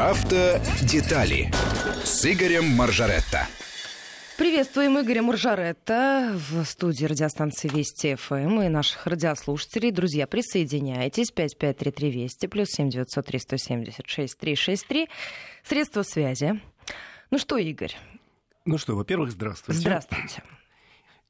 Автодетали 0.00 1.50
с 2.04 2.24
Игорем 2.24 2.64
Маржаретто. 2.74 3.46
Приветствуем 4.38 4.98
Игоря 4.98 5.20
Маржаретта 5.20 6.34
в 6.34 6.64
студии 6.64 7.04
радиостанции 7.04 7.68
Вести 7.68 8.14
ФМ 8.14 8.62
и 8.62 8.68
наших 8.68 9.06
радиослушателей. 9.06 9.90
Друзья, 9.90 10.26
присоединяйтесь. 10.26 11.30
5533 11.32 12.10
Вести 12.12 12.46
плюс 12.46 12.68
7903 12.70 13.38
176 13.40 14.38
363. 14.38 15.08
Средства 15.64 16.02
связи. 16.02 16.58
Ну 17.30 17.36
что, 17.36 17.58
Игорь? 17.58 17.94
Ну 18.64 18.78
что, 18.78 18.96
во-первых, 18.96 19.32
здравствуйте. 19.32 19.82
Здравствуйте. 19.82 20.42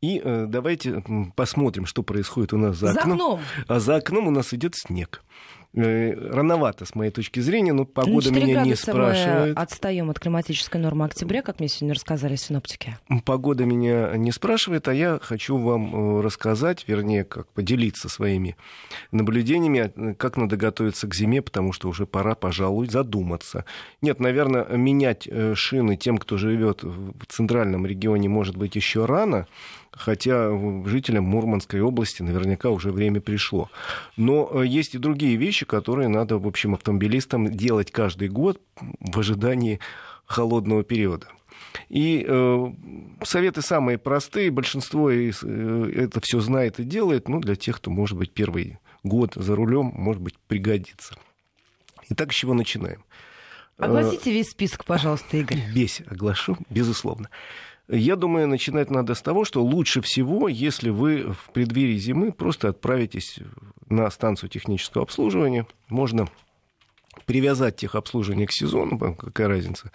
И 0.00 0.22
э, 0.22 0.46
давайте 0.46 1.02
посмотрим, 1.34 1.86
что 1.86 2.04
происходит 2.04 2.52
у 2.52 2.56
нас 2.56 2.76
за, 2.76 2.92
за 2.92 3.00
окном. 3.00 3.14
окном. 3.14 3.40
А 3.66 3.80
за 3.80 3.96
окном 3.96 4.28
у 4.28 4.30
нас 4.30 4.54
идет 4.54 4.76
снег. 4.76 5.24
Э, 5.72 6.14
рановато, 6.32 6.84
с 6.84 6.96
моей 6.96 7.12
точки 7.12 7.38
зрения, 7.38 7.72
но 7.72 7.84
погода 7.84 8.30
На 8.30 8.40
4 8.40 8.46
меня 8.46 8.62
не 8.64 8.74
спрашивает. 8.74 9.54
мы 9.56 9.62
отстаем 9.62 10.10
от 10.10 10.18
климатической 10.18 10.80
нормы 10.80 11.04
октября, 11.04 11.42
как 11.42 11.60
мне 11.60 11.68
сегодня 11.68 11.94
рассказали 11.94 12.34
синоптики. 12.34 12.98
Погода 13.24 13.64
меня 13.64 14.16
не 14.16 14.32
спрашивает, 14.32 14.88
а 14.88 14.94
я 14.94 15.20
хочу 15.22 15.56
вам 15.58 15.94
э, 15.94 16.20
рассказать, 16.22 16.86
вернее, 16.88 17.22
как 17.22 17.46
поделиться 17.52 18.08
своими 18.08 18.56
наблюдениями, 19.12 19.92
э, 19.94 20.14
как 20.14 20.36
надо 20.36 20.56
готовиться 20.56 21.06
к 21.06 21.14
зиме, 21.14 21.40
потому 21.40 21.72
что 21.72 21.88
уже 21.88 22.04
пора, 22.04 22.34
пожалуй, 22.34 22.88
задуматься. 22.88 23.64
Нет, 24.02 24.18
наверное, 24.18 24.64
менять 24.76 25.28
шины 25.54 25.96
тем, 25.96 26.18
кто 26.18 26.36
живет 26.36 26.82
в 26.82 27.26
центральном 27.28 27.86
регионе, 27.86 28.28
может 28.28 28.56
быть, 28.56 28.74
еще 28.74 29.04
рано, 29.04 29.46
хотя 29.92 30.50
жителям 30.86 31.24
Мурманской 31.24 31.80
области 31.80 32.22
наверняка 32.22 32.70
уже 32.70 32.90
время 32.90 33.20
пришло. 33.20 33.70
Но 34.16 34.62
есть 34.62 34.94
и 34.94 34.98
другие 34.98 35.36
вещи, 35.36 35.66
которые 35.66 36.08
надо, 36.08 36.38
в 36.38 36.46
общем, 36.46 36.74
автомобилистам 36.74 37.50
делать 37.50 37.90
каждый 37.90 38.28
год 38.28 38.60
в 39.00 39.18
ожидании 39.18 39.80
холодного 40.24 40.84
периода. 40.84 41.26
И 41.88 42.24
э, 42.26 42.72
советы 43.22 43.62
самые 43.62 43.98
простые, 43.98 44.50
большинство 44.50 45.10
из, 45.10 45.42
э, 45.42 45.92
это 45.94 46.20
все 46.20 46.40
знает 46.40 46.80
и 46.80 46.84
делает, 46.84 47.28
ну, 47.28 47.40
для 47.40 47.56
тех, 47.56 47.76
кто, 47.76 47.90
может 47.90 48.16
быть, 48.16 48.32
первый 48.32 48.78
год 49.02 49.34
за 49.34 49.54
рулем, 49.54 49.92
может 49.94 50.22
быть, 50.22 50.36
пригодится. 50.46 51.16
Итак, 52.08 52.32
с 52.32 52.36
чего 52.36 52.54
начинаем? 52.54 53.04
Огласите 53.76 54.32
весь 54.32 54.50
список, 54.50 54.84
пожалуйста, 54.84 55.36
Игорь. 55.36 55.60
Весь 55.68 56.02
оглашу, 56.06 56.58
безусловно. 56.68 57.30
Я 57.92 58.14
думаю, 58.14 58.46
начинать 58.46 58.88
надо 58.88 59.14
с 59.14 59.22
того, 59.22 59.44
что 59.44 59.64
лучше 59.64 60.00
всего, 60.00 60.46
если 60.48 60.90
вы 60.90 61.32
в 61.32 61.50
преддверии 61.52 61.96
зимы 61.96 62.30
просто 62.30 62.68
отправитесь 62.68 63.40
на 63.88 64.08
станцию 64.10 64.48
технического 64.48 65.02
обслуживания. 65.02 65.66
Можно 65.88 66.28
привязать 67.26 67.76
техобслуживание 67.76 68.46
к 68.46 68.52
сезону, 68.52 69.14
какая 69.16 69.48
разница. 69.48 69.90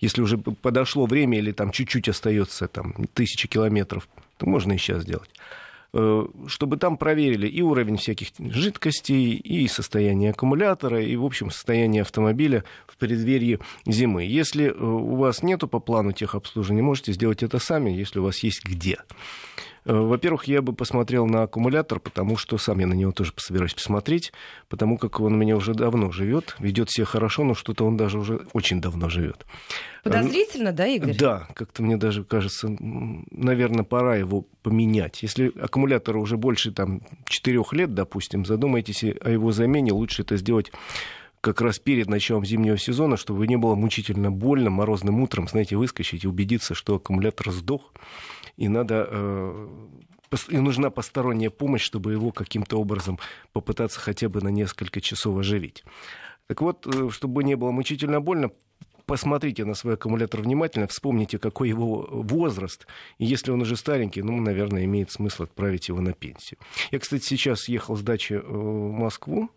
Если 0.00 0.22
уже 0.22 0.38
подошло 0.38 1.04
время 1.04 1.38
или 1.38 1.52
там 1.52 1.70
чуть-чуть 1.70 2.08
остается 2.08 2.66
там, 2.66 2.94
тысячи 3.12 3.46
километров, 3.46 4.08
то 4.38 4.46
можно 4.46 4.72
и 4.72 4.78
сейчас 4.78 5.02
сделать 5.02 5.30
чтобы 6.48 6.76
там 6.76 6.96
проверили 6.96 7.46
и 7.46 7.62
уровень 7.62 7.96
всяких 7.96 8.28
жидкостей, 8.38 9.34
и 9.34 9.68
состояние 9.68 10.30
аккумулятора, 10.30 11.02
и, 11.02 11.14
в 11.16 11.24
общем, 11.24 11.50
состояние 11.50 12.02
автомобиля 12.02 12.64
в 12.86 12.96
преддверии 12.96 13.60
зимы. 13.86 14.24
Если 14.24 14.70
у 14.70 15.16
вас 15.16 15.42
нету 15.42 15.68
по 15.68 15.78
плану 15.78 16.12
техобслуживания, 16.12 16.82
можете 16.82 17.12
сделать 17.12 17.42
это 17.42 17.58
сами, 17.58 17.90
если 17.90 18.18
у 18.18 18.24
вас 18.24 18.38
есть 18.40 18.64
где. 18.64 18.98
Во-первых, 19.84 20.44
я 20.44 20.62
бы 20.62 20.72
посмотрел 20.72 21.26
на 21.26 21.42
аккумулятор, 21.42 22.00
потому 22.00 22.36
что 22.36 22.56
сам 22.56 22.78
я 22.78 22.86
на 22.86 22.94
него 22.94 23.12
тоже 23.12 23.32
собираюсь 23.36 23.74
посмотреть, 23.74 24.32
потому 24.68 24.96
как 24.96 25.20
он 25.20 25.34
у 25.34 25.36
меня 25.36 25.56
уже 25.56 25.74
давно 25.74 26.10
живет, 26.10 26.56
ведет 26.58 26.90
себя 26.90 27.04
хорошо, 27.04 27.44
но 27.44 27.54
что-то 27.54 27.84
он 27.84 27.96
даже 27.96 28.18
уже 28.18 28.46
очень 28.54 28.80
давно 28.80 29.08
живет. 29.08 29.44
Подозрительно, 30.02 30.72
да, 30.72 30.86
Игорь? 30.86 31.16
Да, 31.16 31.48
как-то 31.54 31.82
мне 31.82 31.96
даже 31.96 32.24
кажется, 32.24 32.68
наверное, 32.78 33.84
пора 33.84 34.16
его 34.16 34.46
поменять. 34.62 35.22
Если 35.22 35.52
аккумулятор 35.60 36.16
уже 36.16 36.36
больше 36.36 36.72
там, 36.72 37.02
4 37.26 37.62
лет, 37.72 37.94
допустим, 37.94 38.44
задумайтесь 38.46 39.04
о 39.04 39.30
его 39.30 39.52
замене, 39.52 39.92
лучше 39.92 40.22
это 40.22 40.36
сделать 40.36 40.72
как 41.40 41.60
раз 41.60 41.78
перед 41.78 42.08
началом 42.08 42.46
зимнего 42.46 42.78
сезона, 42.78 43.18
чтобы 43.18 43.46
не 43.46 43.56
было 43.56 43.74
мучительно 43.74 44.30
больно 44.32 44.70
морозным 44.70 45.20
утром, 45.20 45.46
знаете, 45.46 45.76
выскочить 45.76 46.24
и 46.24 46.26
убедиться, 46.26 46.74
что 46.74 46.94
аккумулятор 46.94 47.52
сдох, 47.52 47.92
и 48.56 48.68
надо 48.68 49.08
э, 49.10 49.68
и 50.48 50.58
нужна 50.58 50.90
посторонняя 50.90 51.50
помощь, 51.50 51.82
чтобы 51.82 52.12
его 52.12 52.32
каким-то 52.32 52.80
образом 52.80 53.18
попытаться 53.52 54.00
хотя 54.00 54.28
бы 54.28 54.40
на 54.40 54.48
несколько 54.48 55.00
часов 55.00 55.38
оживить. 55.38 55.84
Так 56.46 56.60
вот, 56.60 56.86
э, 56.86 57.10
чтобы 57.10 57.44
не 57.44 57.54
было 57.56 57.70
мучительно 57.70 58.20
больно, 58.20 58.50
посмотрите 59.06 59.64
на 59.64 59.74
свой 59.74 59.94
аккумулятор 59.94 60.40
внимательно, 60.40 60.86
вспомните, 60.86 61.38
какой 61.38 61.68
его 61.68 62.08
возраст. 62.10 62.86
И 63.18 63.24
если 63.24 63.50
он 63.50 63.62
уже 63.62 63.76
старенький, 63.76 64.22
ну, 64.22 64.40
наверное, 64.40 64.84
имеет 64.84 65.10
смысл 65.10 65.44
отправить 65.44 65.88
его 65.88 66.00
на 66.00 66.12
пенсию. 66.12 66.58
Я, 66.90 66.98
кстати, 66.98 67.24
сейчас 67.24 67.68
ехал 67.68 67.96
с 67.96 68.02
дачи 68.02 68.34
э, 68.34 68.40
в 68.40 68.92
Москву, 68.92 69.50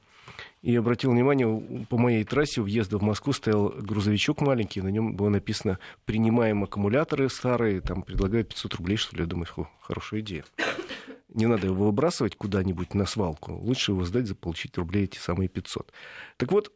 и 0.62 0.76
обратил 0.76 1.12
внимание, 1.12 1.86
по 1.90 1.98
моей 1.98 2.24
трассе 2.24 2.62
въезда 2.62 2.98
в 2.98 3.02
Москву 3.02 3.34
стоял 3.34 3.70
грузовичок 3.70 4.42
маленький, 4.42 4.82
на 4.82 4.90
нем 4.90 5.16
было 5.16 5.30
написано 5.30 5.80
«Принимаем 6.06 6.64
аккумуляторы 6.64 7.30
старые, 7.30 7.82
там 7.82 8.02
предлагают 8.02 8.50
500 8.50 8.74
рублей, 8.76 8.98
что 8.98 9.16
ли». 9.16 9.22
Я 9.22 9.28
думаю, 9.28 9.48
хорошая 9.80 10.22
идея. 10.22 10.44
Не 11.30 11.46
надо 11.46 11.68
его 11.68 11.86
выбрасывать 11.86 12.36
куда-нибудь 12.36 12.94
на 12.94 13.06
свалку. 13.06 13.54
Лучше 13.54 13.92
его 13.92 14.04
сдать, 14.06 14.28
заполучить 14.28 14.78
рублей 14.78 15.06
эти 15.06 15.18
самые 15.18 15.50
500. 15.50 15.92
Так 16.38 16.52
вот, 16.52 16.74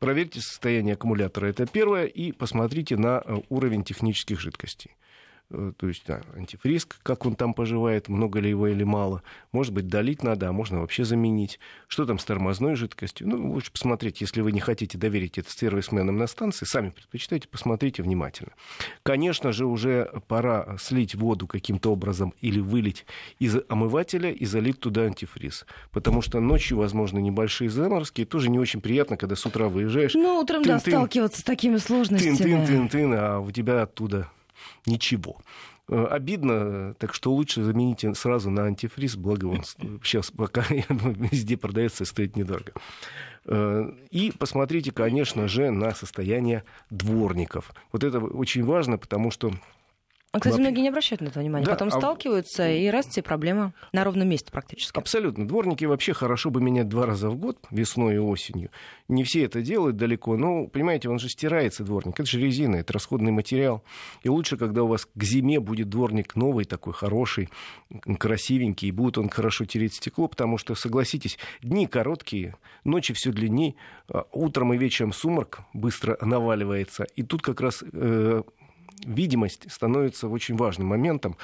проверьте 0.00 0.40
состояние 0.40 0.94
аккумулятора, 0.94 1.46
это 1.46 1.66
первое, 1.66 2.06
и 2.06 2.32
посмотрите 2.32 2.96
на 2.96 3.22
э, 3.24 3.38
уровень 3.48 3.84
технических 3.84 4.40
жидкостей. 4.40 4.92
Э, 5.50 5.72
то 5.76 5.88
есть 5.88 6.04
да, 6.06 6.20
антифриз, 6.36 6.86
как 7.02 7.24
он 7.24 7.34
там 7.34 7.54
поживает, 7.54 8.08
много 8.08 8.38
ли 8.38 8.50
его 8.50 8.68
или 8.68 8.84
мало. 8.84 9.22
Может 9.52 9.72
быть, 9.72 9.88
долить 9.88 10.22
надо, 10.22 10.48
а 10.48 10.52
можно 10.52 10.80
вообще 10.80 11.04
заменить. 11.04 11.58
Что 11.86 12.04
там 12.04 12.18
с 12.18 12.24
тормозной 12.24 12.74
жидкостью? 12.74 13.28
Ну, 13.28 13.52
лучше 13.52 13.72
посмотреть, 13.72 14.20
если 14.20 14.42
вы 14.42 14.52
не 14.52 14.60
хотите 14.60 14.98
доверить 14.98 15.38
это 15.38 15.50
сервисменам 15.50 16.18
на 16.18 16.26
станции, 16.26 16.66
сами 16.66 16.90
предпочитайте, 16.90 17.48
посмотрите 17.48 18.02
внимательно. 18.02 18.52
Конечно 19.02 19.52
же, 19.52 19.64
уже 19.64 20.10
пора 20.28 20.76
слить 20.78 21.14
воду 21.14 21.46
каким-то 21.46 21.92
образом 21.92 22.34
или 22.40 22.60
вылить 22.60 23.06
из 23.38 23.56
омывателя 23.68 24.30
и 24.30 24.44
залить 24.44 24.80
туда 24.80 25.02
антифриз. 25.02 25.64
Потому 25.92 26.20
что 26.20 26.40
ночью, 26.40 26.76
возможно, 26.76 27.18
небольшие 27.18 27.70
заморозки, 27.70 28.20
и 28.20 28.24
тоже 28.26 28.50
не 28.50 28.58
очень 28.58 28.82
приятно, 28.82 29.16
когда 29.16 29.34
с 29.34 29.46
утра 29.46 29.68
выезжаешь. 29.68 30.14
Ну, 30.14 30.40
утром, 30.40 30.62
да, 30.62 30.78
сталкиваться 30.78 31.40
с 31.40 31.44
такими 31.44 31.78
сложностями. 31.78 32.36
Тын-тын-тын-тын, 32.36 33.14
а 33.14 33.40
у 33.40 33.50
тебя 33.50 33.82
оттуда 33.82 34.30
ничего. 34.86 35.38
Э, 35.88 36.06
обидно, 36.10 36.94
так 36.94 37.14
что 37.14 37.32
лучше 37.32 37.62
замените 37.62 38.14
сразу 38.14 38.50
на 38.50 38.64
антифриз, 38.64 39.16
благо 39.16 39.46
он 39.46 39.62
сейчас 40.04 40.30
пока 40.30 40.64
везде 40.68 41.56
продается 41.56 42.04
и 42.04 42.06
стоит 42.06 42.36
недорого. 42.36 42.72
Э, 43.46 43.90
и 44.10 44.32
посмотрите, 44.36 44.92
конечно 44.92 45.48
же, 45.48 45.70
на 45.70 45.94
состояние 45.94 46.64
дворников. 46.90 47.72
Вот 47.92 48.04
это 48.04 48.20
очень 48.20 48.64
важно, 48.64 48.98
потому 48.98 49.30
что 49.30 49.52
а, 50.38 50.40
кстати, 50.40 50.60
многие 50.60 50.80
не 50.80 50.88
обращают 50.88 51.20
на 51.20 51.28
это 51.28 51.40
внимания. 51.40 51.64
Да, 51.66 51.72
Потом 51.72 51.88
а... 51.88 51.90
сталкиваются, 51.90 52.68
и 52.70 52.88
раз 52.88 53.06
те 53.06 53.22
проблемы 53.22 53.72
на 53.92 54.04
ровном 54.04 54.28
месте 54.28 54.50
практически. 54.50 54.98
Абсолютно. 54.98 55.46
Дворники 55.46 55.84
вообще 55.84 56.12
хорошо 56.12 56.50
бы 56.50 56.60
менять 56.60 56.88
два 56.88 57.06
раза 57.06 57.30
в 57.30 57.36
год, 57.36 57.58
весной 57.70 58.16
и 58.16 58.18
осенью. 58.18 58.70
Не 59.08 59.24
все 59.24 59.44
это 59.44 59.62
делают 59.62 59.96
далеко, 59.96 60.36
но, 60.36 60.66
понимаете, 60.66 61.08
он 61.08 61.18
же 61.18 61.28
стирается, 61.28 61.84
дворник. 61.84 62.18
Это 62.18 62.28
же 62.28 62.40
резина, 62.40 62.76
это 62.76 62.92
расходный 62.92 63.32
материал. 63.32 63.82
И 64.22 64.28
лучше, 64.28 64.56
когда 64.56 64.82
у 64.82 64.86
вас 64.86 65.06
к 65.06 65.22
зиме 65.22 65.60
будет 65.60 65.88
дворник 65.88 66.36
новый, 66.36 66.64
такой 66.64 66.92
хороший, 66.92 67.48
красивенький, 68.18 68.88
и 68.88 68.92
будет 68.92 69.18
он 69.18 69.28
хорошо 69.28 69.64
тереть 69.64 69.94
стекло, 69.94 70.28
потому 70.28 70.58
что, 70.58 70.74
согласитесь, 70.74 71.38
дни 71.62 71.86
короткие, 71.86 72.56
ночи 72.84 73.14
все 73.14 73.32
длиннее, 73.32 73.74
а 74.08 74.24
утром 74.32 74.74
и 74.74 74.78
вечером 74.78 75.12
сумрак 75.12 75.60
быстро 75.72 76.18
наваливается. 76.20 77.04
И 77.16 77.22
тут 77.22 77.42
как 77.42 77.60
раз 77.60 77.82
э, 77.92 78.42
видимость 79.04 79.70
становится 79.70 80.28
очень 80.28 80.56
важным 80.56 80.88
моментом, 80.88 81.36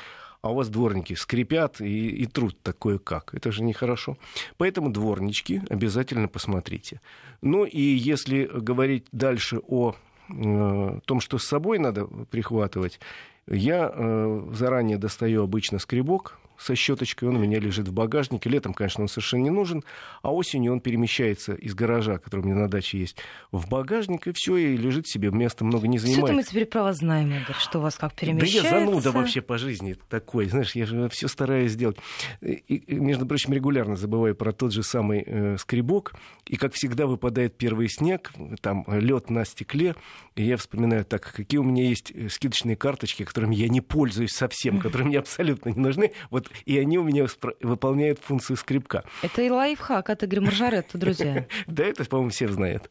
а 0.42 0.50
у 0.50 0.56
вас 0.56 0.68
дворники 0.68 1.14
скрипят 1.14 1.80
и, 1.80 2.08
и 2.08 2.26
труд 2.26 2.56
такое 2.62 2.98
как. 2.98 3.34
Это 3.34 3.50
же 3.50 3.62
нехорошо. 3.62 4.18
Поэтому 4.58 4.90
дворнички 4.90 5.62
обязательно 5.70 6.28
посмотрите. 6.28 7.00
Ну 7.40 7.64
и 7.64 7.80
если 7.80 8.44
говорить 8.44 9.06
дальше 9.10 9.60
о 9.66 9.94
э, 10.28 11.00
том, 11.06 11.20
что 11.20 11.38
с 11.38 11.44
собой 11.44 11.78
надо 11.78 12.04
прихватывать, 12.04 13.00
я 13.46 13.90
э, 13.92 14.48
заранее 14.52 14.98
достаю 14.98 15.42
обычно 15.42 15.78
скребок, 15.78 16.38
со 16.58 16.74
щеточкой, 16.74 17.28
он 17.28 17.36
у 17.36 17.38
меня 17.38 17.58
лежит 17.58 17.88
в 17.88 17.92
багажнике. 17.92 18.48
Летом, 18.50 18.74
конечно, 18.74 19.02
он 19.02 19.08
совершенно 19.08 19.42
не 19.42 19.50
нужен, 19.50 19.82
а 20.22 20.32
осенью 20.32 20.72
он 20.72 20.80
перемещается 20.80 21.54
из 21.54 21.74
гаража, 21.74 22.18
который 22.18 22.40
у 22.40 22.44
меня 22.44 22.56
на 22.56 22.68
даче 22.68 22.98
есть, 22.98 23.16
в 23.52 23.68
багажник, 23.68 24.26
и 24.26 24.32
все, 24.32 24.56
и 24.56 24.76
лежит 24.76 25.06
себе, 25.06 25.30
места 25.30 25.64
много 25.64 25.88
не 25.88 25.98
занимает. 25.98 26.26
Что-то 26.26 26.34
мы 26.34 26.42
теперь 26.42 26.66
про 26.66 26.82
вас 26.84 26.98
знаем, 26.98 27.32
Игорь, 27.32 27.56
что 27.58 27.78
у 27.78 27.82
вас 27.82 27.96
как 27.96 28.14
перемещается. 28.14 28.70
Да 28.70 28.78
я 28.78 28.86
зануда 28.86 29.12
вообще 29.12 29.40
по 29.40 29.58
жизни 29.58 29.96
такой, 30.08 30.46
знаешь, 30.46 30.74
я 30.74 30.86
же 30.86 31.08
все 31.08 31.28
стараюсь 31.28 31.72
сделать. 31.72 31.96
И, 32.40 32.84
между 32.88 33.26
прочим, 33.26 33.52
регулярно 33.52 33.96
забываю 33.96 34.34
про 34.34 34.52
тот 34.52 34.72
же 34.72 34.82
самый 34.82 35.22
э, 35.26 35.56
скребок, 35.58 36.14
и, 36.46 36.56
как 36.56 36.74
всегда, 36.74 37.06
выпадает 37.06 37.56
первый 37.56 37.88
снег, 37.88 38.32
там 38.60 38.84
лед 38.88 39.30
на 39.30 39.44
стекле, 39.44 39.94
и 40.34 40.42
я 40.42 40.56
вспоминаю 40.56 41.04
так, 41.04 41.32
какие 41.32 41.58
у 41.58 41.64
меня 41.64 41.84
есть 41.84 42.12
э, 42.14 42.28
скидочные 42.28 42.76
карточки, 42.76 43.24
которыми 43.24 43.54
я 43.54 43.68
не 43.68 43.80
пользуюсь 43.80 44.32
совсем, 44.32 44.78
которые 44.80 45.08
мне 45.08 45.18
абсолютно 45.18 45.70
не 45.70 45.80
нужны, 45.80 46.12
вот, 46.30 46.44
и 46.64 46.79
они 46.79 46.99
у 46.99 47.05
меня 47.05 47.26
выполняют 47.61 48.19
функцию 48.20 48.56
скребка. 48.56 49.05
Это 49.23 49.43
и 49.43 49.50
лайфхак 49.50 50.11
от 50.11 50.25
Игоря 50.25 50.43
Маржаретта, 50.43 50.99
друзья. 50.99 51.46
Да, 51.67 51.85
это, 51.85 52.05
по-моему, 52.05 52.31
все 52.31 52.49
знают. 52.49 52.91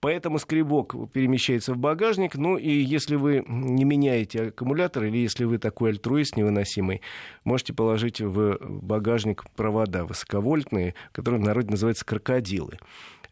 Поэтому 0.00 0.38
скребок 0.38 0.94
перемещается 1.12 1.72
в 1.72 1.78
багажник. 1.78 2.34
Ну 2.34 2.58
и 2.58 2.70
если 2.70 3.16
вы 3.16 3.42
не 3.48 3.84
меняете 3.84 4.48
аккумулятор, 4.48 5.04
или 5.04 5.16
если 5.16 5.44
вы 5.44 5.56
такой 5.56 5.92
альтруист 5.92 6.36
невыносимый, 6.36 7.00
можете 7.44 7.72
положить 7.72 8.20
в 8.20 8.58
багажник 8.60 9.44
провода 9.56 10.04
высоковольтные, 10.04 10.94
которые 11.12 11.40
в 11.40 11.44
народе 11.44 11.70
называются 11.70 12.04
крокодилы. 12.04 12.78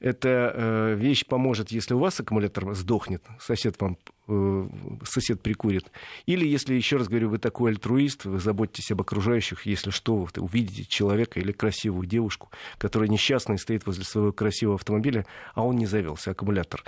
Эта 0.02 0.52
э, 0.52 0.94
вещь 0.96 1.24
поможет, 1.26 1.70
если 1.70 1.94
у 1.94 1.98
вас 2.00 2.18
аккумулятор 2.18 2.74
сдохнет, 2.74 3.22
сосед 3.38 3.80
вам 3.80 3.96
э, 4.26 4.68
сосед 5.04 5.40
прикурит. 5.40 5.92
Или, 6.26 6.44
если, 6.44 6.74
еще 6.74 6.96
раз 6.96 7.06
говорю, 7.06 7.28
вы 7.28 7.38
такой 7.38 7.70
альтруист, 7.70 8.24
вы 8.24 8.40
заботитесь 8.40 8.90
об 8.90 9.00
окружающих, 9.00 9.64
если 9.64 9.90
что, 9.90 10.16
вы 10.16 10.28
увидите 10.38 10.86
человека 10.86 11.38
или 11.38 11.52
красивую 11.52 12.08
девушку, 12.08 12.50
которая 12.78 13.08
несчастная 13.08 13.58
стоит 13.58 13.86
возле 13.86 14.02
своего 14.02 14.32
красивого 14.32 14.74
автомобиля, 14.74 15.24
а 15.54 15.64
он 15.64 15.76
не 15.76 15.86
завелся, 15.86 16.32
аккумулятор 16.32 16.82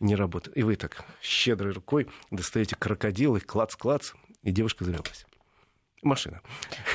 не 0.00 0.16
работает. 0.16 0.58
И 0.58 0.64
вы 0.64 0.74
так 0.74 1.04
щедрой 1.22 1.72
рукой 1.72 2.08
достаете 2.32 2.74
крокодил, 2.74 3.36
и 3.36 3.40
клац-клац, 3.40 4.10
и 4.42 4.50
девушка 4.50 4.84
завелась 4.84 5.24
машина. 6.06 6.40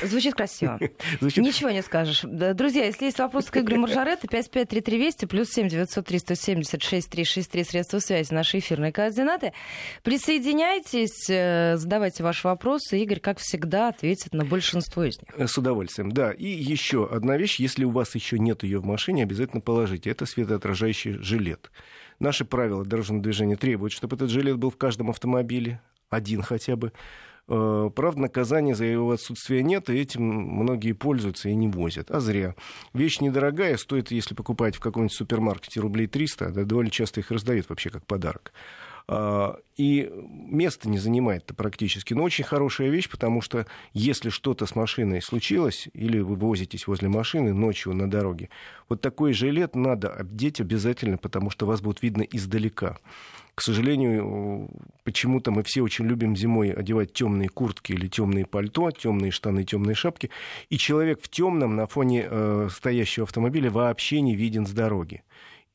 Звучит 0.02 0.34
красиво. 0.34 0.78
Звучит... 1.20 1.44
Ничего 1.44 1.70
не 1.70 1.82
скажешь. 1.82 2.22
Друзья, 2.24 2.84
если 2.84 3.06
есть 3.06 3.18
вопросы 3.18 3.50
к 3.50 3.56
Игорю 3.56 3.80
Маржаретто, 3.80 4.26
553320, 4.26 5.28
плюс 5.28 5.50
7 5.50 5.68
903 5.68 6.18
170 6.18 6.82
6363 6.82 7.64
средства 7.64 7.98
связи, 7.98 8.32
наши 8.32 8.58
эфирные 8.58 8.92
координаты. 8.92 9.52
Присоединяйтесь, 10.02 11.28
э, 11.28 11.76
задавайте 11.76 12.22
ваши 12.22 12.46
вопросы. 12.46 12.98
Игорь, 13.00 13.20
как 13.20 13.38
всегда, 13.38 13.88
ответит 13.88 14.34
на 14.34 14.44
большинство 14.44 15.04
из 15.04 15.18
них. 15.20 15.48
С 15.48 15.56
удовольствием, 15.58 16.10
да. 16.12 16.32
И 16.32 16.46
еще 16.46 17.08
одна 17.10 17.36
вещь, 17.36 17.60
если 17.60 17.84
у 17.84 17.90
вас 17.90 18.14
еще 18.14 18.38
нет 18.38 18.62
ее 18.62 18.80
в 18.80 18.84
машине, 18.84 19.22
обязательно 19.22 19.60
положите. 19.60 20.10
Это 20.10 20.26
светоотражающий 20.26 21.12
жилет. 21.14 21.70
Наши 22.18 22.44
правила 22.44 22.84
дорожного 22.84 23.22
движения 23.22 23.56
требуют, 23.56 23.92
чтобы 23.92 24.16
этот 24.16 24.30
жилет 24.30 24.56
был 24.56 24.70
в 24.70 24.76
каждом 24.76 25.10
автомобиле, 25.10 25.80
один 26.08 26.42
хотя 26.42 26.76
бы. 26.76 26.92
Э, 27.48 27.90
правда, 27.94 28.22
наказания 28.22 28.74
за 28.74 28.84
его 28.84 29.10
отсутствие 29.10 29.62
нет, 29.62 29.90
и 29.90 29.94
этим 29.94 30.22
многие 30.22 30.92
пользуются 30.92 31.48
и 31.48 31.54
не 31.54 31.68
возят. 31.68 32.10
А 32.10 32.20
зря. 32.20 32.54
Вещь 32.94 33.20
недорогая, 33.20 33.76
стоит, 33.76 34.10
если 34.10 34.34
покупать 34.34 34.76
в 34.76 34.80
каком-нибудь 34.80 35.16
супермаркете 35.16 35.80
рублей 35.80 36.06
300, 36.06 36.50
да, 36.50 36.64
довольно 36.64 36.90
часто 36.90 37.20
их 37.20 37.30
раздают 37.30 37.68
вообще 37.68 37.90
как 37.90 38.06
подарок. 38.06 38.52
А, 39.08 39.58
и 39.76 40.10
место 40.24 40.88
не 40.88 40.98
занимает 40.98 41.44
это 41.44 41.54
практически. 41.54 42.14
Но 42.14 42.22
очень 42.22 42.44
хорошая 42.44 42.88
вещь, 42.88 43.10
потому 43.10 43.40
что 43.40 43.66
если 43.92 44.30
что-то 44.30 44.66
с 44.66 44.76
машиной 44.76 45.20
случилось, 45.20 45.88
или 45.92 46.20
вы 46.20 46.36
возитесь 46.36 46.86
возле 46.86 47.08
машины 47.08 47.52
ночью 47.52 47.94
на 47.94 48.08
дороге, 48.08 48.48
вот 48.88 49.00
такой 49.00 49.32
жилет 49.32 49.74
надо 49.74 50.10
одеть 50.10 50.60
обязательно, 50.60 51.18
потому 51.18 51.50
что 51.50 51.66
вас 51.66 51.80
будет 51.80 52.02
видно 52.02 52.22
издалека. 52.22 52.98
К 53.54 53.60
сожалению, 53.60 54.70
почему-то 55.04 55.50
мы 55.50 55.62
все 55.62 55.82
очень 55.82 56.06
любим 56.06 56.34
зимой 56.34 56.70
одевать 56.70 57.12
темные 57.12 57.50
куртки 57.50 57.92
или 57.92 58.08
темные 58.08 58.46
пальто, 58.46 58.90
темные 58.90 59.30
штаны, 59.30 59.64
темные 59.64 59.94
шапки, 59.94 60.30
и 60.70 60.78
человек 60.78 61.20
в 61.22 61.28
темном 61.28 61.76
на 61.76 61.86
фоне 61.86 62.26
э, 62.28 62.68
стоящего 62.70 63.24
автомобиля 63.24 63.70
вообще 63.70 64.22
не 64.22 64.36
виден 64.36 64.66
с 64.66 64.72
дороги. 64.72 65.22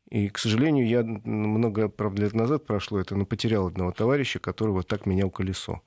И, 0.10 0.30
к 0.30 0.40
сожалению, 0.40 0.88
я 0.88 1.04
много, 1.04 1.88
правда, 1.88 2.24
лет 2.24 2.34
назад 2.34 2.66
прошло 2.66 3.00
это, 3.00 3.16
но 3.16 3.26
потерял 3.26 3.68
одного 3.68 3.92
товарища, 3.92 4.40
который 4.40 4.72
вот 4.72 4.88
так 4.88 5.06
менял 5.06 5.30
колесо 5.30 5.82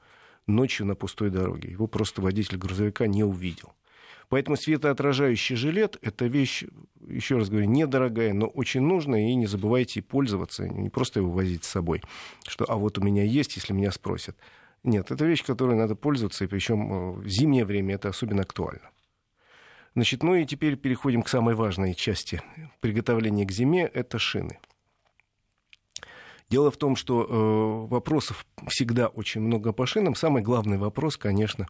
ночью 0.47 0.87
на 0.87 0.95
пустой 0.95 1.31
дороге. 1.31 1.71
Его 1.71 1.87
просто 1.87 2.23
водитель 2.23 2.59
грузовика 2.59 3.07
не 3.07 3.25
увидел. 3.25 3.73
Поэтому 4.31 4.57
светоотражающий 4.57 5.57
жилет– 5.57 5.99
это 6.03 6.27
вещь, 6.27 6.65
еще 7.09 7.39
раз 7.39 7.51
говорю, 7.51 7.67
недорогая, 7.67 8.33
но 8.33 8.47
очень 8.47 8.81
нужная, 8.81 9.29
и 9.29 9.35
не 9.35 9.47
забывайте 9.47 10.03
пользоваться, 10.03 10.69
не 10.69 10.89
просто 10.89 11.19
его 11.19 11.33
возить 11.33 11.65
с 11.65 11.69
собой, 11.69 12.01
что 12.47 12.65
«а 12.69 12.77
вот 12.77 12.97
у 12.97 13.03
меня 13.03 13.25
есть, 13.25 13.57
если 13.57 13.73
меня 13.73 13.91
спросят». 13.91 14.37
Нет, 14.85 15.11
это 15.11 15.25
вещь, 15.27 15.45
которой 15.45 15.75
надо 15.77 15.97
пользоваться, 15.97 16.45
и 16.45 16.47
причем 16.47 16.93
э, 16.93 17.13
в 17.23 17.29
зимнее 17.29 17.65
время 17.65 17.97
это 17.97 18.09
особенно 18.09 18.43
актуально. 18.43 18.91
Значит, 19.97 20.23
ну 20.23 20.37
и 20.37 20.47
теперь 20.47 20.77
переходим 20.77 21.23
к 21.23 21.29
самой 21.29 21.57
важной 21.57 21.95
части 21.97 22.41
приготовления 22.79 23.45
к 23.45 23.51
зиме– 23.51 23.83
это 23.95 24.21
шины. 24.21 24.61
Дело 26.49 26.71
в 26.71 26.77
том, 26.77 26.95
что 26.95 27.25
э, 27.25 27.93
вопросов 27.93 28.47
всегда 28.69 29.09
очень 29.09 29.41
много 29.41 29.73
по 29.73 29.87
шинам. 29.87 30.15
Самый 30.15 30.43
главный 30.43 30.79
вопрос, 30.79 31.17
конечно, 31.17 31.67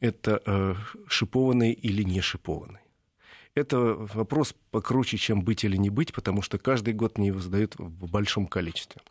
это 0.00 0.42
э, 0.44 0.74
шипованные 1.06 1.72
или 1.72 2.02
не 2.02 2.20
шипованные. 2.20 2.82
Это 3.54 3.78
вопрос 3.78 4.54
покруче, 4.70 5.16
чем 5.16 5.42
быть 5.42 5.64
или 5.64 5.76
не 5.76 5.90
быть, 5.90 6.12
потому 6.12 6.40
что 6.40 6.58
каждый 6.58 6.94
год 6.94 7.18
мне 7.18 7.28
его 7.28 7.40
задают 7.40 7.74
в 7.76 8.10
большом 8.10 8.46
количестве. 8.46 9.02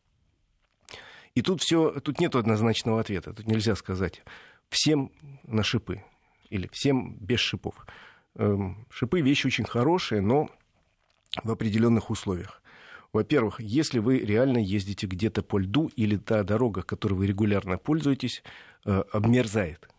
И 1.36 1.42
тут 1.42 1.62
все, 1.62 2.00
тут 2.00 2.20
нет 2.20 2.36
однозначного 2.36 3.02
ответа. 3.02 3.34
Тут 3.34 3.48
нельзя 3.48 3.76
сказать 3.76 4.24
всем 4.70 5.12
на 5.44 5.64
шипы 5.64 6.04
или 6.50 6.70
всем 6.72 7.16
без 7.20 7.40
шипов. 7.40 7.86
Эм, 8.36 8.88
шипы 8.90 9.22
вещь 9.22 9.46
очень 9.46 9.66
хорошая, 9.66 10.22
но 10.22 10.50
в 11.44 11.52
определенных 11.52 12.10
условиях. 12.10 12.62
Во-первых, 13.12 13.60
если 13.60 14.00
вы 14.00 14.20
реально 14.20 14.60
ездите 14.60 15.08
где-то 15.08 15.44
по 15.44 15.60
льду 15.60 15.90
или 15.96 16.16
та 16.16 16.44
дорога, 16.44 16.84
которой 16.84 17.14
вы 17.14 17.28
регулярно 17.28 17.78
пользуетесь, 17.78 18.44
э, 18.86 19.04
обмерзает. 19.12 19.90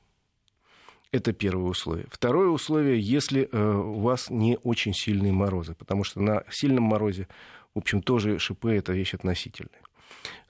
Это 1.12 1.32
первое 1.32 1.70
условие. 1.70 2.06
Второе 2.10 2.48
условие, 2.48 3.00
если 3.00 3.48
э, 3.50 3.74
у 3.74 4.00
вас 4.00 4.30
не 4.30 4.58
очень 4.62 4.94
сильные 4.94 5.32
морозы, 5.32 5.74
потому 5.74 6.04
что 6.04 6.20
на 6.20 6.44
сильном 6.50 6.84
морозе, 6.84 7.26
в 7.74 7.78
общем, 7.78 8.00
тоже 8.00 8.38
шипы 8.38 8.72
это 8.74 8.92
вещь 8.92 9.14
относительная. 9.14 9.82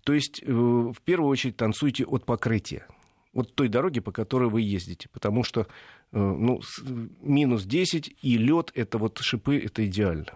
То 0.05 0.13
есть, 0.13 0.43
э, 0.43 0.53
в 0.53 1.01
первую 1.05 1.31
очередь, 1.31 1.57
танцуйте 1.57 2.05
от 2.05 2.27
покрытия. 2.27 2.87
Вот 3.33 3.55
той 3.55 3.69
дороги, 3.69 4.01
по 4.01 4.13
которой 4.13 4.51
вы 4.51 4.61
ездите. 4.61 5.09
Потому 5.11 5.45
что 5.45 5.63
э, 5.63 5.65
ну, 6.13 6.61
минус 7.23 7.65
10 7.65 8.17
и 8.21 8.37
лед 8.37 8.71
это 8.75 8.99
вот 8.99 9.19
шипы, 9.19 9.57
это 9.59 9.87
идеально. 9.87 10.35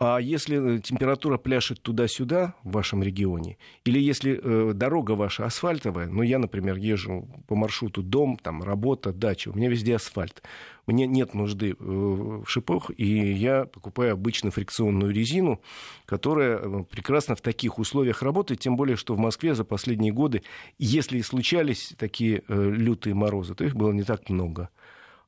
А 0.00 0.18
если 0.18 0.76
э, 0.76 0.80
температура 0.80 1.38
пляшет 1.38 1.82
туда-сюда 1.82 2.54
в 2.62 2.72
вашем 2.72 3.02
регионе, 3.02 3.58
или 3.84 3.98
если 3.98 4.40
э, 4.40 4.72
дорога 4.72 5.12
ваша 5.12 5.44
асфальтовая, 5.44 6.06
ну, 6.06 6.22
я, 6.22 6.38
например, 6.38 6.76
езжу 6.76 7.28
по 7.48 7.56
маршруту 7.56 8.02
дом, 8.02 8.38
там, 8.40 8.62
работа, 8.62 9.12
дача, 9.12 9.48
у 9.48 9.56
меня 9.56 9.68
везде 9.68 9.96
асфальт, 9.96 10.42
мне 10.86 11.06
нет 11.06 11.34
нужды 11.34 11.70
э, 11.70 11.74
в 11.78 12.46
шипах, 12.46 12.90
и 12.96 13.32
я 13.32 13.66
покупаю 13.66 14.12
обычно 14.12 14.52
фрикционную 14.52 15.12
резину, 15.12 15.60
которая 16.06 16.58
э, 16.58 16.84
прекрасно 16.88 17.34
в 17.34 17.40
таких 17.40 17.78
условиях 17.78 18.22
работает, 18.22 18.60
тем 18.60 18.76
более, 18.76 18.96
что 18.96 19.14
в 19.14 19.18
Москве 19.18 19.54
за 19.56 19.64
последние 19.64 20.12
годы, 20.12 20.42
если 20.78 21.18
и 21.18 21.22
случались 21.22 21.92
такие 21.98 22.42
э, 22.46 22.70
лютые 22.70 23.14
морозы, 23.14 23.54
то 23.54 23.64
их 23.64 23.74
было 23.74 23.92
не 23.92 24.04
так 24.04 24.30
много. 24.30 24.70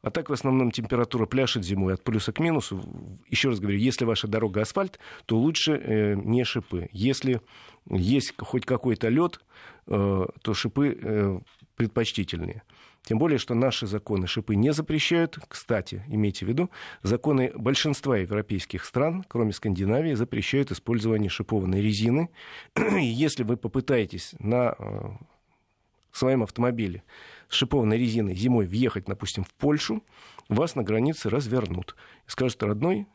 А 0.03 0.11
так 0.11 0.31
в 0.31 0.33
основном 0.33 0.71
температура 0.71 1.27
пляшет 1.27 1.65
зимой 1.65 1.95
от 1.95 2.03
плюса 2.03 2.33
к 2.33 2.41
минусу. 2.41 2.83
Еще 3.29 3.51
раз 3.51 3.61
говорю, 3.61 3.79
если 3.79 4.05
ваша 4.05 4.29
дорога 4.29 4.63
асфальт, 4.63 4.99
то 5.27 5.37
лучше 5.39 5.73
э, 5.73 6.15
не 6.15 6.45
шипы. 6.45 6.89
Если 6.93 7.41
есть 7.91 8.35
хоть 8.39 8.65
какой-то 8.65 9.09
лед, 9.09 9.41
э, 9.87 10.27
то 10.43 10.55
шипы 10.55 10.99
э, 11.01 11.41
предпочтительнее. 11.77 12.63
Тем 13.03 13.19
более, 13.19 13.39
что 13.39 13.55
наши 13.55 13.87
законы 13.87 14.27
шипы 14.27 14.55
не 14.55 14.73
запрещают. 14.73 15.39
Кстати, 15.49 16.05
имейте 16.09 16.45
в 16.45 16.49
виду, 16.49 16.71
законы 17.03 17.53
большинства 17.55 18.17
европейских 18.17 18.85
стран, 18.85 19.25
кроме 19.29 19.53
Скандинавии, 19.53 20.15
запрещают 20.15 20.71
использование 20.71 21.31
шипованной 21.31 21.83
резины. 21.83 22.31
И 22.77 23.05
если 23.05 23.43
вы 23.43 23.57
попытаетесь 23.57 24.35
на 24.39 24.77
э, 26.13 26.17
своем 26.17 26.43
автомобиле 26.43 27.03
с 27.49 27.55
шипованной 27.55 27.99
резиной 27.99 28.35
зимой 28.35 28.67
въехать, 28.67 29.07
допустим, 29.07 29.45
в 29.45 29.53
Польшу, 29.55 30.03
вас 30.49 30.75
на 30.75 30.83
границе 30.83 31.31
развернут. 31.31 31.97
Скажут, 32.27 32.63
родной, 32.63 33.07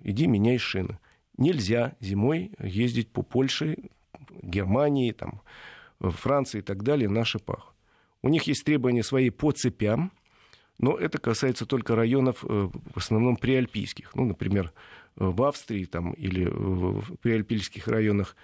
иди 0.00 0.26
меняй 0.26 0.58
шины. 0.58 0.98
Нельзя 1.36 1.94
зимой 2.00 2.52
ездить 2.58 3.10
по 3.12 3.22
Польше, 3.22 3.76
Германии, 4.42 5.12
там, 5.12 5.42
Франции 6.00 6.58
и 6.58 6.62
так 6.62 6.82
далее 6.82 7.08
на 7.08 7.24
шипах. 7.24 7.74
У 8.22 8.28
них 8.28 8.44
есть 8.44 8.64
требования 8.64 9.02
свои 9.02 9.30
по 9.30 9.52
цепям, 9.52 10.12
Но 10.78 10.96
это 10.96 11.18
касается 11.18 11.66
только 11.66 11.94
районов, 11.94 12.42
в 12.42 12.96
основном 12.96 13.36
приальпийских. 13.36 14.14
Ну, 14.14 14.24
например, 14.24 14.72
в 15.14 15.42
Австрии 15.42 15.84
там, 15.84 16.12
или 16.12 16.46
в 16.46 17.16
приальпийских 17.16 17.86
районах 17.86 18.34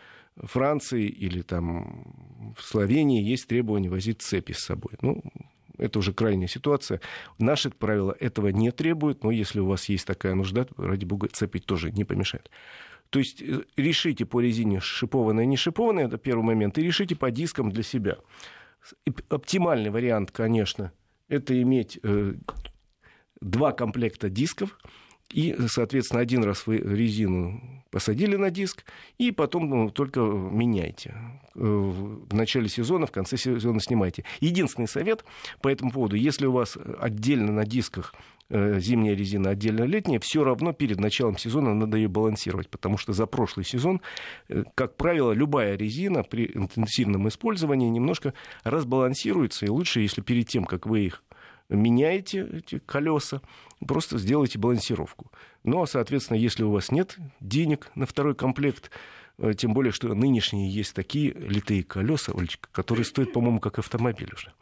Франции 0.42 1.06
или 1.06 1.42
там 1.42 2.54
в 2.56 2.62
Словении 2.62 3.22
есть 3.22 3.48
требование 3.48 3.90
возить 3.90 4.22
цепи 4.22 4.52
с 4.52 4.58
собой. 4.58 4.92
Ну, 5.00 5.22
это 5.78 5.98
уже 5.98 6.12
крайняя 6.12 6.48
ситуация. 6.48 7.00
Наши 7.38 7.70
правила 7.70 8.16
этого 8.18 8.48
не 8.48 8.70
требуют, 8.70 9.24
но 9.24 9.30
если 9.30 9.60
у 9.60 9.66
вас 9.66 9.88
есть 9.88 10.06
такая 10.06 10.34
нужда, 10.34 10.66
ради 10.76 11.04
бога, 11.04 11.28
цепить 11.28 11.66
тоже 11.66 11.90
не 11.90 12.04
помешает. 12.04 12.50
То 13.10 13.18
есть 13.18 13.40
э, 13.42 13.62
решите 13.76 14.26
по 14.26 14.40
резине 14.40 14.80
шипованная, 14.80 15.44
не 15.44 15.56
шипованная, 15.56 16.06
это 16.06 16.18
первый 16.18 16.42
момент, 16.42 16.78
и 16.78 16.82
решите 16.82 17.14
по 17.14 17.30
дискам 17.30 17.70
для 17.70 17.82
себя. 17.82 18.18
Оптимальный 19.28 19.90
вариант, 19.90 20.30
конечно, 20.30 20.92
это 21.28 21.60
иметь 21.60 21.98
э, 22.02 22.34
два 23.40 23.72
комплекта 23.72 24.28
дисков, 24.28 24.78
и, 25.32 25.56
соответственно, 25.68 26.20
один 26.20 26.44
раз 26.44 26.66
вы 26.66 26.78
резину 26.78 27.60
посадили 27.90 28.36
на 28.36 28.50
диск, 28.50 28.84
и 29.18 29.32
потом 29.32 29.68
ну, 29.68 29.90
только 29.90 30.20
меняйте. 30.20 31.14
Э, 31.54 31.58
в 31.58 32.34
начале 32.34 32.68
сезона, 32.68 33.06
в 33.06 33.12
конце 33.12 33.36
сезона 33.36 33.80
снимайте. 33.80 34.24
Единственный 34.40 34.88
совет 34.88 35.24
по 35.62 35.68
этому 35.68 35.90
поводу, 35.90 36.16
если 36.16 36.46
у 36.46 36.52
вас 36.52 36.76
отдельно 37.00 37.52
на 37.52 37.64
дисках 37.64 38.14
э, 38.50 38.78
зимняя 38.80 39.14
резина, 39.14 39.50
отдельно 39.50 39.84
летняя, 39.84 40.20
все 40.20 40.44
равно 40.44 40.72
перед 40.72 41.00
началом 41.00 41.38
сезона 41.38 41.74
надо 41.74 41.96
ее 41.96 42.08
балансировать, 42.08 42.68
потому 42.68 42.98
что 42.98 43.12
за 43.12 43.26
прошлый 43.26 43.64
сезон, 43.64 44.00
э, 44.48 44.64
как 44.74 44.96
правило, 44.96 45.32
любая 45.32 45.76
резина 45.76 46.22
при 46.22 46.50
интенсивном 46.54 47.28
использовании 47.28 47.88
немножко 47.88 48.34
разбалансируется, 48.62 49.66
и 49.66 49.70
лучше, 49.70 50.00
если 50.00 50.20
перед 50.20 50.48
тем, 50.48 50.64
как 50.64 50.86
вы 50.86 51.06
их 51.06 51.22
меняете 51.68 52.46
эти 52.52 52.78
колеса, 52.78 53.40
просто 53.86 54.18
сделайте 54.18 54.58
балансировку. 54.58 55.30
Ну, 55.64 55.82
а, 55.82 55.86
соответственно, 55.86 56.38
если 56.38 56.62
у 56.62 56.70
вас 56.70 56.90
нет 56.90 57.16
денег 57.40 57.90
на 57.94 58.06
второй 58.06 58.34
комплект, 58.34 58.90
э, 59.38 59.52
тем 59.54 59.74
более, 59.74 59.92
что 59.92 60.14
нынешние 60.14 60.70
есть 60.70 60.94
такие 60.94 61.32
литые 61.32 61.82
колеса, 61.82 62.32
Олечка, 62.36 62.68
которые 62.72 63.04
стоят, 63.04 63.32
по-моему, 63.32 63.60
как 63.60 63.78
автомобиль 63.78 64.30
уже. 64.34 64.52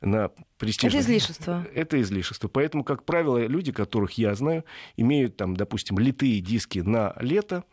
На 0.00 0.30
престижном... 0.58 0.98
Это 0.98 1.00
излишество. 1.00 1.66
Это 1.74 2.00
излишество. 2.00 2.48
Поэтому, 2.48 2.84
как 2.84 3.04
правило, 3.04 3.46
люди, 3.46 3.72
которых 3.72 4.12
я 4.12 4.34
знаю, 4.34 4.64
имеют 4.96 5.36
там, 5.36 5.56
допустим, 5.56 5.98
литые 5.98 6.40
диски 6.40 6.78
на 6.78 7.14
лето, 7.20 7.64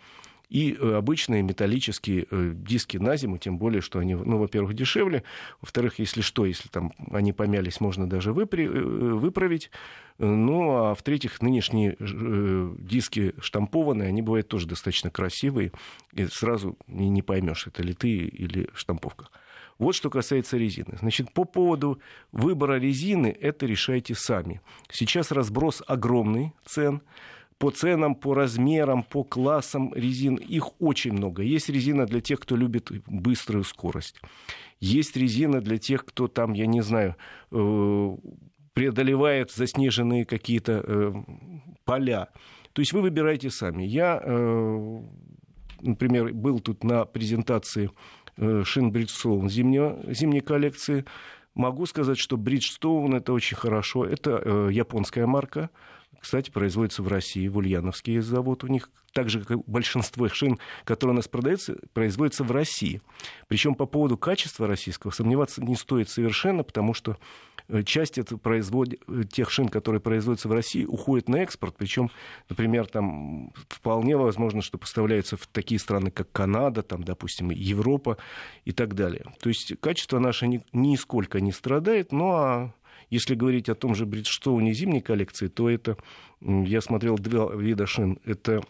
и 0.54 0.78
э, 0.80 0.94
обычные 0.94 1.42
металлические 1.42 2.28
э, 2.30 2.52
диски 2.54 2.98
на 2.98 3.18
зиму, 3.18 3.40
тем 3.40 3.58
более, 3.58 3.82
что 3.82 3.98
они, 3.98 4.14
ну, 4.14 4.38
во-первых, 4.38 4.76
дешевле, 4.76 5.24
во-вторых, 5.62 5.98
если 5.98 6.22
что, 6.22 6.46
если 6.46 6.70
там 6.70 6.94
они 7.12 7.34
помялись, 7.34 7.82
можно 7.82 8.08
даже 8.08 8.34
выпри- 8.34 8.68
э, 8.68 9.14
выправить, 9.16 9.72
ну, 10.20 10.76
а 10.76 10.94
в-третьих, 10.94 11.42
нынешние 11.42 11.98
диски 12.78 13.34
штампованные, 13.40 14.10
они 14.10 14.22
бывают 14.22 14.48
тоже 14.48 14.68
достаточно 14.68 15.10
красивые, 15.10 15.72
и 16.14 16.28
сразу 16.28 16.78
не 16.86 17.24
поймешь, 17.24 17.66
это 17.66 17.82
литые 17.82 18.28
или 18.28 18.70
штамповка. 18.76 19.30
Вот 19.80 19.96
что 19.96 20.12
касается 20.12 20.58
резины. 20.58 20.98
Значит, 21.00 21.34
по 21.34 21.46
поводу 21.46 22.00
выбора 22.32 22.80
резины, 22.80 23.36
это 23.42 23.66
решайте 23.66 24.14
сами. 24.14 24.62
Сейчас 24.92 25.32
разброс 25.32 25.82
огромный 25.88 26.54
цен 26.64 27.02
по 27.58 27.72
ценам, 27.72 28.16
по 28.16 28.34
размерам, 28.34 29.04
по 29.04 29.24
классам 29.24 29.94
резин. 29.94 30.36
Их 30.36 30.82
очень 30.82 31.14
много. 31.14 31.44
Есть 31.44 31.70
резина 31.70 32.06
для 32.06 32.22
тех, 32.22 32.40
кто 32.40 32.56
любит 32.56 32.92
быструю 33.08 33.64
скорость. 33.64 34.22
Есть 34.80 35.16
резина 35.16 35.62
для 35.62 35.78
тех, 35.78 36.06
кто 36.06 36.28
там, 36.28 36.54
я 36.54 36.66
не 36.66 36.82
знаю, 36.82 37.16
э, 37.52 38.18
преодолевает 38.74 39.52
заснеженные 39.52 40.26
какие-то 40.26 40.84
э, 40.86 41.14
поля. 41.86 42.30
То 42.74 42.82
есть 42.82 42.94
вы 42.94 43.02
выбираете 43.02 43.50
сами. 43.50 43.84
Я, 43.84 44.22
э, 44.24 45.02
например, 45.82 46.34
был 46.34 46.60
тут 46.60 46.84
на 46.84 47.06
презентации 47.06 47.92
шин 48.36 48.92
Bridgestone 48.92 49.48
зимней, 49.48 50.42
коллекции. 50.42 51.06
Могу 51.54 51.86
сказать, 51.86 52.18
что 52.18 52.36
Bridgestone 52.36 53.18
это 53.18 53.32
очень 53.32 53.56
хорошо. 53.56 54.06
Это 54.06 54.70
японская 54.72 55.28
марка 55.28 55.70
кстати, 56.20 56.50
производится 56.50 57.04
в 57.04 57.08
России, 57.08 57.48
в 57.48 57.58
Ульяновске 57.58 58.16
есть 58.16 58.28
завод 58.28 58.64
у 58.64 58.68
них, 58.68 58.90
так 59.14 59.30
же, 59.30 59.42
как 59.42 59.52
и 59.52 59.62
большинство 59.68 60.28
шин, 60.30 60.60
которые 60.84 61.14
у 61.14 61.18
нас 61.18 61.28
продаются, 61.28 61.78
производятся 61.94 62.44
в 62.44 62.52
России. 62.52 63.02
Причем 63.48 63.76
по 63.76 63.86
поводу 63.86 64.18
качества 64.18 64.68
российского 64.68 65.12
сомневаться 65.12 65.64
не 65.64 65.76
стоит 65.76 66.10
совершенно, 66.10 66.64
потому 66.64 66.94
что 66.94 67.18
Э, 67.68 67.84
часть 67.84 68.18
это 68.18 68.38
производ... 68.38 68.90
Тех 69.32 69.50
шин, 69.50 69.70
которые 69.70 70.02
производятся 70.02 70.48
в 70.48 70.54
России, 70.54 70.86
уходит 70.86 71.30
на 71.30 71.38
экспорт. 71.38 71.76
Причем, 71.78 72.10
например, 72.50 72.88
там 72.88 73.52
вполне 73.70 74.18
возможно, 74.18 74.62
что 74.62 74.78
поставляются 74.78 75.38
в 75.38 75.48
такие 75.48 75.80
страны, 75.80 76.12
как 76.12 76.32
Канада, 76.32 76.84
там, 76.84 77.04
допустим, 77.04 77.50
Европа 77.50 78.18
и 78.66 78.72
так 78.72 78.96
далее. 78.96 79.26
То 79.40 79.50
есть 79.50 79.74
качество 79.80 80.20
наше 80.20 80.48
ни... 80.48 80.62
нисколько 80.74 81.40
не 81.42 81.52
страдает, 81.52 82.12
ну 82.12 82.32
а 82.32 82.74
если 83.14 83.36
говорить 83.36 83.70
о 83.70 83.76
том 83.76 83.94
же 83.94 84.08
Бриджстоуне 84.08 84.74
зимней 84.74 85.02
коллекции, 85.02 85.48
то 85.48 85.70
это, 85.70 85.98
я 86.42 86.82
смотрел 86.82 87.16
два 87.20 87.54
вида 87.54 87.86
шин. 87.86 88.18
Это 88.26 88.64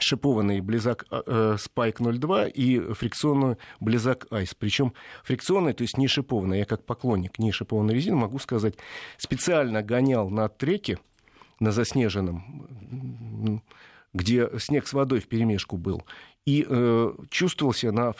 шипованный 0.00 0.60
близак 0.60 1.06
э, 1.08 1.56
Spike 1.56 2.18
02 2.18 2.48
и 2.48 2.80
фрикционный 2.94 3.58
близак 3.78 4.26
Ice. 4.32 4.56
Причем 4.58 4.92
фрикционный, 5.22 5.72
то 5.72 5.82
есть 5.82 5.98
не 5.98 6.08
шипованный. 6.08 6.58
Я 6.58 6.64
как 6.64 6.84
поклонник 6.84 7.38
не 7.38 7.52
шипованной 7.52 7.94
резины 7.94 8.16
могу 8.16 8.40
сказать, 8.40 8.74
специально 9.18 9.82
гонял 9.82 10.28
на 10.30 10.48
треке, 10.48 10.98
на 11.60 11.70
заснеженном, 11.70 13.62
где 14.12 14.50
снег 14.58 14.88
с 14.88 14.92
водой 14.92 15.20
в 15.20 15.28
перемешку 15.28 15.76
был, 15.76 16.02
и 16.46 16.66
э, 16.68 17.12
чувствовал 17.30 17.74
себя 17.74 17.92
на 17.92 18.14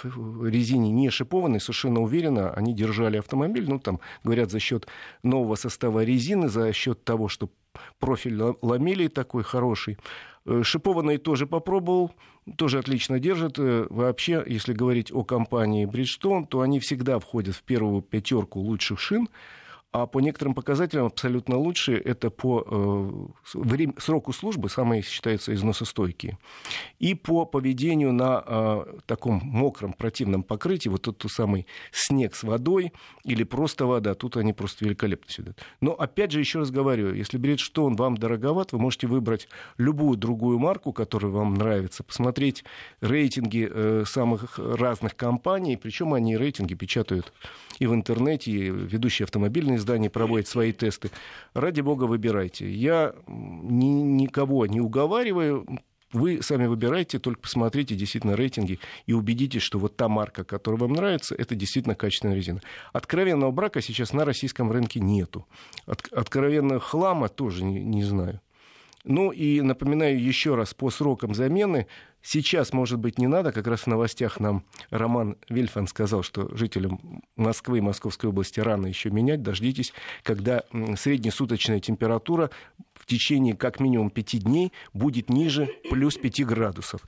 резине 0.46 0.90
не 0.90 1.10
шипованной, 1.10 1.60
совершенно 1.60 2.00
уверенно. 2.00 2.50
Они 2.52 2.74
держали 2.74 3.16
автомобиль, 3.16 3.68
ну, 3.68 3.78
там, 3.78 4.00
говорят, 4.24 4.50
за 4.50 4.60
счет 4.60 4.86
нового 5.22 5.54
состава 5.54 6.04
резины, 6.04 6.48
за 6.48 6.72
счет 6.72 7.02
того, 7.04 7.28
что 7.28 7.50
профиль 7.98 8.40
ламелей 8.62 9.08
такой 9.08 9.42
хороший. 9.42 9.98
Э, 10.44 10.62
шипованные 10.62 11.18
тоже 11.18 11.46
попробовал, 11.46 12.12
тоже 12.56 12.78
отлично 12.78 13.18
держит. 13.18 13.58
Э, 13.58 13.86
вообще, 13.88 14.44
если 14.46 14.72
говорить 14.72 15.12
о 15.12 15.24
компании 15.24 15.86
Bridgestone, 15.86 16.46
то 16.46 16.60
они 16.60 16.78
всегда 16.80 17.18
входят 17.18 17.56
в 17.56 17.62
первую 17.62 18.02
пятерку 18.02 18.60
лучших 18.60 19.00
шин 19.00 19.28
а 19.92 20.06
по 20.06 20.20
некоторым 20.20 20.54
показателям 20.54 21.06
абсолютно 21.06 21.56
лучшие 21.56 21.98
это 21.98 22.30
по 22.30 22.64
э, 22.64 23.58
время, 23.58 23.94
сроку 23.98 24.32
службы, 24.32 24.68
самые 24.68 25.02
считаются 25.02 25.52
износостойкие, 25.52 26.38
и 27.00 27.14
по 27.14 27.44
поведению 27.44 28.12
на 28.12 28.44
э, 28.46 28.84
таком 29.06 29.40
мокром 29.42 29.92
противном 29.92 30.44
покрытии, 30.44 30.88
вот 30.88 31.02
тот 31.02 31.24
самый 31.28 31.66
снег 31.90 32.36
с 32.36 32.44
водой 32.44 32.92
или 33.24 33.42
просто 33.42 33.86
вода, 33.86 34.14
тут 34.14 34.36
они 34.36 34.52
просто 34.52 34.84
великолепно 34.84 35.30
сюда. 35.30 35.54
Но 35.80 35.92
опять 35.92 36.30
же, 36.30 36.38
еще 36.38 36.60
раз 36.60 36.70
говорю, 36.70 37.12
если 37.12 37.36
Бриджстон 37.36 37.96
вам 37.96 38.16
дороговат, 38.16 38.72
вы 38.72 38.78
можете 38.78 39.08
выбрать 39.08 39.48
любую 39.76 40.16
другую 40.16 40.60
марку, 40.60 40.92
которая 40.92 41.32
вам 41.32 41.54
нравится, 41.54 42.04
посмотреть 42.04 42.64
рейтинги 43.00 43.68
э, 43.68 44.04
самых 44.06 44.58
разных 44.58 45.16
компаний, 45.16 45.76
причем 45.76 46.14
они 46.14 46.36
рейтинги 46.36 46.74
печатают 46.74 47.32
и 47.80 47.86
в 47.86 47.94
интернете, 47.94 48.52
и 48.52 48.70
ведущие 48.70 49.24
автомобильные 49.24 49.79
издания 49.80 50.10
проводят 50.10 50.46
свои 50.46 50.72
тесты. 50.72 51.10
Ради 51.54 51.80
бога, 51.80 52.04
выбирайте. 52.04 52.70
Я 52.70 53.14
ни, 53.26 53.86
никого 53.86 54.66
не 54.66 54.80
уговариваю, 54.80 55.66
вы 56.12 56.42
сами 56.42 56.66
выбирайте, 56.66 57.18
только 57.18 57.40
посмотрите 57.40 57.94
действительно 57.94 58.34
рейтинги 58.34 58.80
и 59.06 59.12
убедитесь, 59.12 59.62
что 59.62 59.78
вот 59.78 59.96
та 59.96 60.08
марка, 60.08 60.44
которая 60.44 60.80
вам 60.80 60.92
нравится, 60.92 61.34
это 61.36 61.54
действительно 61.54 61.94
качественная 61.94 62.34
резина. 62.34 62.60
Откровенного 62.92 63.50
брака 63.52 63.80
сейчас 63.80 64.12
на 64.12 64.24
российском 64.24 64.72
рынке 64.72 65.00
нету. 65.00 65.46
От, 65.86 66.08
откровенного 66.12 66.80
хлама 66.80 67.28
тоже 67.28 67.64
не, 67.64 67.80
не 67.84 68.02
знаю. 68.02 68.40
Ну 69.04 69.30
и 69.30 69.60
напоминаю 69.62 70.22
еще 70.22 70.56
раз 70.56 70.74
по 70.74 70.90
срокам 70.90 71.34
замены. 71.34 71.86
Сейчас, 72.22 72.72
может 72.72 72.98
быть, 72.98 73.18
не 73.18 73.26
надо. 73.26 73.52
Как 73.52 73.66
раз 73.66 73.82
в 73.82 73.86
новостях 73.86 74.40
нам 74.40 74.64
Роман 74.90 75.36
Вильфан 75.48 75.86
сказал, 75.86 76.22
что 76.22 76.54
жителям 76.54 77.22
Москвы 77.36 77.78
и 77.78 77.80
Московской 77.80 78.30
области 78.30 78.60
рано 78.60 78.86
еще 78.86 79.10
менять. 79.10 79.42
Дождитесь, 79.42 79.92
когда 80.22 80.64
среднесуточная 80.96 81.80
температура 81.80 82.50
в 82.94 83.06
течение 83.06 83.56
как 83.56 83.80
минимум 83.80 84.10
пяти 84.10 84.38
дней 84.38 84.72
будет 84.92 85.30
ниже 85.30 85.68
плюс 85.90 86.16
5 86.16 86.44
градусов. 86.44 87.00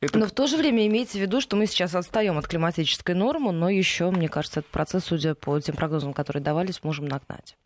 Это... 0.00 0.18
Но 0.18 0.26
в 0.26 0.32
то 0.32 0.46
же 0.46 0.56
время 0.56 0.86
имейте 0.86 1.18
в 1.18 1.22
виду, 1.22 1.40
что 1.40 1.56
мы 1.56 1.66
сейчас 1.66 1.94
отстаем 1.94 2.36
от 2.36 2.46
климатической 2.46 3.14
нормы, 3.14 3.52
но 3.52 3.70
еще, 3.70 4.10
мне 4.10 4.28
кажется, 4.28 4.60
этот 4.60 4.70
процесс, 4.70 5.04
судя 5.04 5.34
по 5.34 5.58
тем 5.60 5.74
прогнозам, 5.74 6.12
которые 6.12 6.42
давались, 6.42 6.82
можем 6.82 7.06
нагнать. 7.06 7.56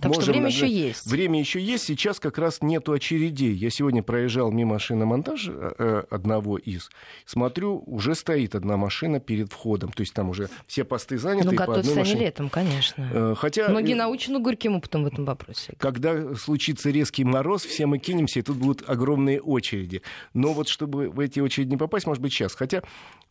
Так 0.00 0.14
что 0.14 0.32
время 0.32 0.48
еще 0.48 0.68
есть. 0.68 1.06
Время 1.06 1.38
еще 1.38 1.60
есть. 1.60 1.84
Сейчас 1.84 2.20
как 2.20 2.38
раз 2.38 2.62
нету 2.62 2.92
очередей. 2.92 3.52
Я 3.52 3.70
сегодня 3.70 4.02
проезжал 4.02 4.50
мимо 4.50 4.78
шиномонтажа 4.78 5.74
э, 5.78 6.02
одного 6.10 6.58
из. 6.58 6.90
Смотрю, 7.24 7.82
уже 7.86 8.14
стоит 8.14 8.54
одна 8.54 8.76
машина 8.76 9.20
перед 9.20 9.52
входом. 9.52 9.92
То 9.92 10.02
есть 10.02 10.14
там 10.14 10.30
уже 10.30 10.48
все 10.66 10.84
посты 10.84 11.18
заняты. 11.18 11.50
Ну, 11.50 11.54
готовятся 11.54 11.90
они 11.92 12.00
машине... 12.00 12.20
летом, 12.20 12.48
конечно. 12.48 13.08
Э, 13.12 13.34
хотя... 13.36 13.68
Многие 13.68 13.94
научены 13.94 14.38
горьким 14.38 14.76
опытом 14.76 15.04
в 15.04 15.06
этом 15.06 15.24
вопросе. 15.24 15.74
Когда 15.78 16.34
случится 16.34 16.90
резкий 16.90 17.24
мороз, 17.24 17.64
все 17.64 17.86
мы 17.86 17.98
кинемся, 17.98 18.40
и 18.40 18.42
тут 18.42 18.56
будут 18.56 18.88
огромные 18.88 19.40
очереди. 19.40 20.02
Но 20.34 20.52
вот 20.52 20.68
чтобы 20.68 21.10
в 21.10 21.20
эти 21.20 21.40
очереди 21.40 21.70
не 21.70 21.76
попасть, 21.76 22.06
может 22.06 22.22
быть, 22.22 22.32
сейчас. 22.32 22.54
Хотя 22.54 22.82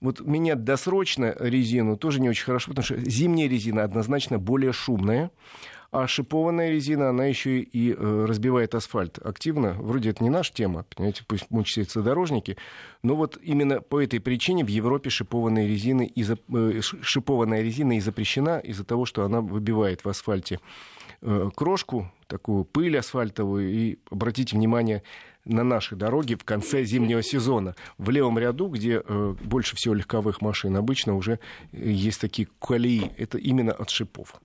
вот 0.02 0.22
менять 0.22 0.64
досрочно 0.64 1.36
резину 1.40 1.98
тоже 1.98 2.20
не 2.20 2.30
очень 2.30 2.46
хорошо, 2.46 2.72
потому 2.72 2.86
что 2.86 2.98
зимняя 3.10 3.48
резина 3.48 3.84
однозначно 3.84 4.38
более 4.38 4.74
шумная. 4.74 5.32
А 5.98 6.06
шипованная 6.06 6.70
резина, 6.70 7.10
она 7.10 7.26
еще 7.26 7.60
и 7.60 7.92
э, 7.92 8.26
разбивает 8.28 8.76
асфальт 8.76 9.18
активно. 9.18 9.74
Вроде 9.80 10.12
это 10.12 10.24
не 10.24 10.30
наша 10.30 10.54
тема, 10.54 10.86
понимаете, 10.96 11.24
пусть 11.28 11.50
мучаются 11.50 12.04
дорожники. 12.04 12.56
Но 13.02 13.16
вот 13.16 13.40
именно 13.42 13.82
по 13.82 14.00
этой 14.00 14.20
причине 14.20 14.64
в 14.64 14.68
Европе 14.68 15.10
шипованная 15.10 15.66
резина 15.66 16.04
и, 16.04 16.24
э, 16.24 16.82
шипованная 17.02 17.64
резина 17.64 17.98
и 17.98 18.00
запрещена 18.00 18.60
из-за 18.60 18.84
того, 18.84 19.06
что 19.06 19.24
она 19.24 19.42
выбивает 19.42 20.06
в 20.06 20.10
асфальте 20.10 20.60
э, 21.24 21.50
крошку, 21.56 22.12
такую 22.28 22.64
пыль 22.64 22.96
асфальтовую. 23.00 23.68
И 23.68 23.98
обратите 24.12 24.56
внимание 24.56 25.02
на 25.46 25.64
наши 25.64 25.96
дороги 25.96 26.36
в 26.36 26.44
конце 26.44 26.84
зимнего 26.84 27.24
сезона. 27.24 27.74
В 27.98 28.12
левом 28.12 28.38
ряду, 28.38 28.68
где 28.68 29.02
больше 29.02 29.76
всего 29.76 29.96
легковых 29.96 30.42
машин, 30.42 30.76
обычно 30.76 31.16
уже 31.16 31.40
есть 31.72 32.22
такие 32.22 32.48
колеи. 32.60 33.12
Это 33.18 33.40
именно 33.40 33.72
от 33.72 33.90
шипов. 33.90 34.40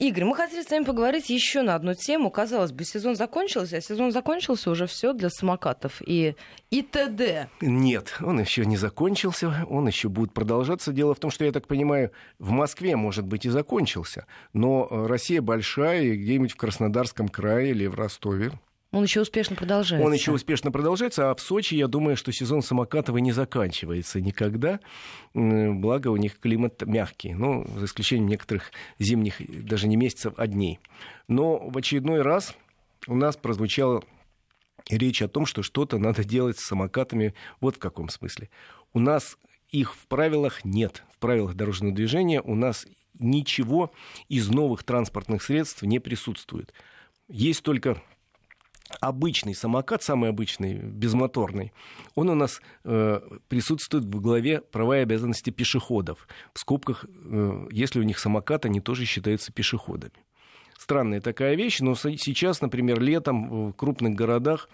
Игорь, 0.00 0.24
мы 0.24 0.34
хотели 0.34 0.62
с 0.62 0.70
вами 0.70 0.82
поговорить 0.82 1.30
еще 1.30 1.62
на 1.62 1.76
одну 1.76 1.94
тему. 1.94 2.30
Казалось 2.30 2.72
бы, 2.72 2.84
сезон 2.84 3.14
закончился, 3.14 3.76
а 3.76 3.80
сезон 3.80 4.10
закончился 4.10 4.70
уже 4.70 4.86
все 4.86 5.12
для 5.12 5.30
самокатов 5.30 6.02
и, 6.04 6.34
и 6.70 6.82
т.д. 6.82 7.48
Нет, 7.60 8.16
он 8.20 8.40
еще 8.40 8.66
не 8.66 8.76
закончился, 8.76 9.64
он 9.70 9.86
еще 9.86 10.08
будет 10.08 10.32
продолжаться. 10.32 10.92
Дело 10.92 11.14
в 11.14 11.20
том, 11.20 11.30
что, 11.30 11.44
я 11.44 11.52
так 11.52 11.68
понимаю, 11.68 12.10
в 12.40 12.50
Москве, 12.50 12.96
может 12.96 13.24
быть, 13.24 13.46
и 13.46 13.50
закончился, 13.50 14.26
но 14.52 14.88
Россия 14.90 15.40
большая, 15.40 16.02
и 16.02 16.16
где-нибудь 16.16 16.52
в 16.52 16.56
Краснодарском 16.56 17.28
крае 17.28 17.70
или 17.70 17.86
в 17.86 17.94
Ростове 17.94 18.50
он 18.94 19.02
еще 19.02 19.22
успешно 19.22 19.56
продолжается. 19.56 20.06
Он 20.06 20.12
еще 20.12 20.32
успешно 20.32 20.70
продолжается, 20.70 21.30
а 21.30 21.34
в 21.34 21.40
Сочи, 21.40 21.74
я 21.74 21.88
думаю, 21.88 22.16
что 22.16 22.32
сезон 22.32 22.62
самокатов 22.62 23.16
не 23.16 23.32
заканчивается 23.32 24.20
никогда. 24.20 24.78
Благо, 25.34 26.08
у 26.08 26.16
них 26.16 26.38
климат 26.38 26.82
мягкий, 26.86 27.34
ну, 27.34 27.66
за 27.76 27.86
исключением 27.86 28.28
некоторых 28.28 28.70
зимних, 29.00 29.40
даже 29.64 29.88
не 29.88 29.96
месяцев, 29.96 30.34
а 30.36 30.46
дней. 30.46 30.78
Но 31.26 31.68
в 31.68 31.76
очередной 31.76 32.22
раз 32.22 32.54
у 33.08 33.16
нас 33.16 33.36
прозвучала 33.36 34.02
речь 34.88 35.22
о 35.22 35.28
том, 35.28 35.44
что 35.44 35.62
что-то 35.62 35.98
надо 35.98 36.22
делать 36.22 36.58
с 36.58 36.64
самокатами. 36.64 37.34
Вот 37.60 37.76
в 37.76 37.78
каком 37.80 38.08
смысле. 38.08 38.48
У 38.92 39.00
нас 39.00 39.36
их 39.70 39.94
в 39.94 40.06
правилах 40.06 40.64
нет. 40.64 41.02
В 41.12 41.18
правилах 41.18 41.54
дорожного 41.54 41.92
движения 41.92 42.40
у 42.40 42.54
нас 42.54 42.86
ничего 43.18 43.92
из 44.28 44.48
новых 44.48 44.84
транспортных 44.84 45.42
средств 45.42 45.82
не 45.82 45.98
присутствует. 45.98 46.72
Есть 47.28 47.62
только 47.62 48.00
обычный 49.00 49.54
самокат, 49.54 50.02
самый 50.02 50.30
обычный, 50.30 50.74
безмоторный, 50.74 51.72
он 52.14 52.28
у 52.28 52.34
нас 52.34 52.60
э, 52.84 53.20
присутствует 53.48 54.04
в 54.04 54.20
главе 54.20 54.60
права 54.60 54.98
и 54.98 55.02
обязанности 55.02 55.50
пешеходов. 55.50 56.28
В 56.52 56.58
скобках, 56.58 57.04
э, 57.04 57.68
если 57.70 58.00
у 58.00 58.02
них 58.02 58.18
самокат, 58.18 58.66
они 58.66 58.80
тоже 58.80 59.04
считаются 59.04 59.52
пешеходами. 59.52 60.12
Странная 60.78 61.20
такая 61.20 61.54
вещь, 61.54 61.80
но 61.80 61.94
сейчас, 61.94 62.60
например, 62.60 63.00
летом 63.00 63.70
в 63.70 63.72
крупных 63.72 64.14
городах 64.14 64.68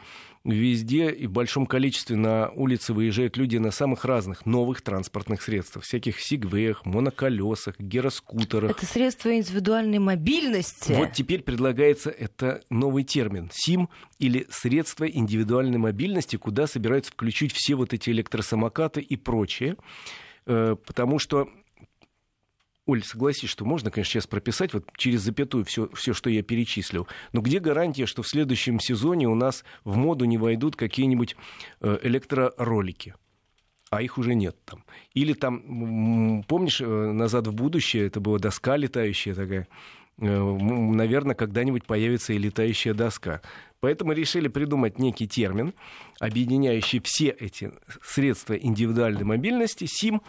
везде 0.44 1.10
и 1.10 1.26
в 1.26 1.32
большом 1.32 1.66
количестве 1.66 2.16
на 2.16 2.48
улице 2.50 2.94
выезжают 2.94 3.36
люди 3.36 3.58
на 3.58 3.70
самых 3.70 4.04
разных 4.04 4.46
новых 4.46 4.80
транспортных 4.80 5.42
средствах, 5.42 5.84
всяких 5.84 6.18
сигвеях, 6.20 6.86
моноколесах, 6.86 7.78
гироскутерах. 7.78 8.70
Это 8.70 8.86
средства 8.86 9.36
индивидуальной 9.36 9.98
мобильности. 9.98 10.92
Вот 10.92 11.12
теперь 11.12 11.42
предлагается 11.42 12.10
это 12.10 12.62
новый 12.70 13.04
термин 13.04 13.50
СИМ 13.52 13.90
или 14.18 14.46
средства 14.50 15.04
индивидуальной 15.04 15.78
мобильности, 15.78 16.36
куда 16.36 16.66
собираются 16.66 17.12
включить 17.12 17.52
все 17.52 17.74
вот 17.74 17.92
эти 17.92 18.10
электросамокаты 18.10 19.00
и 19.00 19.16
прочее 19.16 19.76
э, 20.46 20.76
потому 20.86 21.18
что 21.18 21.48
Оль, 22.86 23.04
согласись, 23.04 23.50
что 23.50 23.64
можно, 23.64 23.90
конечно, 23.90 24.12
сейчас 24.12 24.26
прописать 24.26 24.72
вот 24.72 24.84
через 24.96 25.20
запятую 25.20 25.64
все, 25.64 25.88
все, 25.94 26.12
что 26.14 26.30
я 26.30 26.42
перечислил. 26.42 27.06
Но 27.32 27.40
где 27.40 27.60
гарантия, 27.60 28.06
что 28.06 28.22
в 28.22 28.28
следующем 28.28 28.80
сезоне 28.80 29.28
у 29.28 29.34
нас 29.34 29.64
в 29.84 29.96
моду 29.96 30.24
не 30.24 30.38
войдут 30.38 30.76
какие-нибудь 30.76 31.36
э, 31.80 31.98
электроролики? 32.02 33.14
а 33.90 34.02
их 34.02 34.18
уже 34.18 34.34
нет 34.34 34.56
там. 34.64 34.84
Или 35.14 35.32
там, 35.32 36.44
помнишь, 36.46 36.80
э, 36.80 36.86
«Назад 36.86 37.48
в 37.48 37.52
будущее» 37.52 38.06
это 38.06 38.20
была 38.20 38.38
доска 38.38 38.76
летающая 38.76 39.34
такая, 39.34 39.66
наверное, 40.20 41.34
когда-нибудь 41.34 41.84
появится 41.84 42.32
и 42.32 42.38
летающая 42.38 42.94
доска. 42.94 43.40
Поэтому 43.80 44.12
решили 44.12 44.48
придумать 44.48 44.98
некий 44.98 45.26
термин, 45.26 45.72
объединяющий 46.18 47.00
все 47.02 47.28
эти 47.28 47.72
средства 48.02 48.54
индивидуальной 48.54 49.24
мобильности, 49.24 49.86
СИМ, 49.88 50.20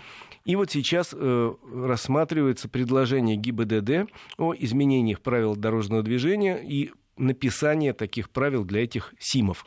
и 0.46 0.56
вот 0.56 0.72
сейчас 0.72 1.14
э, 1.14 1.54
рассматривается 1.74 2.70
предложение 2.70 3.36
ГИБДД 3.36 4.10
о 4.38 4.54
изменениях 4.58 5.22
правил 5.22 5.56
дорожного 5.56 6.02
движения 6.02 6.58
и 6.58 6.92
написание 7.18 7.94
таких 7.94 8.30
правил 8.30 8.64
для 8.64 8.84
этих 8.84 9.14
СИМов. 9.20 9.66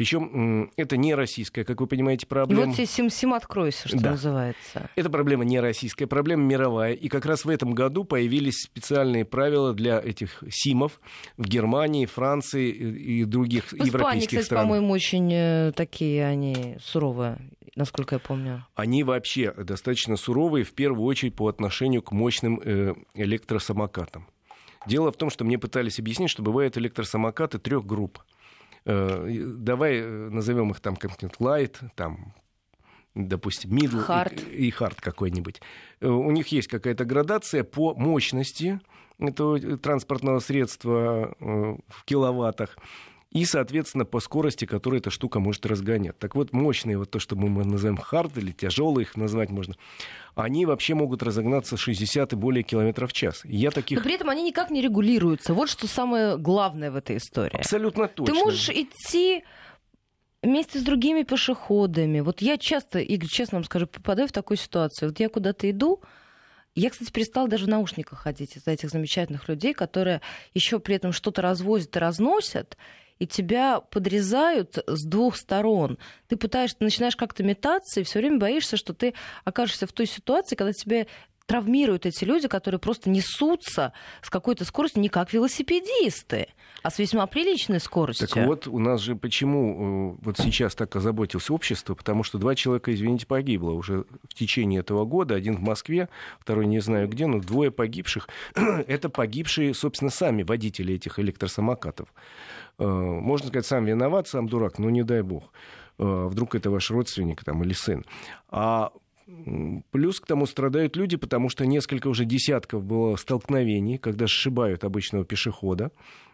Причем 0.00 0.70
это 0.76 0.96
не 0.96 1.14
российская, 1.14 1.62
как 1.62 1.78
вы 1.82 1.86
понимаете, 1.86 2.26
проблема. 2.26 2.64
Вот 2.64 2.74
тебе 2.74 2.86
сим-сим 2.86 3.34
откройся, 3.34 3.86
что 3.86 4.00
да. 4.00 4.12
называется. 4.12 4.88
Это 4.96 5.10
проблема 5.10 5.44
не 5.44 5.60
российская, 5.60 6.06
проблема 6.06 6.42
мировая. 6.42 6.94
И 6.94 7.08
как 7.08 7.26
раз 7.26 7.44
в 7.44 7.50
этом 7.50 7.74
году 7.74 8.04
появились 8.04 8.62
специальные 8.62 9.26
правила 9.26 9.74
для 9.74 10.00
этих 10.00 10.42
СИМов 10.48 11.02
в 11.36 11.46
Германии, 11.46 12.06
Франции 12.06 12.70
и 12.70 13.24
других 13.26 13.64
в 13.66 13.72
европейских 13.74 13.98
Испании, 13.98 14.26
кстати, 14.26 14.44
странах. 14.44 14.64
по-моему, 14.64 14.90
очень 14.90 15.30
э, 15.34 15.72
такие 15.76 16.24
они 16.24 16.78
суровые 16.82 17.36
насколько 17.76 18.14
я 18.14 18.20
помню. 18.20 18.66
Они 18.74 19.04
вообще 19.04 19.52
достаточно 19.52 20.16
суровые, 20.16 20.64
в 20.64 20.72
первую 20.72 21.04
очередь 21.04 21.34
по 21.34 21.46
отношению 21.46 22.00
к 22.00 22.12
мощным 22.12 22.58
э, 22.64 22.94
электросамокатам. 23.14 24.26
Дело 24.86 25.12
в 25.12 25.16
том, 25.16 25.28
что 25.28 25.44
мне 25.44 25.58
пытались 25.58 25.98
объяснить, 25.98 26.30
что 26.30 26.42
бывают 26.42 26.78
электросамокаты 26.78 27.58
трех 27.58 27.84
групп. 27.84 28.20
Э, 28.84 29.28
давай 29.56 30.00
э, 30.00 30.28
назовем 30.30 30.70
их 30.70 30.80
там 30.80 30.96
как-нибудь 30.96 31.36
light, 31.38 31.76
там 31.94 32.34
допустим, 33.14 33.70
middle 33.76 34.06
hard. 34.06 34.50
и, 34.50 34.68
и 34.68 34.70
hard 34.70 34.96
какой-нибудь. 35.00 35.60
У 36.00 36.30
них 36.30 36.48
есть 36.48 36.68
какая-то 36.68 37.04
градация 37.04 37.64
по 37.64 37.94
мощности 37.94 38.80
этого 39.18 39.58
транспортного 39.78 40.38
средства 40.38 41.34
в 41.40 42.04
киловаттах 42.04 42.78
и, 43.30 43.44
соответственно, 43.44 44.04
по 44.04 44.18
скорости, 44.18 44.64
которой 44.64 44.98
эта 44.98 45.10
штука 45.10 45.38
может 45.38 45.64
разгонять. 45.64 46.18
Так 46.18 46.34
вот, 46.34 46.52
мощные, 46.52 46.98
вот 46.98 47.10
то, 47.10 47.20
что 47.20 47.36
мы 47.36 47.64
называем 47.64 47.96
хард 47.96 48.36
или 48.38 48.50
тяжелые 48.50 49.04
их 49.04 49.16
назвать 49.16 49.50
можно, 49.50 49.76
они 50.34 50.66
вообще 50.66 50.94
могут 50.94 51.22
разогнаться 51.22 51.76
60 51.76 52.32
и 52.32 52.36
более 52.36 52.64
километров 52.64 53.10
в 53.10 53.12
час. 53.12 53.42
Я 53.44 53.70
таких... 53.70 53.98
Но 53.98 54.04
при 54.04 54.14
этом 54.14 54.30
они 54.30 54.42
никак 54.42 54.70
не 54.70 54.82
регулируются. 54.82 55.54
Вот 55.54 55.68
что 55.68 55.86
самое 55.86 56.36
главное 56.38 56.90
в 56.90 56.96
этой 56.96 57.18
истории. 57.18 57.56
Абсолютно 57.56 58.08
точно. 58.08 58.34
Ты 58.34 58.40
можешь 58.40 58.68
идти 58.68 59.44
вместе 60.42 60.80
с 60.80 60.82
другими 60.82 61.22
пешеходами. 61.22 62.20
Вот 62.20 62.42
я 62.42 62.58
часто, 62.58 62.98
Игорь, 62.98 63.28
честно 63.28 63.58
вам 63.58 63.64
скажу, 63.64 63.86
попадаю 63.86 64.26
в 64.26 64.32
такую 64.32 64.56
ситуацию. 64.56 65.10
Вот 65.10 65.20
я 65.20 65.28
куда-то 65.28 65.70
иду, 65.70 66.00
я, 66.74 66.90
кстати, 66.90 67.10
перестала 67.10 67.46
даже 67.48 67.66
в 67.66 67.68
наушниках 67.68 68.20
ходить 68.20 68.56
из-за 68.56 68.70
этих 68.72 68.90
замечательных 68.90 69.48
людей, 69.48 69.74
которые 69.74 70.20
еще 70.54 70.78
при 70.80 70.96
этом 70.96 71.12
что-то 71.12 71.42
развозят 71.42 71.94
и 71.96 71.98
разносят 71.98 72.76
и 73.20 73.26
тебя 73.26 73.80
подрезают 73.80 74.78
с 74.86 75.04
двух 75.04 75.36
сторон. 75.36 75.98
Ты 76.26 76.36
пытаешься, 76.36 76.78
начинаешь 76.80 77.16
как-то 77.16 77.44
метаться, 77.44 78.00
и 78.00 78.02
все 78.02 78.18
время 78.18 78.38
боишься, 78.38 78.76
что 78.76 78.94
ты 78.94 79.14
окажешься 79.44 79.86
в 79.86 79.92
той 79.92 80.06
ситуации, 80.06 80.56
когда 80.56 80.72
тебе 80.72 81.06
травмируют 81.46 82.06
эти 82.06 82.24
люди, 82.24 82.48
которые 82.48 82.78
просто 82.78 83.10
несутся 83.10 83.92
с 84.22 84.30
какой-то 84.30 84.64
скоростью 84.64 85.02
не 85.02 85.08
как 85.08 85.32
велосипедисты, 85.32 86.48
а 86.82 86.90
с 86.90 86.98
весьма 86.98 87.26
приличной 87.26 87.80
скоростью. 87.80 88.28
Так 88.28 88.46
вот, 88.46 88.66
у 88.66 88.78
нас 88.78 89.00
же 89.00 89.16
почему 89.16 90.16
э, 90.18 90.24
вот 90.24 90.38
сейчас 90.38 90.74
так 90.74 90.94
озаботилось 90.94 91.50
общество, 91.50 91.94
потому 91.94 92.22
что 92.22 92.38
два 92.38 92.54
человека, 92.54 92.94
извините, 92.94 93.26
погибло 93.26 93.72
уже 93.72 94.04
в 94.28 94.34
течение 94.34 94.80
этого 94.80 95.04
года. 95.04 95.34
Один 95.34 95.56
в 95.56 95.60
Москве, 95.60 96.08
второй 96.38 96.66
не 96.66 96.80
знаю 96.80 97.08
где, 97.08 97.26
но 97.26 97.40
двое 97.40 97.70
погибших. 97.70 98.28
Это 98.54 99.08
погибшие, 99.08 99.74
собственно, 99.74 100.10
сами 100.10 100.42
водители 100.42 100.94
этих 100.94 101.18
электросамокатов. 101.18 102.12
Э, 102.78 102.84
можно 102.86 103.48
сказать, 103.48 103.66
сам 103.66 103.84
виноват, 103.84 104.28
сам 104.28 104.48
дурак, 104.48 104.78
но 104.78 104.90
не 104.90 105.02
дай 105.02 105.22
бог. 105.22 105.52
Э, 105.98 106.26
вдруг 106.28 106.54
это 106.54 106.70
ваш 106.70 106.90
родственник 106.90 107.44
там, 107.44 107.62
или 107.62 107.74
сын. 107.74 108.04
А 108.48 108.90
Плюс 109.90 110.20
к 110.20 110.26
тому 110.26 110.46
страдают 110.46 110.96
люди, 110.96 111.16
потому 111.16 111.48
что 111.48 111.66
несколько 111.66 112.08
уже 112.08 112.24
десятков 112.24 112.84
было 112.84 113.16
столкновений, 113.16 113.98
когда 113.98 114.26
сшибают 114.26 114.84
обычного 114.84 115.24
пешехода. 115.24 115.90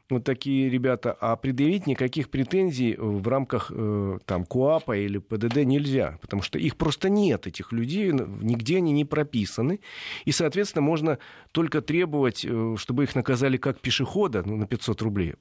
Вот 0.09 0.23
такие 0.23 0.71
ребята. 0.71 1.17
А 1.21 1.35
предъявить 1.37 1.87
никаких 1.87 2.31
претензий 2.31 2.95
в 2.97 3.27
рамках 3.27 3.73
э, 3.75 4.19
там, 4.25 4.45
КУАПа 4.45 4.97
или 4.97 5.19
ПДД 5.19 5.65
нельзя, 5.65 6.19
потому 6.21 6.43
что 6.43 6.59
их 6.59 6.77
просто 6.77 7.09
нет, 7.09 7.47
этих 7.47 7.73
людей, 7.73 8.13
нигде 8.13 8.77
они 8.77 8.93
не 8.93 9.05
прописаны. 9.05 9.81
И, 10.25 10.31
соответственно, 10.31 10.83
можно 10.83 11.19
только 11.51 11.83
требовать, 11.83 12.45
э, 12.45 12.77
чтобы 12.79 13.03
их 13.03 13.17
наказали 13.17 13.57
как 13.57 13.81
пешехода 13.81 14.45
ну, 14.47 14.57
на 14.57 14.67
500 14.67 15.03
рублей 15.03 15.35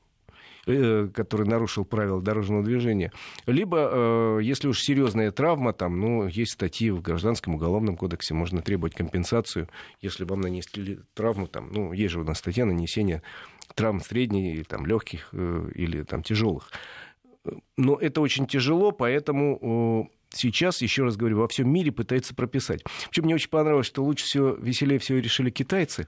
который 0.66 1.48
нарушил 1.48 1.86
правила 1.86 2.22
дорожного 2.22 2.64
движения. 2.64 3.12
Либо, 3.46 3.90
э, 3.92 4.40
если 4.42 4.68
уж 4.68 4.82
серьезная 4.82 5.32
травма, 5.32 5.74
там, 5.74 6.00
ну, 6.00 6.28
есть 6.28 6.54
статьи 6.54 6.90
в 6.90 7.02
Гражданском 7.02 7.56
уголовном 7.56 7.98
кодексе, 7.98 8.34
можно 8.34 8.62
требовать 8.62 8.96
компенсацию, 8.96 9.70
если 10.02 10.24
вам 10.24 10.42
нанесли 10.42 11.00
травму, 11.14 11.48
там, 11.48 11.72
ну, 11.72 11.94
есть 11.94 12.14
же 12.14 12.22
у 12.22 12.24
нас 12.24 12.40
статья 12.40 12.66
нанесения 12.66 13.22
травм 13.76 14.02
средних, 14.02 14.68
там, 14.68 14.86
легких 14.86 15.30
э, 15.34 15.72
или 15.76 16.04
там, 16.04 16.24
тяжелых. 16.24 16.72
Но 17.78 17.96
это 17.96 18.22
очень 18.22 18.48
тяжело, 18.48 18.92
поэтому 18.92 20.10
сейчас, 20.36 20.82
еще 20.82 21.04
раз 21.04 21.18
говорю, 21.18 21.40
во 21.40 21.48
всем 21.48 21.72
мире 21.72 21.92
пытаются 21.92 22.36
прописать. 22.36 22.84
Причем 23.10 23.26
мне 23.26 23.36
очень 23.36 23.50
понравилось, 23.50 23.88
что 23.88 24.04
лучше 24.04 24.26
всего, 24.26 24.50
веселее 24.50 25.00
всего 25.00 25.20
решили 25.20 25.50
китайцы. 25.50 26.08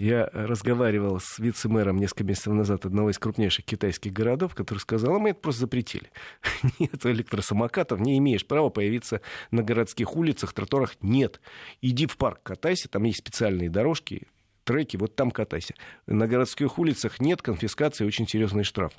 Я 0.00 0.30
разговаривал 0.32 1.20
с 1.20 1.38
вице-мэром 1.38 1.98
несколько 1.98 2.24
месяцев 2.24 2.54
назад 2.54 2.86
одного 2.86 3.10
из 3.10 3.18
крупнейших 3.18 3.66
китайских 3.66 4.14
городов, 4.14 4.54
который 4.54 4.78
сказал, 4.78 5.16
а 5.16 5.18
мы 5.18 5.30
это 5.30 5.40
просто 5.40 5.60
запретили. 5.60 6.10
Нет 6.78 7.04
электросамокатов, 7.04 8.00
не 8.00 8.16
имеешь 8.16 8.46
права 8.46 8.70
появиться 8.70 9.20
на 9.50 9.62
городских 9.62 10.16
улицах, 10.16 10.54
тротуарах. 10.54 10.96
Нет. 11.02 11.42
Иди 11.82 12.06
в 12.06 12.16
парк 12.16 12.40
катайся, 12.42 12.88
там 12.88 13.04
есть 13.04 13.18
специальные 13.18 13.68
дорожки, 13.68 14.26
треки, 14.64 14.96
вот 14.96 15.16
там 15.16 15.30
катайся. 15.30 15.74
На 16.06 16.26
городских 16.26 16.78
улицах 16.78 17.20
нет 17.20 17.42
конфискации, 17.42 18.06
очень 18.06 18.26
серьезный 18.26 18.64
штраф. 18.64 18.94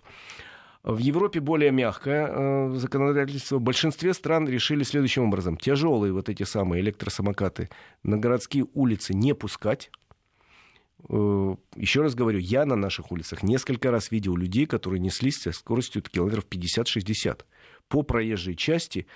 В 0.84 1.00
Европе 1.00 1.40
более 1.40 1.72
мягкое 1.72 2.28
э, 2.28 2.74
законодательство. 2.76 3.58
В 3.58 3.62
большинстве 3.62 4.14
стран 4.14 4.48
решили 4.48 4.84
следующим 4.84 5.24
образом. 5.24 5.58
Тяжелые 5.58 6.14
вот 6.14 6.30
эти 6.30 6.44
самые 6.44 6.82
электросамокаты 6.82 7.70
на 8.04 8.18
городские 8.18 8.68
улицы 8.74 9.16
не 9.16 9.34
пускать. 9.34 9.90
Э, 11.10 11.56
еще 11.76 12.02
раз 12.02 12.16
говорю, 12.16 12.40
я 12.40 12.66
на 12.66 12.76
наших 12.76 13.12
улицах 13.12 13.44
несколько 13.44 13.92
раз 13.92 14.12
видел 14.12 14.36
людей, 14.36 14.66
которые 14.66 15.00
неслись 15.00 15.42
со 15.42 15.52
скоростью 15.52 16.02
километров 16.02 16.46
50-60 16.50 17.42
по 17.88 18.04
проезжей 18.04 18.56
части, 18.56 19.08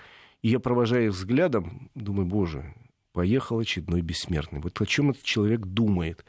и 0.42 0.50
я 0.50 0.60
провожаю 0.60 1.08
их 1.08 1.14
взглядом, 1.14 1.90
думаю, 1.96 2.26
боже, 2.26 2.74
поехал 3.14 3.60
очередной 3.60 4.02
бессмертный. 4.02 4.60
Вот 4.60 4.80
о 4.82 4.86
чем 4.86 5.12
этот 5.12 5.24
человек 5.24 5.62
думает? 5.62 6.26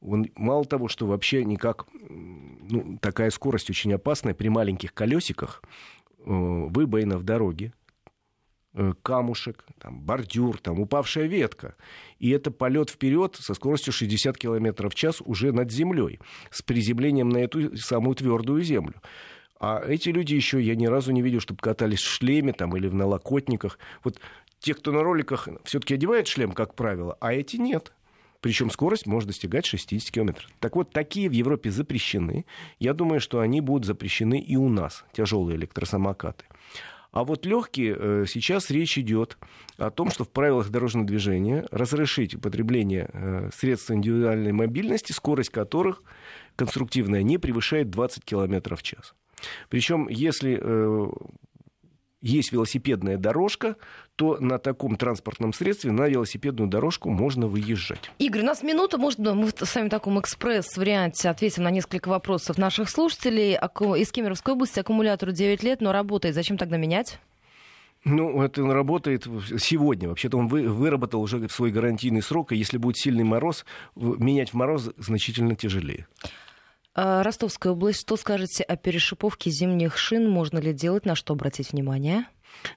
Он 0.00 0.26
мало 0.34 0.64
того, 0.64 0.88
что 0.88 1.06
вообще 1.06 1.44
никак, 1.44 1.86
ну, 2.08 2.98
такая 3.00 3.30
скорость 3.30 3.68
очень 3.68 3.92
опасная 3.92 4.32
при 4.32 4.48
маленьких 4.48 4.94
колесиках, 4.94 5.62
э, 6.18 6.22
выбоина 6.24 7.18
в 7.18 7.22
дороге, 7.22 7.74
камушек, 9.02 9.64
там, 9.78 10.00
бордюр, 10.00 10.58
там, 10.60 10.80
упавшая 10.80 11.26
ветка. 11.26 11.74
И 12.18 12.30
это 12.30 12.50
полет 12.50 12.90
вперед 12.90 13.36
со 13.38 13.54
скоростью 13.54 13.92
60 13.92 14.36
км 14.38 14.88
в 14.88 14.94
час 14.94 15.20
уже 15.20 15.52
над 15.52 15.70
землей, 15.70 16.20
с 16.50 16.62
приземлением 16.62 17.28
на 17.28 17.38
эту 17.38 17.76
самую 17.76 18.14
твердую 18.14 18.62
землю. 18.62 18.94
А 19.58 19.82
эти 19.86 20.08
люди 20.08 20.34
еще, 20.34 20.60
я 20.60 20.74
ни 20.74 20.86
разу 20.86 21.12
не 21.12 21.20
видел, 21.20 21.40
чтобы 21.40 21.60
катались 21.60 22.00
в 22.00 22.08
шлеме 22.08 22.52
там, 22.52 22.74
или 22.76 22.86
в 22.86 22.94
налокотниках. 22.94 23.78
Вот 24.02 24.18
те, 24.58 24.74
кто 24.74 24.92
на 24.92 25.02
роликах 25.02 25.48
все-таки 25.64 25.94
одевает 25.94 26.28
шлем, 26.28 26.52
как 26.52 26.74
правило, 26.74 27.16
а 27.20 27.34
эти 27.34 27.56
нет. 27.56 27.92
Причем 28.40 28.70
скорость 28.70 29.06
может 29.06 29.26
достигать 29.26 29.66
60 29.66 30.10
км. 30.10 30.48
Так 30.60 30.76
вот, 30.76 30.92
такие 30.92 31.28
в 31.28 31.32
Европе 31.32 31.70
запрещены. 31.70 32.46
Я 32.78 32.94
думаю, 32.94 33.20
что 33.20 33.40
они 33.40 33.60
будут 33.60 33.84
запрещены 33.84 34.40
и 34.40 34.56
у 34.56 34.70
нас, 34.70 35.04
тяжелые 35.12 35.56
электросамокаты. 35.56 36.46
А 37.12 37.24
вот 37.24 37.44
легкие, 37.44 37.96
э, 37.98 38.24
сейчас 38.28 38.70
речь 38.70 38.96
идет 38.96 39.36
о 39.76 39.90
том, 39.90 40.10
что 40.10 40.24
в 40.24 40.30
правилах 40.30 40.70
дорожного 40.70 41.06
движения 41.06 41.66
разрешить 41.70 42.34
употребление 42.34 43.10
э, 43.12 43.50
средств 43.54 43.90
индивидуальной 43.90 44.52
мобильности, 44.52 45.12
скорость 45.12 45.50
которых 45.50 46.02
конструктивная 46.56 47.22
не 47.22 47.38
превышает 47.38 47.90
20 47.90 48.24
км 48.24 48.76
в 48.76 48.82
час. 48.82 49.14
Причем, 49.68 50.08
если 50.08 50.58
э, 50.60 51.10
есть 52.22 52.52
велосипедная 52.52 53.16
дорожка, 53.16 53.76
то 54.16 54.36
на 54.38 54.58
таком 54.58 54.96
транспортном 54.96 55.52
средстве 55.52 55.90
на 55.90 56.06
велосипедную 56.08 56.68
дорожку 56.68 57.10
можно 57.10 57.46
выезжать. 57.46 58.10
Игорь, 58.18 58.42
у 58.42 58.46
нас 58.46 58.62
минута, 58.62 58.98
может, 58.98 59.18
мы 59.18 59.48
с 59.48 59.74
вами 59.74 59.86
в 59.86 59.90
таком 59.90 60.20
экспресс-варианте 60.20 61.28
ответим 61.28 61.62
на 61.62 61.70
несколько 61.70 62.08
вопросов 62.08 62.58
наших 62.58 62.90
слушателей. 62.90 63.54
Из 63.54 64.12
Кемеровской 64.12 64.54
области 64.54 64.80
аккумулятору 64.80 65.32
9 65.32 65.62
лет, 65.62 65.80
но 65.80 65.92
работает. 65.92 66.34
Зачем 66.34 66.58
тогда 66.58 66.76
менять? 66.76 67.18
Ну, 68.04 68.42
это 68.42 68.62
он 68.62 68.70
работает 68.70 69.26
сегодня. 69.58 70.08
Вообще-то 70.08 70.38
он 70.38 70.48
вы, 70.48 70.68
выработал 70.68 71.20
уже 71.20 71.46
свой 71.50 71.70
гарантийный 71.70 72.22
срок, 72.22 72.52
и 72.52 72.56
если 72.56 72.78
будет 72.78 72.96
сильный 72.96 73.24
мороз, 73.24 73.66
менять 73.94 74.50
в 74.50 74.54
мороз 74.54 74.90
значительно 74.96 75.54
тяжелее. 75.54 76.06
А, 76.94 77.22
Ростовская 77.22 77.72
область, 77.72 78.00
что 78.00 78.16
скажете 78.16 78.64
о 78.64 78.76
перешиповке 78.76 79.50
зимних 79.50 79.96
шин? 79.96 80.28
Можно 80.28 80.58
ли 80.58 80.72
делать, 80.72 81.06
на 81.06 81.14
что 81.14 81.34
обратить 81.34 81.72
внимание? 81.72 82.26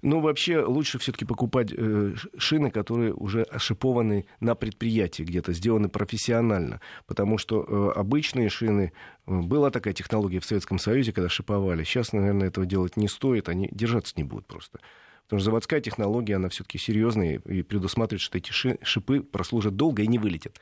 Ну, 0.02 0.19
вообще, 0.19 0.63
лучше 0.63 0.99
все-таки 0.99 1.26
покупать 1.26 1.73
э, 1.76 2.13
шины, 2.38 2.69
которые 2.69 3.13
уже 3.13 3.41
ошипованы 3.43 4.26
на 4.39 4.54
предприятии, 4.56 5.23
где-то 5.23 5.54
сделаны 5.54 5.89
профессионально. 5.89 6.80
Потому 7.08 7.38
что 7.38 7.63
э, 7.63 7.99
обычные 7.99 8.49
шины... 8.49 8.93
Э, 9.26 9.39
была 9.41 9.71
такая 9.71 9.93
технология 9.93 10.39
в 10.39 10.45
Советском 10.45 10.78
Союзе, 10.78 11.12
когда 11.12 11.28
шиповали. 11.28 11.84
Сейчас, 11.84 12.13
наверное, 12.13 12.47
этого 12.47 12.65
делать 12.65 12.97
не 12.97 13.08
стоит, 13.08 13.49
они 13.49 13.67
держаться 13.71 14.13
не 14.15 14.23
будут 14.23 14.45
просто. 14.45 14.80
Потому 15.23 15.39
что 15.39 15.45
заводская 15.45 15.82
технология, 15.82 16.36
она 16.36 16.49
все-таки 16.49 16.78
серьезная 16.78 17.39
и 17.39 17.63
предусматривает, 17.63 18.21
что 18.21 18.38
эти 18.38 18.52
шипы 18.52 19.21
прослужат 19.21 19.76
долго 19.76 20.04
и 20.04 20.08
не 20.08 20.19
вылетят. 20.19 20.60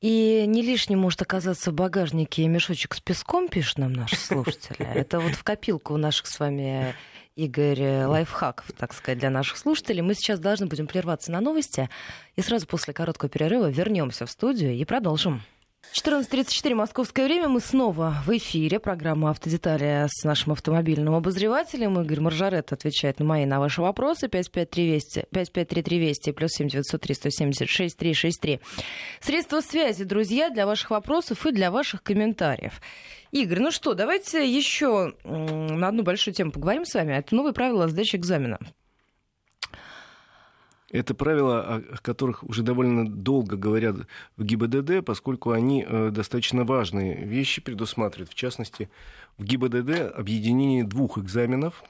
И 0.00 0.44
не 0.46 0.62
лишним 0.62 0.98
может 0.98 1.22
оказаться 1.22 1.70
в 1.70 1.74
багажнике 1.74 2.46
мешочек 2.46 2.94
с 2.94 3.00
песком, 3.00 3.48
пишет 3.48 3.78
нам 3.78 3.92
наши 3.92 4.16
слушатели. 4.16 4.86
Это 4.94 5.20
вот 5.20 5.32
в 5.32 5.42
копилку 5.42 5.94
у 5.94 5.96
наших 5.96 6.26
с 6.26 6.38
вами, 6.38 6.94
Игорь, 7.36 8.04
лайфхаков, 8.04 8.70
так 8.72 8.92
сказать, 8.92 9.18
для 9.18 9.30
наших 9.30 9.56
слушателей. 9.56 10.02
Мы 10.02 10.14
сейчас 10.14 10.38
должны 10.40 10.66
будем 10.66 10.86
прерваться 10.86 11.32
на 11.32 11.40
новости 11.40 11.88
и 12.36 12.42
сразу 12.42 12.66
после 12.66 12.92
короткого 12.92 13.28
перерыва 13.28 13.70
вернемся 13.70 14.26
в 14.26 14.30
студию 14.30 14.72
и 14.74 14.84
продолжим. 14.84 15.42
14.34 15.92 16.74
московское 16.74 17.26
время. 17.26 17.48
Мы 17.48 17.60
снова 17.60 18.16
в 18.26 18.36
эфире. 18.36 18.80
Программа 18.80 19.30
«Автодетали» 19.30 20.06
с 20.08 20.24
нашим 20.24 20.52
автомобильным 20.52 21.14
обозревателем. 21.14 22.00
Игорь 22.00 22.20
Маржарет 22.20 22.72
отвечает 22.72 23.20
на 23.20 23.24
мои, 23.24 23.44
на 23.44 23.60
ваши 23.60 23.80
вопросы. 23.80 24.28
553320, 24.28 25.28
553320 25.30 26.34
плюс 26.34 26.50
7903 26.52 27.14
176 27.14 27.96
363. 27.96 28.60
Средства 29.20 29.60
связи, 29.60 30.04
друзья, 30.04 30.50
для 30.50 30.66
ваших 30.66 30.90
вопросов 30.90 31.46
и 31.46 31.52
для 31.52 31.70
ваших 31.70 32.02
комментариев. 32.02 32.80
Игорь, 33.30 33.60
ну 33.60 33.70
что, 33.70 33.94
давайте 33.94 34.48
еще 34.48 35.14
на 35.24 35.88
одну 35.88 36.02
большую 36.02 36.34
тему 36.34 36.52
поговорим 36.52 36.84
с 36.84 36.94
вами. 36.94 37.14
Это 37.14 37.34
новые 37.34 37.52
правила 37.52 37.88
сдачи 37.88 38.16
экзамена. 38.16 38.58
Это 40.94 41.12
правила, 41.12 41.60
о 41.60 41.96
которых 42.02 42.44
уже 42.44 42.62
довольно 42.62 43.04
долго 43.04 43.56
говорят 43.56 43.96
в 44.36 44.44
ГИБДД, 44.44 45.04
поскольку 45.04 45.50
они 45.50 45.84
э, 45.84 46.10
достаточно 46.12 46.62
важные 46.62 47.24
вещи 47.24 47.60
предусматривают. 47.60 48.30
В 48.30 48.36
частности, 48.36 48.88
в 49.36 49.42
ГИБДД 49.42 50.14
объединение 50.14 50.84
двух 50.84 51.18
экзаменов 51.18 51.82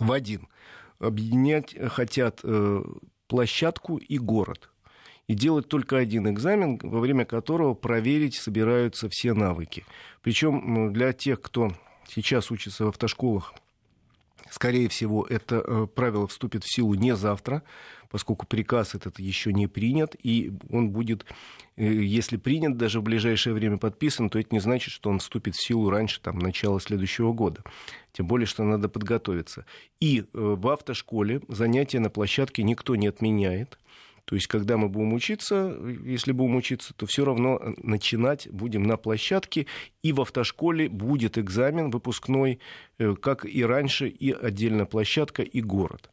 в 0.00 0.10
один. 0.10 0.48
Объединять 0.98 1.76
хотят 1.92 2.40
э, 2.42 2.82
площадку 3.28 3.98
и 3.98 4.18
город. 4.18 4.68
И 5.28 5.34
делать 5.34 5.68
только 5.68 5.96
один 5.96 6.28
экзамен, 6.28 6.80
во 6.82 6.98
время 6.98 7.24
которого 7.24 7.74
проверить 7.74 8.34
собираются 8.34 9.08
все 9.08 9.32
навыки. 9.32 9.86
Причем 10.22 10.92
для 10.92 11.12
тех, 11.12 11.40
кто 11.40 11.70
сейчас 12.08 12.50
учится 12.50 12.86
в 12.86 12.88
автошколах, 12.88 13.54
скорее 14.50 14.88
всего, 14.88 15.24
это 15.24 15.62
э, 15.64 15.86
правило 15.94 16.26
вступит 16.26 16.64
в 16.64 16.72
силу 16.72 16.94
не 16.94 17.14
завтра, 17.16 17.62
поскольку 18.10 18.46
приказ 18.46 18.94
этот 18.94 19.18
еще 19.18 19.52
не 19.52 19.66
принят, 19.66 20.16
и 20.22 20.52
он 20.70 20.90
будет, 20.90 21.26
э, 21.76 21.84
если 21.84 22.36
принят, 22.36 22.76
даже 22.76 23.00
в 23.00 23.02
ближайшее 23.02 23.54
время 23.54 23.78
подписан, 23.78 24.30
то 24.30 24.38
это 24.38 24.48
не 24.52 24.60
значит, 24.60 24.92
что 24.92 25.10
он 25.10 25.18
вступит 25.18 25.54
в 25.54 25.62
силу 25.62 25.90
раньше 25.90 26.20
там, 26.20 26.38
начала 26.38 26.80
следующего 26.80 27.32
года. 27.32 27.62
Тем 28.12 28.26
более, 28.26 28.46
что 28.46 28.64
надо 28.64 28.88
подготовиться. 28.88 29.64
И 30.00 30.20
э, 30.20 30.24
в 30.32 30.68
автошколе 30.68 31.42
занятия 31.48 32.00
на 32.00 32.10
площадке 32.10 32.62
никто 32.62 32.96
не 32.96 33.06
отменяет. 33.08 33.78
То 34.28 34.34
есть, 34.34 34.46
когда 34.46 34.76
мы 34.76 34.90
будем 34.90 35.14
учиться, 35.14 35.74
если 36.04 36.32
будем 36.32 36.56
учиться, 36.56 36.92
то 36.92 37.06
все 37.06 37.24
равно 37.24 37.58
начинать 37.82 38.46
будем 38.50 38.82
на 38.82 38.98
площадке, 38.98 39.66
и 40.02 40.12
в 40.12 40.20
автошколе 40.20 40.90
будет 40.90 41.38
экзамен 41.38 41.90
выпускной, 41.90 42.58
э, 42.98 43.14
как 43.14 43.46
и 43.46 43.64
раньше, 43.64 44.06
и 44.06 44.30
отдельно 44.30 44.84
площадка, 44.84 45.40
и 45.40 45.62
город. 45.62 46.10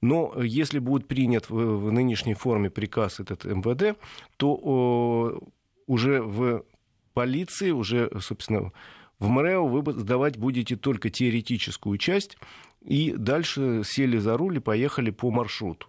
Но 0.00 0.32
если 0.42 0.78
будет 0.78 1.06
принят 1.06 1.50
в, 1.50 1.92
нынешней 1.92 2.32
форме 2.32 2.70
приказ 2.70 3.20
этот 3.20 3.44
МВД, 3.44 3.98
то 4.38 5.38
уже 5.86 6.22
в 6.22 6.64
полиции, 7.12 7.72
уже, 7.72 8.10
собственно, 8.22 8.72
в 9.18 9.28
МРЭО 9.28 9.68
вы 9.68 9.92
сдавать 9.92 10.38
будете 10.38 10.76
только 10.76 11.10
теоретическую 11.10 11.98
часть, 11.98 12.38
и 12.80 13.12
дальше 13.14 13.82
сели 13.84 14.16
за 14.16 14.38
руль 14.38 14.56
и 14.56 14.60
поехали 14.60 15.10
по 15.10 15.30
маршруту. 15.30 15.88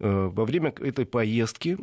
Э, 0.00 0.30
во 0.32 0.44
время 0.44 0.72
этой 0.80 1.06
поездки 1.06 1.78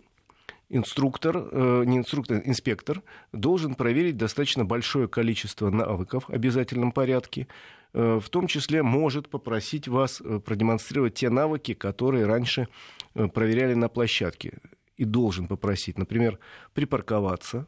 инструктор, 0.70 1.38
э, 1.38 1.84
не 1.86 1.98
инструктор, 1.98 2.42
инспектор 2.46 3.02
должен 3.34 3.76
проверить 3.76 4.18
достаточно 4.18 4.66
большое 4.66 5.08
количество 5.08 5.70
навыков 5.70 6.26
в 6.28 6.34
обязательном 6.34 6.92
порядке. 6.92 7.48
Э, 7.94 8.20
в 8.22 8.30
том 8.30 8.48
числе 8.48 8.84
может 8.84 9.30
попросить 9.30 9.88
вас 9.88 10.22
продемонстрировать 10.46 11.16
те 11.16 11.30
навыки, 11.30 11.74
которые 11.74 12.26
раньше 12.26 12.68
проверяли 13.14 13.74
на 13.74 13.90
площадке. 13.90 14.60
И 14.98 15.04
должен 15.04 15.48
попросить, 15.48 15.98
например, 15.98 16.40
припарковаться, 16.74 17.68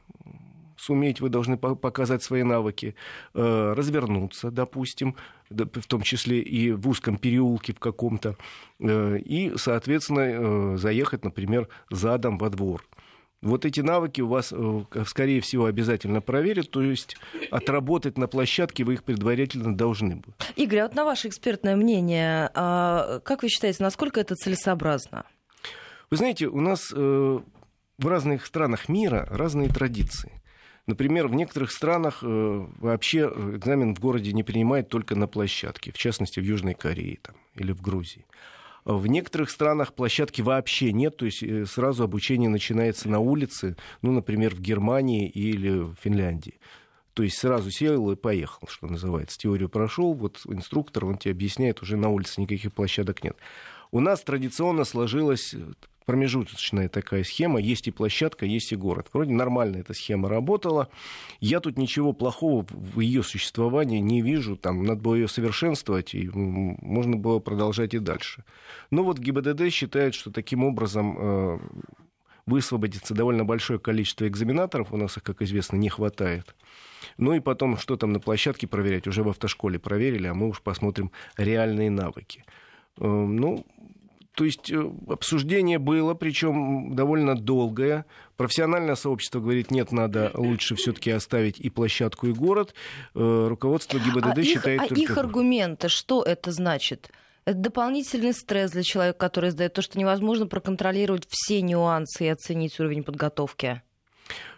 суметь, 0.77 1.19
вы 1.19 1.29
должны 1.29 1.57
показать 1.57 2.23
свои 2.23 2.43
навыки, 2.43 2.95
э, 3.33 3.73
развернуться, 3.75 4.51
допустим, 4.51 5.15
в 5.49 5.87
том 5.87 6.01
числе 6.01 6.39
и 6.39 6.71
в 6.71 6.87
узком 6.87 7.17
переулке 7.17 7.73
в 7.73 7.79
каком-то, 7.79 8.37
э, 8.79 9.17
и, 9.19 9.53
соответственно, 9.57 10.19
э, 10.73 10.77
заехать, 10.77 11.25
например, 11.25 11.67
задом 11.89 12.37
во 12.37 12.49
двор. 12.49 12.85
Вот 13.41 13.65
эти 13.65 13.81
навыки 13.81 14.19
у 14.21 14.27
вас, 14.27 14.51
скорее 15.05 15.41
всего, 15.41 15.65
обязательно 15.65 16.21
проверят, 16.21 16.71
то 16.71 16.81
есть 16.81 17.17
отработать 17.51 18.17
на 18.17 18.27
площадке 18.27 18.83
вы 18.83 18.95
их 18.95 19.03
предварительно 19.03 19.77
должны 19.77 20.15
быть. 20.15 20.35
Игорь, 20.55 20.79
а 20.79 20.83
вот 20.87 20.95
на 20.95 21.05
ваше 21.05 21.27
экспертное 21.27 21.75
мнение, 21.75 22.49
а 22.55 23.19
как 23.19 23.43
вы 23.43 23.49
считаете, 23.49 23.83
насколько 23.83 24.19
это 24.19 24.33
целесообразно? 24.33 25.23
Вы 26.09 26.17
знаете, 26.17 26.47
у 26.47 26.59
нас 26.61 26.91
в 26.91 27.43
разных 28.07 28.45
странах 28.45 28.89
мира 28.89 29.27
разные 29.29 29.69
традиции. 29.69 30.31
Например, 30.87 31.27
в 31.27 31.35
некоторых 31.35 31.71
странах 31.71 32.19
э, 32.23 32.67
вообще 32.79 33.29
экзамен 33.55 33.93
в 33.93 33.99
городе 33.99 34.31
не 34.31 34.43
принимают 34.43 34.87
только 34.87 35.15
на 35.15 35.27
площадке, 35.27 35.91
в 35.91 35.97
частности, 35.97 36.39
в 36.39 36.43
Южной 36.43 36.75
Корее 36.75 37.19
там, 37.21 37.35
или 37.55 37.73
в 37.73 37.81
Грузии. 37.81 38.25
В 38.85 39.05
некоторых 39.05 39.49
странах 39.49 39.93
площадки 39.93 40.41
вообще 40.41 40.93
нет, 40.93 41.17
то 41.17 41.25
есть 41.25 41.43
э, 41.43 41.65
сразу 41.65 42.05
обучение 42.05 42.49
начинается 42.49 43.09
на 43.09 43.19
улице, 43.19 43.75
ну, 44.01 44.13
например, 44.13 44.55
в 44.55 44.61
Германии 44.61 45.27
или 45.27 45.77
в 45.77 45.95
Финляндии. 46.01 46.57
То 47.13 47.23
есть 47.23 47.37
сразу 47.37 47.69
сел 47.69 48.09
и 48.11 48.15
поехал, 48.15 48.65
что 48.69 48.87
называется. 48.87 49.37
Теорию 49.37 49.67
прошел, 49.67 50.13
вот 50.13 50.39
инструктор, 50.47 51.03
он 51.03 51.17
тебе 51.17 51.33
объясняет, 51.33 51.81
уже 51.81 51.97
на 51.97 52.07
улице 52.07 52.39
никаких 52.39 52.71
площадок 52.71 53.25
нет. 53.25 53.35
У 53.91 53.99
нас 53.99 54.21
традиционно 54.21 54.85
сложилось 54.85 55.53
промежуточная 56.07 56.87
такая 56.87 57.25
схема. 57.25 57.59
Есть 57.59 57.89
и 57.89 57.91
площадка, 57.91 58.45
есть 58.45 58.71
и 58.71 58.77
город. 58.77 59.07
Вроде 59.11 59.33
нормально 59.33 59.77
эта 59.77 59.93
схема 59.93 60.29
работала. 60.29 60.87
Я 61.41 61.59
тут 61.59 61.77
ничего 61.77 62.13
плохого 62.13 62.65
в 62.69 63.01
ее 63.01 63.23
существовании 63.23 63.99
не 63.99 64.21
вижу. 64.21 64.55
Там 64.55 64.83
надо 64.85 65.01
было 65.01 65.15
ее 65.15 65.27
совершенствовать, 65.27 66.15
и 66.15 66.29
можно 66.29 67.17
было 67.17 67.39
продолжать 67.39 67.93
и 67.93 67.99
дальше. 67.99 68.45
Но 68.89 69.03
вот 69.03 69.19
ГИБДД 69.19 69.69
считает, 69.69 70.15
что 70.15 70.31
таким 70.31 70.63
образом 70.63 71.17
э, 71.19 71.59
высвободится 72.45 73.13
довольно 73.13 73.43
большое 73.43 73.77
количество 73.77 74.29
экзаменаторов. 74.29 74.93
У 74.93 74.97
нас 74.97 75.17
их, 75.17 75.23
как 75.23 75.41
известно, 75.41 75.75
не 75.75 75.89
хватает. 75.89 76.55
Ну 77.17 77.33
и 77.33 77.41
потом, 77.41 77.77
что 77.77 77.97
там 77.97 78.13
на 78.13 78.21
площадке 78.21 78.65
проверять, 78.65 79.07
уже 79.07 79.23
в 79.23 79.29
автошколе 79.29 79.77
проверили, 79.77 80.27
а 80.27 80.33
мы 80.33 80.47
уж 80.47 80.61
посмотрим 80.61 81.11
реальные 81.35 81.91
навыки. 81.91 82.45
Э, 82.97 83.05
ну, 83.05 83.65
то 84.37 84.45
есть 84.45 84.71
э, 84.71 84.91
обсуждение 85.09 85.79
было, 85.79 86.13
причем 86.13 86.95
довольно 86.95 87.35
долгое. 87.35 88.05
Профессиональное 88.35 88.93
сообщество 88.93 89.39
говорит, 89.39 89.71
нет, 89.71 89.91
надо 89.91 90.29
лучше 90.35 90.75
все-таки 90.75 91.09
оставить 91.09 91.59
и 91.59 91.71
площадку, 91.71 92.27
и 92.27 92.33
город. 92.33 92.75
Э, 93.15 93.47
руководство 93.49 93.97
ГИБДД 93.97 94.37
а 94.37 94.43
считает 94.43 94.81
их, 94.83 94.87
только... 94.89 95.01
А 95.01 95.03
их 95.03 95.17
аргументы, 95.17 95.89
что 95.89 96.21
это 96.21 96.51
значит? 96.51 97.09
Это 97.45 97.57
дополнительный 97.57 98.31
стресс 98.31 98.69
для 98.69 98.83
человека, 98.83 99.17
который 99.17 99.49
сдает 99.49 99.73
то, 99.73 99.81
что 99.81 99.97
невозможно 99.97 100.45
проконтролировать 100.45 101.25
все 101.27 101.59
нюансы 101.63 102.25
и 102.25 102.27
оценить 102.27 102.79
уровень 102.79 103.03
подготовки. 103.03 103.81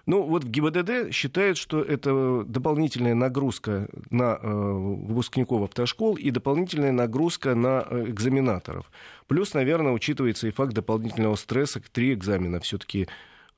Ну, 0.05 0.23
вот 0.23 0.43
в 0.43 0.49
ГИБДД 0.49 1.13
считают, 1.13 1.57
что 1.57 1.81
это 1.81 2.43
дополнительная 2.45 3.13
нагрузка 3.13 3.87
на 4.09 4.39
э, 4.41 4.47
выпускников 4.47 5.63
автошкол 5.63 6.15
и 6.15 6.31
дополнительная 6.31 6.91
нагрузка 6.91 7.53
на 7.53 7.85
э, 7.89 8.05
экзаменаторов. 8.07 8.91
Плюс, 9.27 9.53
наверное, 9.53 9.91
учитывается 9.91 10.47
и 10.47 10.51
факт 10.51 10.73
дополнительного 10.73 11.35
стресса. 11.35 11.81
Три 11.91 12.13
экзамена 12.13 12.59
все-таки 12.59 13.07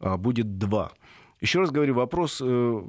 а, 0.02 0.18
будет 0.18 0.58
два. 0.58 0.92
Еще 1.40 1.60
раз 1.60 1.72
говорю, 1.72 1.96
вопрос 1.96 2.42
э, 2.44 2.84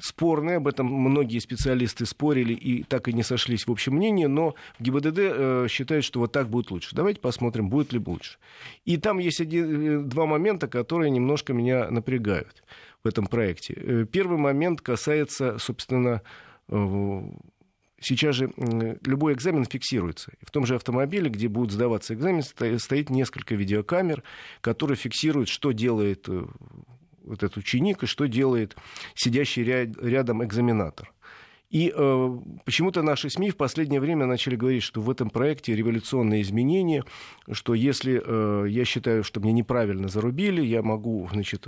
спорный, 0.00 0.56
об 0.56 0.68
этом 0.68 0.86
многие 0.86 1.38
специалисты 1.38 2.06
спорили 2.06 2.54
и 2.54 2.82
так 2.82 3.08
и 3.08 3.12
не 3.12 3.22
сошлись 3.22 3.66
в 3.66 3.70
общем 3.70 3.94
мнении, 3.94 4.26
но 4.26 4.54
в 4.78 4.82
ГИБДД 4.82 5.18
э, 5.18 5.66
считают, 5.68 6.04
что 6.04 6.20
вот 6.20 6.32
так 6.32 6.48
будет 6.48 6.70
лучше. 6.70 6.94
Давайте 6.94 7.20
посмотрим, 7.20 7.68
будет 7.68 7.92
ли 7.92 8.00
лучше. 8.04 8.38
И 8.84 8.96
там 8.96 9.18
есть 9.18 9.40
один, 9.40 10.00
э, 10.00 10.02
два 10.02 10.26
момента, 10.26 10.68
которые 10.68 11.10
немножко 11.10 11.52
меня 11.52 11.90
напрягают 11.90 12.62
в 13.04 13.08
этом 13.08 13.26
проекте. 13.26 13.74
Э, 13.76 14.06
первый 14.10 14.38
момент 14.38 14.80
касается, 14.80 15.58
собственно, 15.58 16.22
э, 16.68 17.22
сейчас 18.00 18.36
же 18.36 18.52
любой 19.04 19.34
экзамен 19.34 19.64
фиксируется. 19.64 20.32
В 20.42 20.50
том 20.50 20.66
же 20.66 20.74
автомобиле, 20.76 21.30
где 21.30 21.48
будет 21.48 21.72
сдаваться 21.72 22.14
экзамен, 22.14 22.42
стоит 22.42 23.10
несколько 23.10 23.54
видеокамер, 23.54 24.22
которые 24.60 24.96
фиксируют, 24.96 25.48
что 25.48 25.72
делает 25.72 26.28
э, 26.28 26.44
вот 27.24 27.42
этот 27.42 27.56
ученик 27.56 28.02
и 28.02 28.06
что 28.06 28.26
делает 28.26 28.76
сидящий 29.14 29.64
рядом 29.64 30.44
экзаменатор. 30.44 31.12
И 31.72 31.90
э, 31.94 32.38
почему-то 32.66 33.02
наши 33.02 33.30
СМИ 33.30 33.50
в 33.50 33.56
последнее 33.56 33.98
время 33.98 34.26
начали 34.26 34.56
говорить, 34.56 34.82
что 34.82 35.00
в 35.00 35.08
этом 35.08 35.30
проекте 35.30 35.74
революционные 35.74 36.42
изменения, 36.42 37.02
что 37.50 37.72
если 37.72 38.22
э, 38.22 38.68
я 38.68 38.84
считаю, 38.84 39.24
что 39.24 39.40
мне 39.40 39.52
неправильно 39.52 40.08
зарубили, 40.08 40.62
я 40.62 40.82
могу 40.82 41.26
значит, 41.32 41.66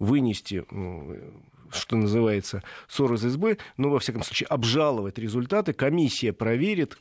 вынести, 0.00 0.64
э, 0.68 1.30
что 1.74 1.96
называется, 1.96 2.62
ссор 2.88 3.12
из 3.14 3.24
избы, 3.24 3.58
но, 3.76 3.90
во 3.90 3.98
всяком 3.98 4.22
случае, 4.22 4.46
обжаловать 4.48 5.18
результаты, 5.18 5.72
комиссия 5.72 6.32
проверит, 6.32 6.98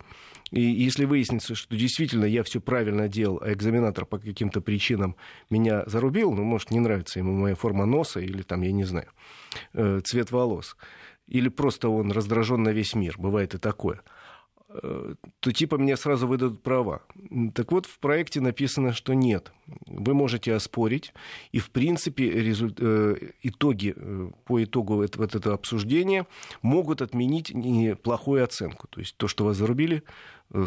и 0.52 0.62
если 0.62 1.06
выяснится, 1.06 1.56
что 1.56 1.76
действительно 1.76 2.26
я 2.26 2.44
все 2.44 2.62
правильно 2.62 3.08
делал, 3.08 3.40
а 3.42 3.52
экзаменатор 3.52 4.06
по 4.06 4.20
каким-то 4.20 4.62
причинам 4.62 5.16
меня 5.50 5.84
зарубил, 5.88 6.32
ну, 6.32 6.44
может, 6.44 6.72
не 6.72 6.80
нравится 6.80 7.20
ему 7.20 7.34
моя 7.34 7.56
форма 7.56 7.86
носа 7.86 8.20
или 8.20 8.42
там, 8.44 8.62
я 8.62 8.72
не 8.72 8.84
знаю, 8.84 9.08
э, 9.74 10.02
цвет 10.04 10.32
волос, 10.32 10.76
или 11.28 11.50
просто 11.50 11.90
он 11.90 12.12
раздражен 12.12 12.62
на 12.62 12.70
весь 12.70 12.96
мир, 12.96 13.16
бывает 13.18 13.56
и 13.56 13.58
такое, 13.58 14.02
то 15.40 15.52
типа 15.52 15.78
мне 15.78 15.96
сразу 15.98 16.28
выдадут 16.28 16.64
права. 16.64 17.02
Так 17.54 17.72
вот, 17.72 17.86
в 17.86 18.00
проекте 18.00 18.42
написано, 18.42 18.94
что 18.94 19.14
нет. 19.14 19.52
Вы 19.86 20.14
можете 20.14 20.54
оспорить, 20.54 21.14
и, 21.52 21.60
в 21.60 21.70
принципе, 21.70 22.30
результ... 22.30 22.78
Э, 22.80 23.16
итоги 23.44 23.94
э, 23.96 24.30
по 24.46 24.64
итогу 24.64 24.96
вот 24.96 25.36
этого 25.36 25.56
обсуждения 25.56 26.26
могут 26.62 27.02
отменить 27.02 27.54
неплохую 27.54 28.44
оценку. 28.44 28.88
То 28.88 29.00
есть 29.00 29.16
то, 29.18 29.28
что 29.28 29.46
вас 29.46 29.58
зарубили, 29.58 30.04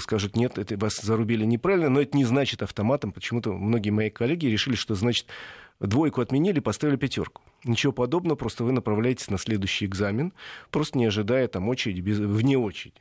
скажут, 0.01 0.37
нет, 0.37 0.59
это 0.59 0.77
вас 0.77 0.97
зарубили 0.97 1.45
неправильно, 1.45 1.89
но 1.89 2.01
это 2.01 2.17
не 2.17 2.25
значит 2.25 2.63
автоматом. 2.63 3.13
Почему-то 3.13 3.53
многие 3.53 3.91
мои 3.91 4.11
коллеги 4.11 4.47
решили, 4.47 4.75
что 4.75 4.95
значит 4.95 5.27
двойку 5.81 6.21
отменили, 6.21 6.61
поставили 6.61 6.97
пятерку. 6.97 7.43
Ничего 7.65 7.93
подобного, 7.93 8.37
просто 8.37 8.65
вы 8.65 8.73
направляетесь 8.73 9.31
на 9.31 9.39
следующий 9.39 9.87
экзамен, 9.87 10.33
просто 10.71 10.99
не 10.99 11.07
ожидая 11.07 11.49
там 11.49 11.69
очереди, 11.69 12.01
без, 12.01 12.19
вне 12.19 12.57
очереди. 12.57 13.01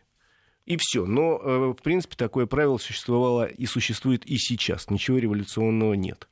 И 0.66 0.78
все. 0.78 1.06
Но, 1.06 1.40
э, 1.42 1.74
в 1.78 1.82
принципе, 1.84 2.16
такое 2.16 2.48
правило 2.48 2.78
существовало 2.78 3.46
и 3.46 3.66
существует 3.66 4.26
и 4.26 4.38
сейчас. 4.38 4.90
Ничего 4.90 5.18
революционного 5.20 5.94
нет. 5.94 6.28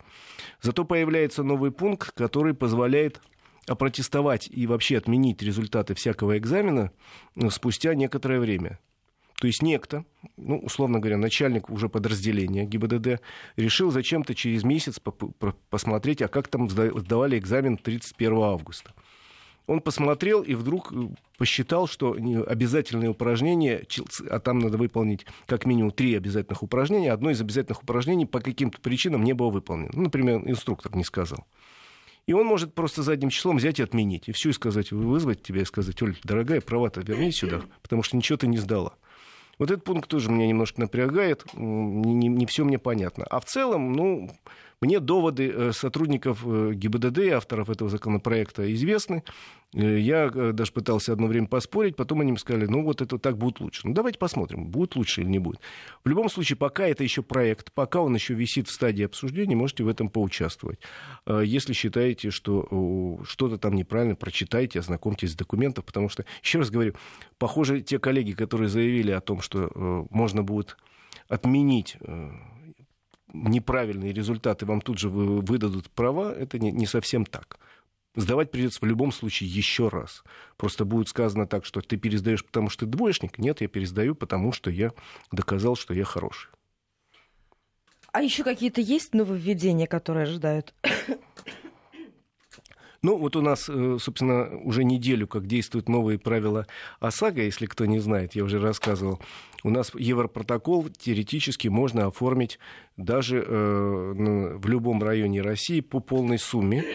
Зато 0.62 0.86
появляется 0.86 1.44
новый 1.44 1.72
пункт, 1.72 2.12
который 2.12 2.54
позволяет 2.54 3.22
опротестовать 3.68 4.50
и 4.52 4.68
вообще 4.68 4.98
отменить 4.98 5.42
результаты 5.42 5.94
всякого 5.94 6.38
экзамена 6.38 6.92
э, 7.36 7.50
спустя 7.50 7.94
некоторое 7.94 8.40
время. 8.40 8.80
То 9.40 9.48
есть 9.48 9.62
некто, 9.62 10.06
ну, 10.38 10.58
условно 10.60 11.00
говоря, 11.00 11.18
начальник 11.18 11.70
уже 11.70 11.90
подразделения 11.90 12.66
ГИБДД, 12.66 13.20
решил 13.58 13.92
зачем-то 13.92 14.36
через 14.36 14.64
месяц 14.64 15.02
посмотреть, 15.70 16.22
а 16.22 16.30
как 16.30 16.48
там 16.48 16.70
сдавали 16.70 17.38
экзамен 17.38 17.78
31 17.78 18.38
августа. 18.38 18.94
Он 19.66 19.80
посмотрел 19.80 20.42
и 20.42 20.56
вдруг 20.56 20.92
э, 20.92 21.08
посчитал, 21.38 21.88
что 21.88 22.14
обязательные 22.14 23.10
упражнения, 23.10 23.86
а 24.30 24.40
там 24.40 24.60
надо 24.60 24.78
выполнить 24.78 25.26
как 25.46 25.66
минимум 25.66 25.92
три 25.92 26.16
обязательных 26.16 26.64
упражнения, 26.64 27.12
одно 27.12 27.30
из 27.30 27.40
обязательных 27.40 27.84
упражнений 27.84 28.26
по 28.26 28.42
каким-то 28.42 28.82
причинам 28.82 29.24
не 29.24 29.34
было 29.34 29.50
выполнено. 29.50 29.90
Ну, 29.94 30.04
например, 30.04 30.42
инструктор 30.46 30.94
не 30.96 31.04
сказал. 31.04 31.46
И 32.26 32.34
он 32.34 32.46
может 32.46 32.74
просто 32.74 33.04
задним 33.04 33.30
числом 33.30 33.58
взять 33.58 33.80
и 33.80 33.84
отменить. 33.84 34.30
И 34.30 34.32
все, 34.32 34.50
и 34.50 34.54
сказать, 34.54 34.92
вызвать 34.92 35.44
тебя 35.44 35.62
и 35.62 35.66
сказать, 35.66 36.02
Оль, 36.02 36.18
дорогая, 36.24 36.62
права-то 36.62 37.02
верни 37.02 37.32
сюда, 37.32 37.62
потому 37.82 38.04
что 38.04 38.16
ничего 38.16 38.38
ты 38.38 38.48
не 38.48 38.58
сдала. 38.58 38.94
Вот 39.60 39.70
этот 39.70 39.84
пункт 39.84 40.10
тоже 40.10 40.32
меня 40.32 40.48
немножко 40.48 40.82
напрягает, 40.82 41.46
не, 41.54 42.14
не, 42.14 42.28
не 42.28 42.46
все 42.46 42.64
мне 42.64 42.80
понятно. 42.80 43.26
А 43.26 43.40
в 43.40 43.46
целом, 43.46 43.94
ну, 43.94 44.32
мне 44.84 45.00
доводы 45.00 45.50
э, 45.50 45.72
сотрудников 45.72 46.46
э, 46.46 46.74
ГИБДД, 46.74 47.34
авторов 47.36 47.70
этого 47.70 47.90
законопроекта, 47.90 48.72
известны. 48.74 49.24
Э, 49.74 49.98
я 49.98 50.30
даже 50.30 50.74
пытался 50.74 51.14
одно 51.14 51.28
время 51.28 51.48
поспорить, 51.48 51.96
потом 51.96 52.20
они 52.20 52.32
мне 52.34 52.40
сказали, 52.40 52.66
ну 52.66 52.84
вот 52.84 53.02
это 53.02 53.18
так 53.18 53.38
будет 53.38 53.62
лучше. 53.62 53.88
Ну 53.88 53.94
давайте 53.94 54.20
посмотрим, 54.20 54.66
будет 54.68 54.98
лучше 54.98 55.22
или 55.22 55.30
не 55.30 55.40
будет. 55.40 55.62
В 56.04 56.10
любом 56.10 56.30
случае, 56.30 56.58
пока 56.58 56.86
это 56.86 57.02
еще 57.02 57.24
проект, 57.24 57.72
пока 57.72 58.02
он 58.02 58.14
еще 58.14 58.34
висит 58.34 58.68
в 58.68 58.72
стадии 58.72 59.06
обсуждения, 59.06 59.56
можете 59.56 59.86
в 59.86 59.88
этом 59.88 60.10
поучаствовать. 60.10 60.80
Если 61.28 61.72
считаете, 61.72 62.30
что 62.30 63.22
что-то 63.24 63.58
там 63.58 63.76
неправильно, 63.76 64.16
прочитайте, 64.16 64.80
ознакомьтесь 64.80 65.32
с 65.32 65.36
документом, 65.36 65.86
потому 65.86 66.10
что, 66.10 66.26
еще 66.42 66.60
раз 66.60 66.70
говорю, 66.70 66.96
похоже, 67.38 67.82
те 67.82 68.00
коллеги, 68.00 68.34
которые 68.34 68.68
заявили 68.68 69.12
о 69.12 69.22
том, 69.22 69.40
что 69.40 69.72
можно 70.10 70.44
будет 70.44 70.76
отменить 71.30 71.98
неправильные 73.34 74.14
результаты 74.14 74.66
вам 74.66 74.82
тут 74.82 75.00
же 75.00 75.10
выдадут 75.10 75.90
права, 75.90 76.34
это 76.34 76.60
не, 76.60 76.72
не 76.72 76.86
совсем 76.86 77.26
так. 77.26 77.60
Сдавать 78.16 78.52
придется 78.52 78.80
в 78.80 78.86
любом 78.86 79.12
случае 79.12 79.50
еще 79.50 79.88
раз. 79.88 80.24
Просто 80.56 80.86
будет 80.86 81.08
сказано 81.08 81.48
так, 81.48 81.66
что 81.66 81.82
ты 81.82 81.98
пересдаешь, 81.98 82.46
потому 82.46 82.70
что 82.70 82.86
ты 82.86 82.92
двоечник. 82.92 83.40
Нет, 83.40 83.62
я 83.62 83.68
пересдаю, 83.68 84.14
потому 84.14 84.52
что 84.52 84.70
я 84.70 84.92
доказал, 85.32 85.76
что 85.76 85.96
я 85.96 86.04
хороший. 86.04 86.52
А 88.12 88.22
еще 88.22 88.44
какие-то 88.44 88.82
есть 88.82 89.16
нововведения, 89.16 89.88
которые 89.88 90.24
ожидают? 90.24 90.76
Ну, 93.04 93.18
вот 93.18 93.36
у 93.36 93.42
нас, 93.42 93.70
э, 93.70 93.98
собственно, 94.00 94.50
уже 94.64 94.86
неделю, 94.86 95.28
как 95.28 95.46
действуют 95.46 95.90
новые 95.90 96.18
правила 96.18 96.66
ОСАГО, 97.02 97.42
если 97.42 97.66
кто 97.66 97.86
не 97.86 98.00
знает, 98.00 98.34
я 98.34 98.46
уже 98.46 98.60
рассказывал. 98.60 99.20
У 99.64 99.70
нас 99.70 99.92
Европротокол 99.94 100.88
теоретически 100.90 101.68
можно 101.68 102.08
оформить 102.08 102.60
даже 102.96 103.44
э, 103.46 104.54
в 104.58 104.68
любом 104.68 105.04
районе 105.04 105.42
России 105.42 105.82
по 105.82 106.00
полной 106.00 106.40
сумме 106.40 106.86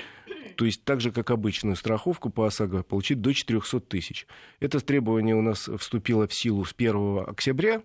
то 0.59 0.65
есть 0.65 0.83
так 0.83 1.01
же, 1.01 1.13
как 1.13 1.31
обычную 1.31 1.77
страховку 1.77 2.31
по 2.31 2.45
ОСАГО, 2.45 2.83
получить 2.83 3.21
до 3.21 3.33
400 3.33 3.79
тысяч. 3.79 4.27
Это 4.59 4.81
требование 4.81 5.37
у 5.37 5.41
нас 5.41 5.71
вступило 5.79 6.27
в 6.27 6.35
силу 6.35 6.65
с 6.65 6.75
1 6.77 7.27
октября. 7.29 7.81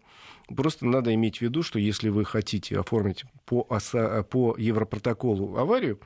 Просто 0.48 0.88
надо 0.88 1.14
иметь 1.14 1.38
в 1.38 1.42
виду, 1.44 1.62
что 1.62 1.78
если 1.78 2.10
вы 2.10 2.26
хотите 2.26 2.80
оформить 2.80 3.26
по, 3.46 3.64
ОСА, 3.70 4.24
по 4.24 4.56
Европротоколу 4.58 5.56
аварию, 5.56 6.00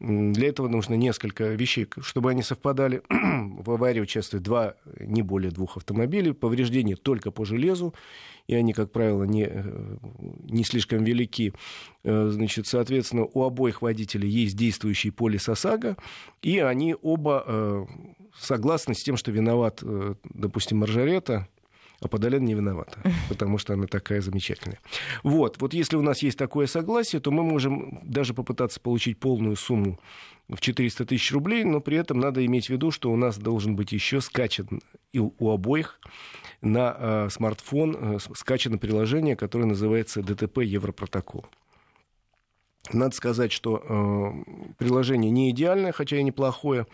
для 0.00 0.48
этого 0.48 0.68
нужно 0.68 0.94
несколько 0.94 1.44
вещей, 1.48 1.86
чтобы 2.00 2.30
они 2.30 2.42
совпадали. 2.42 3.02
в 3.10 3.70
аварии 3.70 4.00
участвуют 4.00 4.44
два, 4.44 4.74
не 4.98 5.20
более 5.20 5.50
двух 5.50 5.76
автомобилей, 5.76 6.32
повреждения 6.32 6.96
только 6.96 7.30
по 7.30 7.44
железу, 7.44 7.94
и 8.46 8.54
они, 8.54 8.72
как 8.72 8.90
правило, 8.90 9.24
не, 9.24 9.46
э, 9.48 9.96
не 10.44 10.64
слишком 10.64 11.04
велики. 11.04 11.52
Э, 12.02 12.30
значит, 12.32 12.66
соответственно, 12.66 13.26
у 13.26 13.42
обоих 13.42 13.82
водителей 13.82 14.28
есть 14.28 14.56
действующий 14.56 15.10
полис 15.10 15.48
ОСАГО, 15.48 15.96
и 16.40 16.58
они 16.58 16.96
оба 17.02 17.44
э, 17.46 17.86
согласны 18.38 18.94
с 18.94 19.02
тем, 19.02 19.18
что 19.18 19.30
виноват, 19.30 19.82
допустим, 20.24 20.78
Маржарета, 20.78 21.46
а 22.00 22.08
Подолян 22.08 22.44
не 22.44 22.54
виновата, 22.54 22.98
потому 23.28 23.58
что 23.58 23.74
она 23.74 23.86
такая 23.86 24.20
замечательная. 24.20 24.80
Вот, 25.22 25.60
вот 25.60 25.74
если 25.74 25.96
у 25.96 26.02
нас 26.02 26.22
есть 26.22 26.38
такое 26.38 26.66
согласие, 26.66 27.20
то 27.20 27.30
мы 27.30 27.42
можем 27.42 28.00
даже 28.02 28.34
попытаться 28.34 28.80
получить 28.80 29.18
полную 29.18 29.56
сумму 29.56 29.98
в 30.48 30.60
400 30.60 31.06
тысяч 31.06 31.32
рублей, 31.32 31.64
но 31.64 31.80
при 31.80 31.96
этом 31.96 32.18
надо 32.18 32.44
иметь 32.44 32.66
в 32.66 32.70
виду, 32.70 32.90
что 32.90 33.12
у 33.12 33.16
нас 33.16 33.38
должен 33.38 33.76
быть 33.76 33.92
еще 33.92 34.20
скачан 34.20 34.80
и 35.12 35.18
у 35.18 35.50
обоих 35.50 36.00
на 36.60 36.96
э, 36.98 37.28
смартфон 37.30 37.96
э, 37.98 38.18
скачано 38.34 38.78
приложение, 38.78 39.36
которое 39.36 39.66
называется 39.66 40.22
ДТП 40.22 40.58
Европротокол. 40.58 41.46
Надо 42.92 43.14
сказать, 43.14 43.52
что 43.52 43.82
э, 43.88 44.72
приложение 44.78 45.30
не 45.30 45.50
идеальное, 45.50 45.92
хотя 45.92 46.16
и 46.16 46.22
неплохое. 46.22 46.86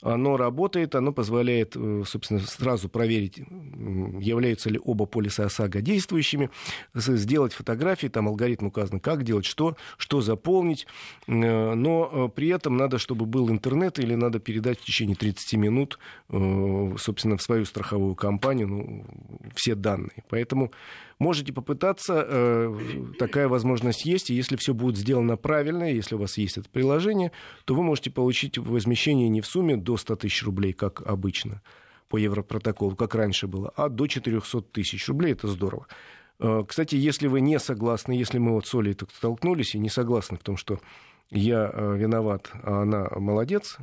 Оно 0.00 0.36
работает, 0.36 0.94
оно 0.94 1.12
позволяет, 1.12 1.76
э, 1.76 2.02
собственно, 2.06 2.40
сразу 2.40 2.88
проверить, 2.88 3.38
являются 3.38 4.70
ли 4.70 4.80
оба 4.82 5.06
полиса 5.06 5.44
ОСАГО 5.46 5.80
действующими, 5.80 6.50
сделать 6.94 7.52
фотографии, 7.52 8.08
там 8.08 8.28
алгоритм 8.28 8.66
указан, 8.66 9.00
как 9.00 9.24
делать, 9.24 9.44
что, 9.44 9.76
что 9.96 10.20
заполнить. 10.20 10.86
Э, 11.26 11.74
но 11.74 12.10
э, 12.12 12.28
при 12.34 12.48
этом 12.48 12.76
надо, 12.76 12.98
чтобы 12.98 13.26
был 13.26 13.50
интернет, 13.50 13.98
или 13.98 14.14
надо 14.14 14.38
передать 14.38 14.80
в 14.80 14.84
течение 14.84 15.16
30 15.16 15.54
минут, 15.54 15.98
э, 16.28 16.94
собственно, 16.98 17.36
в 17.36 17.42
свою 17.42 17.64
страховую 17.64 18.14
компанию 18.14 18.68
ну, 18.68 19.04
все 19.54 19.74
данные. 19.74 20.24
Поэтому 20.28 20.72
Можете 21.22 21.52
попытаться, 21.52 22.26
э, 22.28 22.76
такая 23.16 23.46
возможность 23.46 24.04
есть, 24.04 24.28
и 24.30 24.34
если 24.34 24.56
все 24.56 24.74
будет 24.74 24.96
сделано 24.96 25.36
правильно, 25.36 25.84
если 25.84 26.16
у 26.16 26.18
вас 26.18 26.36
есть 26.36 26.58
это 26.58 26.68
приложение, 26.68 27.30
то 27.64 27.76
вы 27.76 27.84
можете 27.84 28.10
получить 28.10 28.58
возмещение 28.58 29.28
не 29.28 29.40
в 29.40 29.46
сумме 29.46 29.76
до 29.76 29.96
100 29.96 30.16
тысяч 30.16 30.42
рублей, 30.42 30.72
как 30.72 31.00
обычно 31.02 31.62
по 32.08 32.16
Европротоколу, 32.16 32.96
как 32.96 33.14
раньше 33.14 33.46
было, 33.46 33.72
а 33.76 33.88
до 33.88 34.08
400 34.08 34.62
тысяч 34.62 35.06
рублей. 35.06 35.34
Это 35.34 35.46
здорово. 35.46 35.86
Э, 36.40 36.64
кстати, 36.66 36.96
если 36.96 37.28
вы 37.28 37.40
не 37.40 37.60
согласны, 37.60 38.14
если 38.14 38.38
мы 38.38 38.50
вот 38.54 38.66
с 38.66 38.74
Олей 38.74 38.94
так 38.94 39.12
столкнулись 39.12 39.76
и 39.76 39.78
не 39.78 39.90
согласны 39.90 40.38
в 40.38 40.42
том, 40.42 40.56
что 40.56 40.80
я 41.30 41.70
э, 41.72 41.96
виноват, 41.98 42.50
а 42.64 42.82
она 42.82 43.06
молодец, 43.14 43.78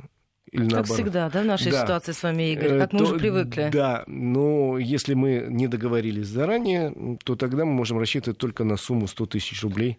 или 0.52 0.64
как 0.64 0.72
наоборот. 0.72 0.96
всегда, 0.96 1.30
да, 1.30 1.42
в 1.42 1.44
нашей 1.44 1.72
да. 1.72 1.82
ситуации 1.82 2.12
с 2.12 2.22
вами, 2.22 2.52
Игорь, 2.52 2.78
как 2.78 2.92
мы 2.92 2.98
то, 2.98 3.04
уже 3.04 3.14
привыкли. 3.18 3.70
Да, 3.72 4.04
но 4.06 4.78
если 4.78 5.14
мы 5.14 5.46
не 5.48 5.68
договорились 5.68 6.26
заранее, 6.26 7.18
то 7.24 7.36
тогда 7.36 7.64
мы 7.64 7.72
можем 7.72 7.98
рассчитывать 7.98 8.38
только 8.38 8.64
на 8.64 8.76
сумму 8.76 9.06
100 9.06 9.26
тысяч 9.26 9.62
рублей 9.62 9.98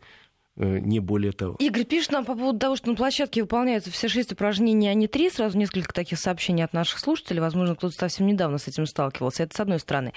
э, 0.57 0.79
не 0.79 0.99
более 0.99 1.31
того. 1.31 1.55
Игорь 1.59 1.85
пишет 1.85 2.11
нам 2.11 2.25
по 2.25 2.35
поводу 2.35 2.59
того, 2.59 2.75
что 2.75 2.89
на 2.89 2.95
площадке 2.95 3.41
выполняются 3.41 3.91
все 3.91 4.09
шесть 4.09 4.33
упражнений, 4.33 4.89
а 4.89 4.93
не 4.93 5.07
три. 5.07 5.29
Сразу 5.29 5.57
несколько 5.57 5.93
таких 5.93 6.19
сообщений 6.19 6.63
от 6.63 6.73
наших 6.73 6.99
слушателей. 6.99 7.39
Возможно, 7.39 7.75
кто-то 7.75 7.95
совсем 7.95 8.27
недавно 8.27 8.57
с 8.57 8.67
этим 8.67 8.85
сталкивался. 8.85 9.43
Это 9.43 9.55
с 9.55 9.59
одной 9.59 9.79
стороны. 9.79 10.11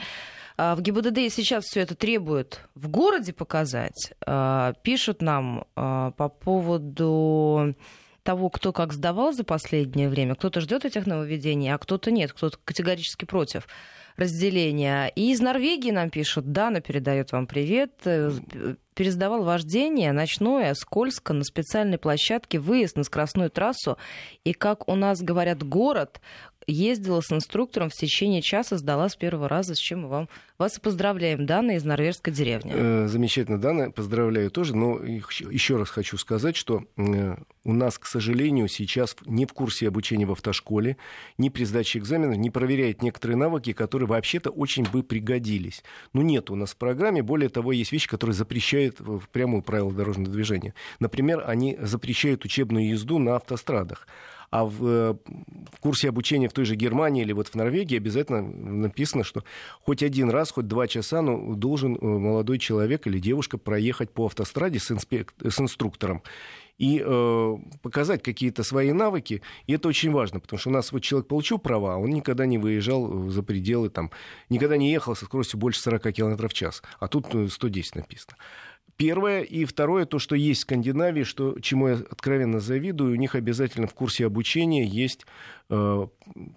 А, 0.56 0.76
в 0.76 0.82
ГИБДД 0.82 1.32
сейчас 1.32 1.64
все 1.64 1.80
это 1.80 1.94
требуют 1.94 2.60
в 2.74 2.88
городе 2.88 3.32
показать. 3.32 4.12
А, 4.26 4.72
пишут 4.82 5.22
нам 5.22 5.66
а, 5.76 6.12
по 6.12 6.28
поводу 6.28 7.74
того, 8.24 8.48
кто 8.48 8.72
как 8.72 8.92
сдавал 8.92 9.32
за 9.32 9.44
последнее 9.44 10.08
время. 10.08 10.34
Кто-то 10.34 10.60
ждет 10.60 10.84
этих 10.84 11.06
нововведений, 11.06 11.72
а 11.72 11.78
кто-то 11.78 12.10
нет, 12.10 12.32
кто-то 12.32 12.58
категорически 12.64 13.26
против 13.26 13.68
разделения. 14.16 15.08
И 15.14 15.32
из 15.32 15.40
Норвегии 15.40 15.90
нам 15.90 16.10
пишут, 16.10 16.50
Дана 16.52 16.80
передает 16.80 17.32
вам 17.32 17.46
привет, 17.46 17.92
э, 18.04 18.30
пересдавал 18.94 19.42
вождение 19.42 20.12
ночное, 20.12 20.74
скользко, 20.74 21.32
на 21.32 21.44
специальной 21.44 21.98
площадке, 21.98 22.58
выезд 22.58 22.96
на 22.96 23.04
скоростную 23.04 23.50
трассу. 23.50 23.98
И, 24.44 24.52
как 24.52 24.88
у 24.88 24.94
нас 24.94 25.20
говорят, 25.20 25.62
город, 25.62 26.20
ездила 26.66 27.20
с 27.20 27.32
инструктором 27.32 27.90
в 27.90 27.94
течение 27.94 28.42
часа, 28.42 28.78
сдала 28.78 29.08
с 29.08 29.16
первого 29.16 29.48
раза, 29.48 29.74
с 29.74 29.78
чем 29.78 30.02
мы 30.02 30.08
вам, 30.08 30.28
вас 30.58 30.78
поздравляем. 30.78 31.46
Дана 31.46 31.76
из 31.76 31.84
норвежской 31.84 32.32
деревни. 32.32 32.72
Э, 32.74 33.06
замечательно, 33.08 33.60
Дана, 33.60 33.90
поздравляю 33.90 34.50
тоже, 34.50 34.76
но 34.76 34.98
еще 34.98 35.76
раз 35.76 35.90
хочу 35.90 36.16
сказать, 36.16 36.56
что 36.56 36.84
э, 36.96 37.36
у 37.64 37.72
нас, 37.72 37.98
к 37.98 38.06
сожалению, 38.06 38.68
сейчас 38.68 39.16
не 39.26 39.46
в 39.46 39.52
курсе 39.52 39.88
обучения 39.88 40.26
в 40.26 40.32
автошколе, 40.32 40.96
ни 41.38 41.48
при 41.48 41.64
сдаче 41.64 41.98
экзаменов 41.98 42.36
не 42.36 42.50
проверяет 42.50 43.02
некоторые 43.02 43.36
навыки, 43.36 43.72
которые 43.72 44.08
вообще-то 44.08 44.50
очень 44.50 44.84
бы 44.84 45.02
пригодились. 45.02 45.82
Но 46.12 46.22
нет 46.22 46.50
у 46.50 46.56
нас 46.56 46.72
в 46.72 46.76
программе, 46.76 47.22
более 47.22 47.48
того, 47.48 47.72
есть 47.72 47.92
вещи, 47.92 48.08
которые 48.08 48.34
запрещают 48.34 49.00
в 49.00 49.28
прямую 49.28 49.62
правила 49.62 49.92
дорожного 49.92 50.30
движения. 50.30 50.74
Например, 51.00 51.42
они 51.46 51.76
запрещают 51.80 52.44
учебную 52.44 52.88
езду 52.88 53.18
на 53.18 53.36
автострадах. 53.36 54.06
А 54.50 54.64
в, 54.64 54.78
в 55.14 55.80
курсе 55.80 56.08
обучения 56.08 56.48
в 56.48 56.52
той 56.52 56.64
же 56.64 56.74
Германии 56.74 57.22
или 57.22 57.32
вот 57.32 57.48
в 57.48 57.54
Норвегии 57.54 57.96
обязательно 57.96 58.42
написано, 58.42 59.24
что 59.24 59.44
хоть 59.80 60.02
один 60.02 60.30
раз, 60.30 60.50
хоть 60.50 60.66
два 60.66 60.86
часа 60.86 61.22
ну, 61.22 61.54
должен 61.54 61.96
э, 61.96 62.04
молодой 62.04 62.58
человек 62.58 63.06
или 63.06 63.18
девушка 63.18 63.58
проехать 63.58 64.10
по 64.10 64.26
автостраде 64.26 64.78
с, 64.78 64.90
инспек... 64.90 65.34
с 65.42 65.60
инструктором 65.60 66.22
и 66.78 67.02
э, 67.04 67.56
показать 67.82 68.22
какие-то 68.22 68.64
свои 68.64 68.92
навыки. 68.92 69.42
И 69.66 69.74
это 69.74 69.88
очень 69.88 70.10
важно, 70.10 70.40
потому 70.40 70.58
что 70.58 70.70
у 70.70 70.72
нас 70.72 70.92
вот 70.92 71.02
человек 71.02 71.28
получил 71.28 71.58
права, 71.58 71.94
а 71.94 71.98
он 71.98 72.10
никогда 72.10 72.46
не 72.46 72.58
выезжал 72.58 73.28
за 73.28 73.42
пределы, 73.42 73.90
там, 73.90 74.10
никогда 74.48 74.76
не 74.76 74.90
ехал 74.90 75.14
со 75.14 75.24
скоростью 75.24 75.58
больше 75.58 75.80
40 75.80 76.12
км 76.12 76.48
в 76.48 76.52
час, 76.52 76.82
а 76.98 77.08
тут 77.08 77.26
110 77.52 77.96
э, 77.96 77.98
написано. 78.00 78.36
Первое. 78.96 79.42
И 79.42 79.64
второе, 79.64 80.04
то, 80.04 80.20
что 80.20 80.36
есть 80.36 80.60
в 80.60 80.62
Скандинавии, 80.62 81.24
что, 81.24 81.58
чему 81.60 81.88
я 81.88 81.94
откровенно 81.94 82.60
завидую, 82.60 83.12
у 83.12 83.16
них 83.16 83.34
обязательно 83.34 83.88
в 83.88 83.94
курсе 83.94 84.24
обучения 84.24 84.84
есть 84.84 85.26
э, 85.68 86.06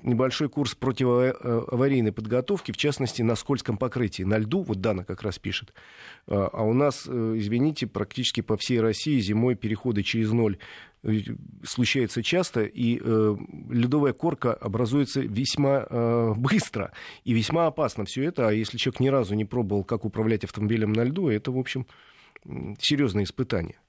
небольшой 0.04 0.48
курс 0.48 0.76
противоаварийной 0.76 2.12
подготовки, 2.12 2.72
в 2.72 2.78
частности, 2.78 3.24
на 3.24 3.36
скользком 3.36 3.78
покрытии, 3.78 4.22
на 4.22 4.38
льду, 4.38 4.62
вот 4.62 4.82
Дана 4.82 5.04
как 5.04 5.24
раз 5.24 5.40
пишет. 5.40 5.74
Э, 6.28 6.48
а 6.54 6.64
у 6.64 6.74
нас, 6.74 7.06
э, 7.08 7.34
извините, 7.38 7.88
практически 7.88 8.42
по 8.42 8.56
всей 8.56 8.82
России 8.82 9.20
зимой 9.20 9.56
переходы 9.56 10.04
через 10.04 10.32
ноль 10.32 10.60
э, 11.02 11.18
случаются 11.64 12.22
часто, 12.22 12.66
и 12.66 13.02
э, 13.04 13.36
ледовая 13.72 14.14
корка 14.14 14.54
образуется 14.54 15.22
весьма 15.22 15.88
э, 15.90 16.34
быстро 16.38 16.92
и 17.24 17.34
весьма 17.34 17.66
опасно 17.66 18.06
все 18.06 18.26
это. 18.26 18.48
А 18.48 18.52
если 18.52 18.78
человек 18.78 19.00
ни 19.00 19.08
разу 19.08 19.34
не 19.34 19.46
пробовал, 19.46 19.84
как 19.84 20.06
управлять 20.06 20.44
автомобилем 20.44 20.94
на 20.94 21.04
льду, 21.04 21.30
это, 21.30 21.52
в 21.52 21.58
общем, 21.58 21.88
серьезное 22.80 23.24
испытание. 23.24 23.80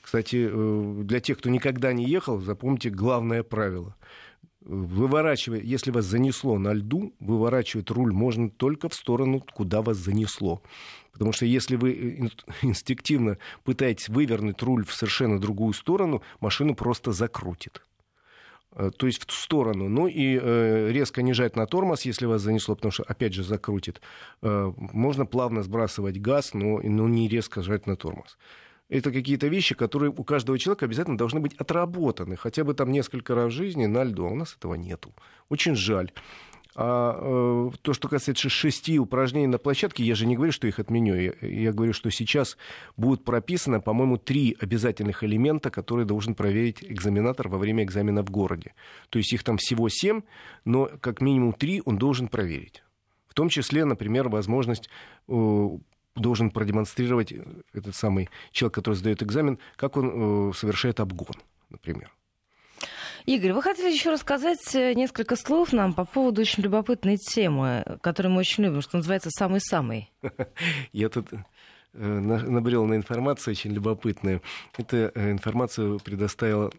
Кстати, 0.00 0.48
э, 0.50 1.02
для 1.04 1.20
тех, 1.20 1.38
кто 1.38 1.48
никогда 1.48 1.92
не 1.92 2.04
ехал, 2.04 2.38
запомните 2.38 2.90
главное 2.90 3.42
правило. 3.42 3.96
Выворачивая, 4.60 5.60
если 5.60 5.90
вас 5.90 6.04
занесло 6.04 6.58
на 6.58 6.72
льду, 6.72 7.14
выворачивать 7.20 7.90
руль 7.90 8.12
можно 8.12 8.50
только 8.50 8.88
в 8.88 8.94
сторону, 8.94 9.40
куда 9.40 9.82
вас 9.82 9.96
занесло. 9.96 10.62
Потому 11.12 11.32
что 11.32 11.46
если 11.46 11.76
вы 11.76 12.30
инстинктивно 12.62 13.38
пытаетесь 13.62 14.08
вывернуть 14.08 14.62
руль 14.62 14.84
в 14.84 14.92
совершенно 14.92 15.40
другую 15.40 15.72
сторону, 15.72 16.22
машину 16.40 16.74
просто 16.74 17.12
закрутит. 17.12 17.82
Э, 18.76 18.90
то 18.96 19.06
есть 19.06 19.22
в 19.22 19.26
ту 19.26 19.34
сторону. 19.34 19.88
Ну 19.88 20.06
и 20.06 20.38
э, 20.40 20.90
резко 20.90 21.22
не 21.22 21.32
жать 21.32 21.56
на 21.56 21.66
тормоз, 21.66 22.02
если 22.02 22.26
вас 22.26 22.42
занесло, 22.42 22.74
потому 22.74 22.92
что, 22.92 23.04
опять 23.04 23.34
же, 23.34 23.44
закрутит. 23.44 24.00
Э, 24.42 24.72
можно 24.76 25.26
плавно 25.26 25.62
сбрасывать 25.62 26.20
газ, 26.20 26.54
но, 26.54 26.80
но 26.82 27.08
не 27.08 27.28
резко 27.28 27.62
жать 27.62 27.86
на 27.86 27.96
тормоз. 27.96 28.36
Это 28.88 29.10
какие-то 29.10 29.46
вещи, 29.46 29.74
которые 29.74 30.10
у 30.10 30.24
каждого 30.24 30.58
человека 30.58 30.84
обязательно 30.84 31.16
должны 31.16 31.40
быть 31.40 31.54
отработаны. 31.54 32.36
Хотя 32.36 32.64
бы 32.64 32.74
там 32.74 32.92
несколько 32.92 33.34
раз 33.34 33.52
в 33.52 33.56
жизни 33.56 33.86
на 33.86 34.04
льду. 34.04 34.26
А 34.26 34.30
у 34.30 34.34
нас 34.34 34.54
этого 34.58 34.74
нету. 34.74 35.14
Очень 35.48 35.74
жаль. 35.74 36.12
А 36.76 37.70
э, 37.72 37.76
то, 37.82 37.92
что 37.92 38.08
касается 38.08 38.48
шести 38.48 38.98
упражнений 38.98 39.46
на 39.46 39.58
площадке, 39.58 40.02
я 40.02 40.14
же 40.14 40.26
не 40.26 40.34
говорю, 40.34 40.50
что 40.50 40.66
их 40.66 40.80
отменю. 40.80 41.14
Я, 41.14 41.32
я 41.40 41.72
говорю, 41.72 41.92
что 41.92 42.10
сейчас 42.10 42.56
будет 42.96 43.24
прописано, 43.24 43.80
по-моему, 43.80 44.16
три 44.16 44.56
обязательных 44.58 45.22
элемента, 45.22 45.70
которые 45.70 46.04
должен 46.04 46.34
проверить 46.34 46.82
экзаменатор 46.82 47.48
во 47.48 47.58
время 47.58 47.84
экзамена 47.84 48.22
в 48.22 48.30
городе. 48.30 48.74
То 49.10 49.18
есть 49.18 49.32
их 49.32 49.44
там 49.44 49.56
всего 49.58 49.88
семь, 49.88 50.22
но 50.64 50.90
как 51.00 51.20
минимум 51.20 51.52
три 51.52 51.80
он 51.84 51.96
должен 51.96 52.26
проверить. 52.26 52.82
В 53.28 53.34
том 53.34 53.48
числе, 53.48 53.84
например, 53.84 54.28
возможность 54.28 54.88
э, 55.28 55.68
должен 56.16 56.50
продемонстрировать 56.50 57.32
этот 57.72 57.94
самый 57.94 58.28
человек, 58.50 58.74
который 58.74 58.94
сдает 58.94 59.22
экзамен, 59.22 59.58
как 59.76 59.96
он 59.96 60.50
э, 60.50 60.52
совершает 60.54 60.98
обгон, 60.98 61.36
например. 61.70 62.10
Игорь, 63.26 63.54
вы 63.54 63.62
хотели 63.62 63.90
еще 63.90 64.10
рассказать 64.10 64.74
э, 64.74 64.92
несколько 64.92 65.36
слов 65.36 65.72
нам 65.72 65.94
по 65.94 66.04
поводу 66.04 66.42
очень 66.42 66.62
любопытной 66.62 67.16
темы, 67.16 67.82
которую 68.02 68.34
мы 68.34 68.40
очень 68.40 68.64
любим, 68.64 68.82
что 68.82 68.98
называется 68.98 69.30
«самый-самый». 69.30 70.12
Я 70.92 71.08
тут 71.08 71.28
э, 71.32 71.38
набрел 71.94 72.84
на 72.84 72.96
информацию 72.96 73.52
очень 73.52 73.72
любопытную. 73.72 74.42
Эту 74.76 74.96
э, 74.96 75.30
информацию 75.30 76.00
предоставила 76.00 76.70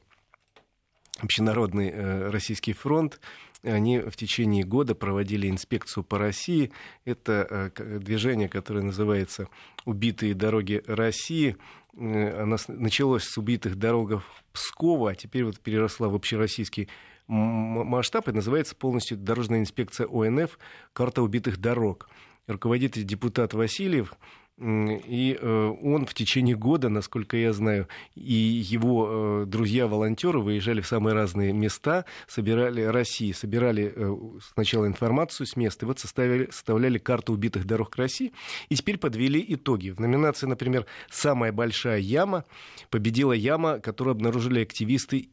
Общенародный 1.20 2.30
Российский 2.30 2.74
фронт. 2.74 3.20
Они 3.66 3.99
в 3.99 4.16
течение 4.16 4.63
года 4.63 4.95
проводили 4.95 5.49
инспекцию 5.49 6.03
по 6.03 6.18
России. 6.20 6.72
Это 7.03 7.72
движение, 7.78 8.47
которое 8.47 8.84
называется 8.84 9.47
«Убитые 9.86 10.36
дороги 10.36 10.84
России». 10.86 11.57
Оно 11.97 12.57
началось 12.68 13.24
с 13.24 13.38
убитых 13.38 13.76
дорог 13.78 14.24
Пскова, 14.53 15.11
а 15.11 15.16
теперь 15.16 15.45
вот 15.45 15.59
переросла 15.59 16.09
в 16.09 16.16
общероссийский 16.16 16.89
масштаб 17.28 18.28
и 18.28 18.32
называется 18.32 18.76
полностью 18.76 19.18
Дорожная 19.18 19.59
инспекция 19.59 20.07
ОНФ 20.07 20.59
«Карта 20.93 21.22
убитых 21.24 21.57
дорог». 21.57 22.09
Руководитель 22.47 23.03
депутат 23.03 23.55
Васильев 23.55 24.13
и 24.58 25.38
э, 25.39 25.76
он 25.84 26.06
в 26.06 26.14
течение 26.14 26.56
года, 26.56 26.88
насколько 26.88 27.36
я 27.36 27.51
знаю, 27.51 27.89
и 28.16 28.34
его 28.34 29.43
э, 29.43 29.45
друзья-волонтеры 29.47 30.39
выезжали 30.39 30.80
в 30.80 30.88
самые 30.88 31.14
разные 31.14 31.51
места, 31.51 32.06
собирали 32.26 32.82
России, 32.82 33.34
собирали 33.34 33.91
э, 33.93 34.16
сначала 34.53 34.88
информацию 34.88 35.45
с 35.45 35.58
места, 35.58 35.86
и 35.86 35.88
вот 35.88 35.99
составили, 35.99 36.45
составляли 36.51 36.99
карту 36.99 37.34
убитых 37.34 37.66
дорог 37.66 37.97
России, 37.97 38.32
и 38.70 38.76
теперь 38.76 38.97
подвели 38.97 39.43
итоги. 39.45 39.89
В 39.89 39.99
номинации, 39.99 40.47
например, 40.47 40.86
«Самая 41.12 41.51
большая 41.51 41.99
яма» 41.99 42.45
победила 42.89 43.34
яма, 43.34 43.80
которую 43.80 44.14
обнаружили 44.14 44.62
активисты 44.62 45.32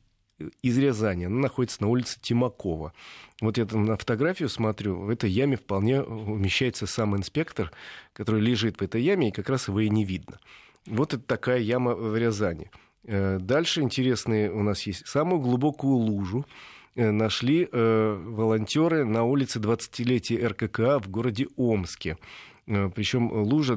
из 0.62 0.78
Рязани. 0.78 1.24
Она 1.24 1.40
находится 1.40 1.82
на 1.82 1.88
улице 1.88 2.18
Тимакова. 2.20 2.92
Вот 3.40 3.58
я 3.58 3.66
там 3.66 3.84
на 3.84 3.96
фотографию 3.96 4.48
смотрю, 4.48 4.96
в 4.96 5.10
этой 5.10 5.30
яме 5.30 5.56
вполне 5.56 6.02
умещается 6.02 6.86
сам 6.86 7.16
инспектор, 7.16 7.72
который 8.12 8.40
лежит 8.40 8.78
в 8.78 8.82
этой 8.82 9.02
яме, 9.02 9.28
и 9.28 9.32
как 9.32 9.48
раз 9.48 9.68
его 9.68 9.80
и 9.80 9.88
не 9.88 10.04
видно. 10.04 10.38
Вот 10.86 11.14
это 11.14 11.22
такая 11.22 11.58
яма 11.58 11.94
в 11.94 12.16
Рязани. 12.16 12.70
Э, 13.04 13.38
дальше 13.40 13.80
интересные 13.80 14.50
у 14.50 14.62
нас 14.62 14.82
есть. 14.82 15.06
Самую 15.06 15.40
глубокую 15.40 15.94
лужу 15.94 16.46
э, 16.94 17.10
нашли 17.10 17.68
э, 17.70 18.22
волонтеры 18.24 19.04
на 19.04 19.24
улице 19.24 19.58
20-летия 19.58 20.48
РККА 20.48 21.00
в 21.00 21.08
городе 21.08 21.48
Омске. 21.56 22.18
Причем 22.64 23.32
лужа 23.32 23.76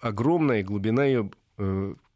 огромная, 0.00 0.62
глубина 0.62 1.04
ее 1.04 1.30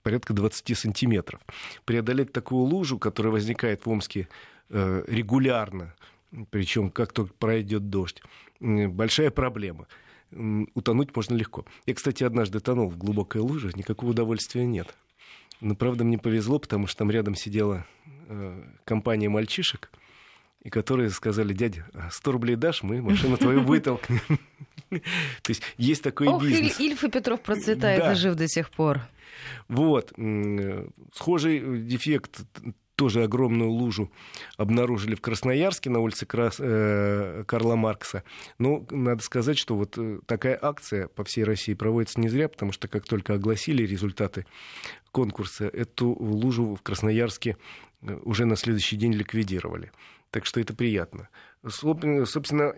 порядка 0.05 0.35
20 0.35 0.79
сантиметров. 0.79 1.41
Преодолеть 1.85 2.33
такую 2.33 2.63
лужу, 2.63 2.99
которая 2.99 3.33
возникает 3.33 3.85
в 3.85 3.91
Омске 3.91 4.29
э, 4.69 5.03
регулярно, 5.09 5.95
причем 6.51 6.91
как 6.91 7.13
только 7.13 7.33
пройдет 7.35 7.91
дождь, 7.91 8.23
большая 8.61 9.31
проблема. 9.31 9.89
Утонуть 10.31 11.15
можно 11.17 11.35
легко. 11.35 11.65
Я, 11.87 11.95
кстати, 11.95 12.23
однажды 12.23 12.61
тонул 12.61 12.89
в 12.89 12.99
глубокой 12.99 13.41
луже, 13.41 13.73
никакого 13.75 14.11
удовольствия 14.11 14.67
нет. 14.67 14.95
Но, 15.61 15.75
правда, 15.75 16.05
мне 16.05 16.19
повезло, 16.19 16.59
потому 16.59 16.87
что 16.87 16.99
там 16.99 17.11
рядом 17.11 17.35
сидела 17.35 17.87
э, 18.29 18.63
компания 18.85 19.29
мальчишек, 19.29 19.91
и 20.65 20.71
которые 20.71 21.11
сказали, 21.11 21.53
дядя, 21.53 21.87
100 22.11 22.33
рублей 22.33 22.57
дашь, 22.57 22.83
мы 22.83 23.03
машину 23.03 23.37
твою 23.37 23.61
вытолкнем. 23.63 24.21
То 24.91 25.49
есть 25.49 25.63
есть 25.77 26.03
такой 26.03 26.27
Ох, 26.27 26.43
бизнес. 26.43 26.81
Ильф 26.81 27.05
и 27.05 27.11
Петров 27.11 27.41
процветает 27.41 28.13
и 28.13 28.15
жив 28.19 28.35
до 28.35 28.49
сих 28.49 28.71
пор. 28.71 29.01
Вот. 29.69 30.13
Схожий 31.13 31.81
дефект 31.83 32.41
тоже 32.97 33.25
огромную 33.25 33.71
лужу 33.71 34.11
обнаружили 34.57 35.15
в 35.15 35.21
Красноярске 35.21 35.91
на 35.91 35.99
улице 35.99 36.27
Крас... 36.27 36.57
э, 36.61 37.45
Карла 37.47 37.75
Маркса. 37.75 38.23
Но 38.59 38.87
надо 38.91 39.23
сказать, 39.23 39.59
что 39.59 39.77
вот 39.77 39.99
э, 39.99 40.21
такая 40.27 40.57
акция 40.61 41.09
по 41.09 41.25
всей 41.25 41.43
России 41.43 41.75
проводится 41.75 42.21
не 42.21 42.29
зря, 42.29 42.49
потому 42.49 42.71
что 42.71 42.87
как 42.87 43.05
только 43.05 43.35
огласили 43.35 43.85
результаты 43.85 44.47
конкурса, 45.11 45.67
эту 45.67 46.11
лужу 46.11 46.77
в 46.77 46.83
Красноярске 46.83 47.57
э, 48.03 48.17
уже 48.23 48.45
на 48.45 48.55
следующий 48.55 48.97
день 48.97 49.13
ликвидировали. 49.13 49.91
Так 50.35 50.47
что 50.47 50.59
это 50.59 50.75
приятно. 50.75 51.29
Собственно, 51.65 52.75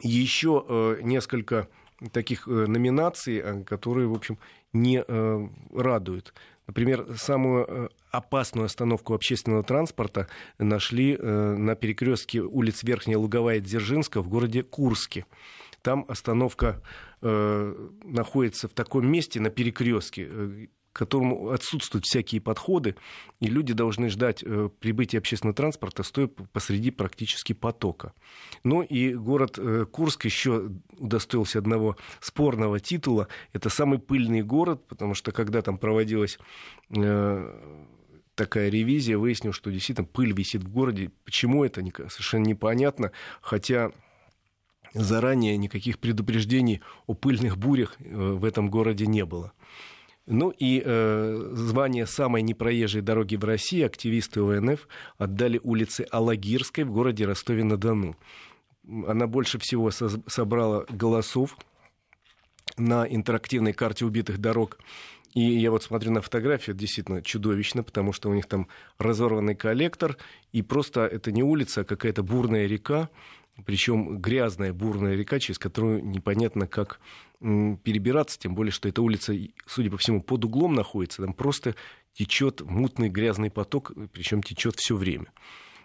еще 0.00 0.64
э, 0.68 0.98
несколько 1.02 1.68
таких 2.10 2.48
номинаций, 2.48 3.62
которые, 3.64 4.08
в 4.08 4.14
общем, 4.14 4.36
не 4.72 5.04
э, 5.06 5.48
радует. 5.72 6.34
Например, 6.66 7.06
самую 7.16 7.66
э, 7.68 7.88
опасную 8.10 8.64
остановку 8.64 9.14
общественного 9.14 9.62
транспорта 9.62 10.26
нашли 10.58 11.14
э, 11.14 11.54
на 11.56 11.76
перекрестке 11.76 12.40
улиц 12.40 12.82
Верхняя 12.82 13.16
Луговая 13.16 13.58
и 13.58 13.60
Дзержинска 13.60 14.20
в 14.20 14.28
городе 14.28 14.64
Курске. 14.64 15.24
Там 15.82 16.04
остановка 16.08 16.82
находится 17.20 18.66
в 18.66 18.72
таком 18.72 19.08
месте 19.08 19.38
на 19.38 19.50
перекрестке, 19.50 20.68
которому 20.92 21.50
отсутствуют 21.50 22.04
всякие 22.06 22.40
подходы, 22.40 22.96
и 23.40 23.46
люди 23.46 23.72
должны 23.72 24.08
ждать 24.08 24.42
э, 24.44 24.68
прибытия 24.80 25.18
общественного 25.18 25.54
транспорта, 25.54 26.02
стоя 26.02 26.26
посреди 26.26 26.90
практически 26.90 27.52
потока. 27.52 28.12
Ну 28.64 28.82
и 28.82 29.14
город 29.14 29.58
э, 29.58 29.86
Курск 29.90 30.24
еще 30.24 30.70
удостоился 30.98 31.58
одного 31.58 31.96
спорного 32.20 32.80
титула. 32.80 33.28
Это 33.52 33.68
самый 33.68 33.98
пыльный 33.98 34.42
город, 34.42 34.86
потому 34.88 35.14
что 35.14 35.32
когда 35.32 35.62
там 35.62 35.78
проводилась 35.78 36.38
э, 36.96 37.84
такая 38.34 38.68
ревизия, 38.68 39.18
выяснилось, 39.18 39.56
что 39.56 39.70
действительно 39.70 40.06
пыль 40.06 40.32
висит 40.32 40.62
в 40.62 40.68
городе. 40.68 41.10
Почему 41.24 41.64
это, 41.64 41.80
совершенно 42.08 42.46
непонятно, 42.46 43.12
хотя 43.40 43.92
заранее 44.94 45.56
никаких 45.56 45.98
предупреждений 45.98 46.80
о 47.06 47.14
пыльных 47.14 47.58
бурях 47.58 47.96
в 48.00 48.44
этом 48.44 48.70
городе 48.70 49.06
не 49.06 49.24
было. 49.24 49.52
Ну 50.30 50.50
и 50.50 50.82
э, 50.84 51.50
звание 51.54 52.06
самой 52.06 52.42
непроезжей 52.42 53.00
дороги 53.00 53.36
в 53.36 53.44
России 53.44 53.80
активисты 53.80 54.40
ОНФ 54.40 54.86
отдали 55.16 55.58
улице 55.62 56.06
Алагирской 56.10 56.84
в 56.84 56.92
городе 56.92 57.24
Ростове-на-Дону. 57.24 58.14
Она 59.06 59.26
больше 59.26 59.58
всего 59.58 59.90
со- 59.90 60.22
собрала 60.26 60.84
голосов 60.90 61.56
на 62.76 63.06
интерактивной 63.06 63.72
карте 63.72 64.04
убитых 64.04 64.38
дорог 64.38 64.78
И 65.34 65.40
я 65.40 65.70
вот 65.70 65.82
смотрю 65.82 66.12
на 66.12 66.20
фотографию, 66.20 66.76
действительно 66.76 67.22
чудовищно, 67.22 67.82
потому 67.82 68.12
что 68.12 68.28
у 68.28 68.34
них 68.34 68.46
там 68.46 68.68
разорванный 68.98 69.54
коллектор, 69.54 70.18
и 70.52 70.60
просто 70.60 71.06
это 71.06 71.32
не 71.32 71.42
улица, 71.42 71.82
а 71.82 71.84
какая-то 71.84 72.22
бурная 72.22 72.66
река, 72.66 73.08
причем 73.64 74.18
грязная 74.18 74.72
бурная 74.72 75.14
река, 75.14 75.38
через 75.38 75.58
которую 75.58 76.04
непонятно 76.04 76.66
как 76.66 77.00
перебираться, 77.40 78.38
тем 78.38 78.54
более, 78.54 78.72
что 78.72 78.88
эта 78.88 79.02
улица, 79.02 79.34
судя 79.66 79.90
по 79.90 79.96
всему, 79.96 80.22
под 80.22 80.44
углом 80.44 80.74
находится, 80.74 81.22
там 81.22 81.32
просто 81.32 81.74
течет 82.12 82.60
мутный 82.62 83.08
грязный 83.08 83.50
поток, 83.50 83.92
причем 84.12 84.42
течет 84.42 84.76
все 84.76 84.96
время. 84.96 85.26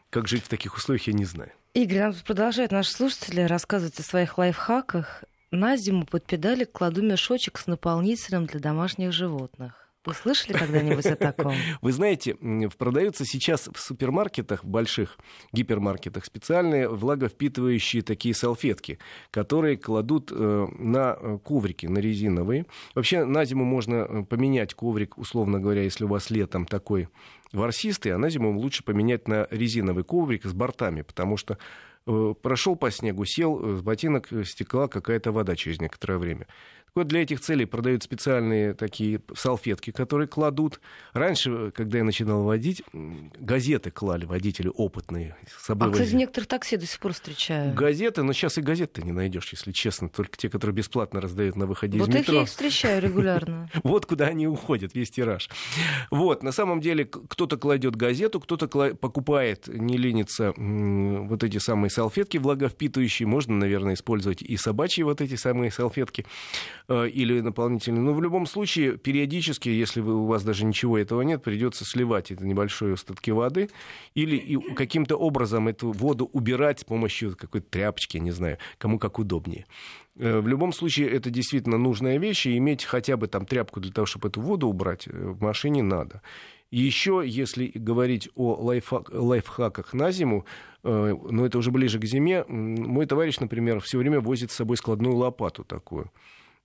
Как 0.09 0.27
жить 0.27 0.43
в 0.43 0.47
таких 0.47 0.75
условиях, 0.75 1.07
я 1.07 1.13
не 1.13 1.25
знаю. 1.25 1.51
Игорь, 1.73 1.99
нам 1.99 2.13
продолжают 2.25 2.71
наши 2.71 2.91
слушатели 2.91 3.41
рассказывать 3.41 3.99
о 3.99 4.03
своих 4.03 4.37
лайфхаках. 4.37 5.23
На 5.51 5.77
зиму 5.77 6.05
под 6.05 6.25
педали 6.25 6.65
кладу 6.65 7.01
мешочек 7.03 7.57
с 7.57 7.67
наполнителем 7.67 8.45
для 8.45 8.59
домашних 8.59 9.11
животных. 9.11 9.82
Вы 10.05 10.13
слышали 10.13 10.57
когда-нибудь 10.57 11.05
о 11.05 11.15
таком? 11.15 11.53
Вы 11.81 11.91
знаете, 11.93 12.35
продаются 12.77 13.25
сейчас 13.25 13.69
в 13.73 13.79
супермаркетах, 13.79 14.63
в 14.63 14.67
больших 14.67 15.17
гипермаркетах, 15.53 16.25
специальные 16.25 16.89
влаговпитывающие 16.89 18.01
такие 18.01 18.35
салфетки, 18.35 18.99
которые 19.31 19.77
кладут 19.77 20.29
э, 20.31 20.67
на 20.77 21.17
э, 21.17 21.37
коврики, 21.41 21.85
на 21.85 21.99
резиновые. 21.99 22.65
Вообще 22.95 23.23
на 23.23 23.45
зиму 23.45 23.63
можно 23.63 23.95
э, 23.95 24.23
поменять 24.23 24.73
коврик, 24.73 25.17
условно 25.17 25.61
говоря, 25.61 25.83
если 25.83 26.03
у 26.03 26.09
вас 26.09 26.29
летом 26.29 26.65
такой 26.65 27.07
ворсистый, 27.53 28.11
а 28.11 28.17
на 28.17 28.29
зиму 28.29 28.59
лучше 28.59 28.83
поменять 28.83 29.29
на 29.29 29.47
резиновый 29.51 30.03
коврик 30.03 30.43
с 30.43 30.53
бортами, 30.53 31.03
потому 31.03 31.37
что 31.37 31.57
прошел 32.41 32.75
по 32.75 32.91
снегу, 32.91 33.23
сел, 33.23 33.77
с 33.77 33.81
ботинок 33.81 34.27
стекла 34.43 34.89
какая-то 34.89 35.31
вода 35.31 35.55
через 35.55 35.79
некоторое 35.79 36.17
время. 36.17 36.47
Вот 36.95 37.07
для 37.07 37.23
этих 37.23 37.39
целей 37.39 37.65
продают 37.65 38.03
специальные 38.03 38.75
такие 38.75 39.19
салфетки, 39.33 39.89
которые 39.89 40.27
кладут. 40.27 40.79
Раньше, 41.13 41.71
когда 41.71 41.97
я 41.97 42.03
начинал 42.03 42.43
водить, 42.43 42.83
газеты 42.93 43.89
клали 43.89 44.25
водители 44.25 44.71
опытные. 44.71 45.35
С 45.47 45.65
собой 45.65 45.87
а, 45.87 45.89
возили. 45.89 46.05
кстати, 46.05 46.19
некоторых 46.19 46.47
такси 46.47 46.77
до 46.77 46.85
сих 46.85 46.99
пор 46.99 47.13
встречаю. 47.13 47.73
Газеты, 47.73 48.21
но 48.21 48.31
сейчас 48.33 48.59
и 48.59 48.61
газеты 48.61 49.01
не 49.01 49.11
найдешь, 49.11 49.51
если 49.51 49.71
честно. 49.71 50.07
Только 50.07 50.37
те, 50.37 50.49
которые 50.49 50.75
бесплатно 50.75 51.19
раздают 51.19 51.55
на 51.55 51.65
выходе 51.65 51.97
вот 51.97 52.09
из 52.09 52.13
метро. 52.13 52.33
Вот 52.33 52.37
я 52.37 52.43
их 52.43 52.49
встречаю 52.49 53.01
регулярно. 53.01 53.69
Вот 53.83 54.05
куда 54.05 54.27
они 54.27 54.47
уходят, 54.47 54.93
весь 54.93 55.11
тираж. 55.11 55.49
Вот, 56.09 56.43
на 56.43 56.51
самом 56.51 56.79
деле, 56.79 57.05
кто-то 57.05 57.57
кладет 57.57 57.95
газету, 57.95 58.39
кто-то 58.39 58.67
покупает, 58.95 59.67
не 59.67 59.97
ленится, 59.97 60.53
вот 60.57 61.43
эти 61.43 61.57
самые 61.57 61.89
салфетки 61.89 62.37
влаговпитывающие. 62.37 63.27
Можно, 63.27 63.55
наверное, 63.55 63.95
использовать 63.95 64.41
и 64.41 64.57
собачьи 64.57 65.03
вот 65.03 65.21
эти 65.21 65.35
самые 65.35 65.71
салфетки. 65.71 66.25
Э, 66.89 67.07
или 67.07 67.39
наполнительный. 67.39 68.01
Но 68.01 68.13
в 68.13 68.21
любом 68.21 68.45
случае, 68.45 68.97
периодически, 68.97 69.69
если 69.69 70.01
вы, 70.01 70.15
у 70.15 70.25
вас 70.25 70.43
даже 70.43 70.65
ничего 70.65 70.97
этого 70.97 71.21
нет, 71.21 71.41
придется 71.41 71.85
сливать 71.85 72.29
это 72.29 72.45
небольшие 72.45 72.95
остатки 72.95 73.31
воды 73.31 73.69
или 74.15 74.59
каким-то 74.73 75.15
образом 75.15 75.69
эту 75.69 75.93
воду 75.93 76.29
убирать 76.33 76.81
с 76.81 76.83
помощью 76.83 77.37
какой-то 77.37 77.67
тряпочки, 77.69 78.17
не 78.17 78.31
знаю, 78.31 78.57
кому 78.77 78.99
как 78.99 79.17
удобнее. 79.17 79.65
Э, 80.17 80.39
в 80.41 80.47
любом 80.49 80.73
случае, 80.73 81.09
это 81.09 81.29
действительно 81.29 81.77
нужная 81.77 82.17
вещь, 82.19 82.47
и 82.47 82.57
иметь 82.57 82.83
хотя 82.83 83.15
бы 83.15 83.27
там 83.27 83.45
тряпку 83.45 83.79
для 83.79 83.93
того, 83.93 84.05
чтобы 84.05 84.27
эту 84.27 84.41
воду 84.41 84.67
убрать, 84.67 85.07
э, 85.07 85.11
в 85.11 85.41
машине 85.41 85.83
надо. 85.83 86.21
Еще, 86.69 87.23
если 87.25 87.71
говорить 87.73 88.27
о 88.35 88.55
лайфхак, 88.55 89.09
лайфхаках 89.13 89.93
на 89.93 90.11
зиму, 90.11 90.45
но 90.81 91.45
это 91.45 91.59
уже 91.59 91.69
ближе 91.69 91.99
к 91.99 92.05
зиме, 92.05 92.43
мой 92.47 93.05
товарищ, 93.05 93.39
например, 93.39 93.79
все 93.79 93.99
время 93.99 94.19
возит 94.19 94.49
с 94.49 94.55
собой 94.55 94.75
складную 94.77 95.15
лопату 95.15 95.63
такую 95.63 96.09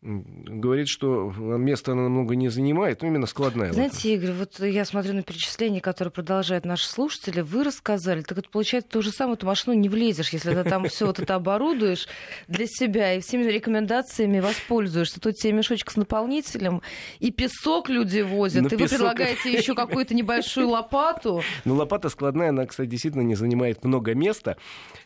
говорит, 0.00 0.86
что 0.88 1.32
место 1.32 1.92
она 1.92 2.02
намного 2.02 2.36
не 2.36 2.48
занимает, 2.50 3.02
но 3.02 3.08
именно 3.08 3.26
складная. 3.26 3.72
Знаете, 3.72 4.14
Игорь, 4.14 4.32
вот 4.32 4.60
я 4.60 4.84
смотрю 4.84 5.12
на 5.12 5.22
перечисления, 5.24 5.80
которые 5.80 6.12
продолжают 6.12 6.64
наши 6.64 6.88
слушатели. 6.88 7.40
Вы 7.40 7.64
рассказали, 7.64 8.22
так 8.22 8.38
это 8.38 8.48
получается 8.48 8.88
то 8.90 9.02
же 9.02 9.10
самое, 9.10 9.34
эту 9.34 9.46
машину 9.46 9.76
не 9.76 9.88
влезешь, 9.88 10.30
если 10.30 10.54
ты 10.54 10.62
там 10.62 10.84
все 10.88 11.06
вот 11.06 11.18
это 11.18 11.34
оборудуешь 11.34 12.06
для 12.46 12.66
себя 12.66 13.14
и 13.14 13.20
всеми 13.20 13.50
рекомендациями 13.50 14.38
воспользуешься. 14.38 15.20
Тут 15.20 15.34
тебе 15.34 15.54
мешочек 15.54 15.90
с 15.90 15.96
наполнителем, 15.96 16.80
и 17.18 17.32
песок 17.32 17.88
люди 17.88 18.20
возят, 18.20 18.62
но 18.62 18.68
и 18.68 18.70
песок... 18.70 18.82
вы 18.82 18.88
предлагаете 18.88 19.52
еще 19.52 19.74
какую-то 19.74 20.14
небольшую 20.14 20.68
лопату. 20.68 21.42
Ну, 21.64 21.74
лопата 21.74 22.08
складная, 22.08 22.50
она, 22.50 22.66
кстати, 22.66 22.88
действительно 22.88 23.22
не 23.22 23.34
занимает 23.34 23.84
много 23.84 24.14
места. 24.14 24.58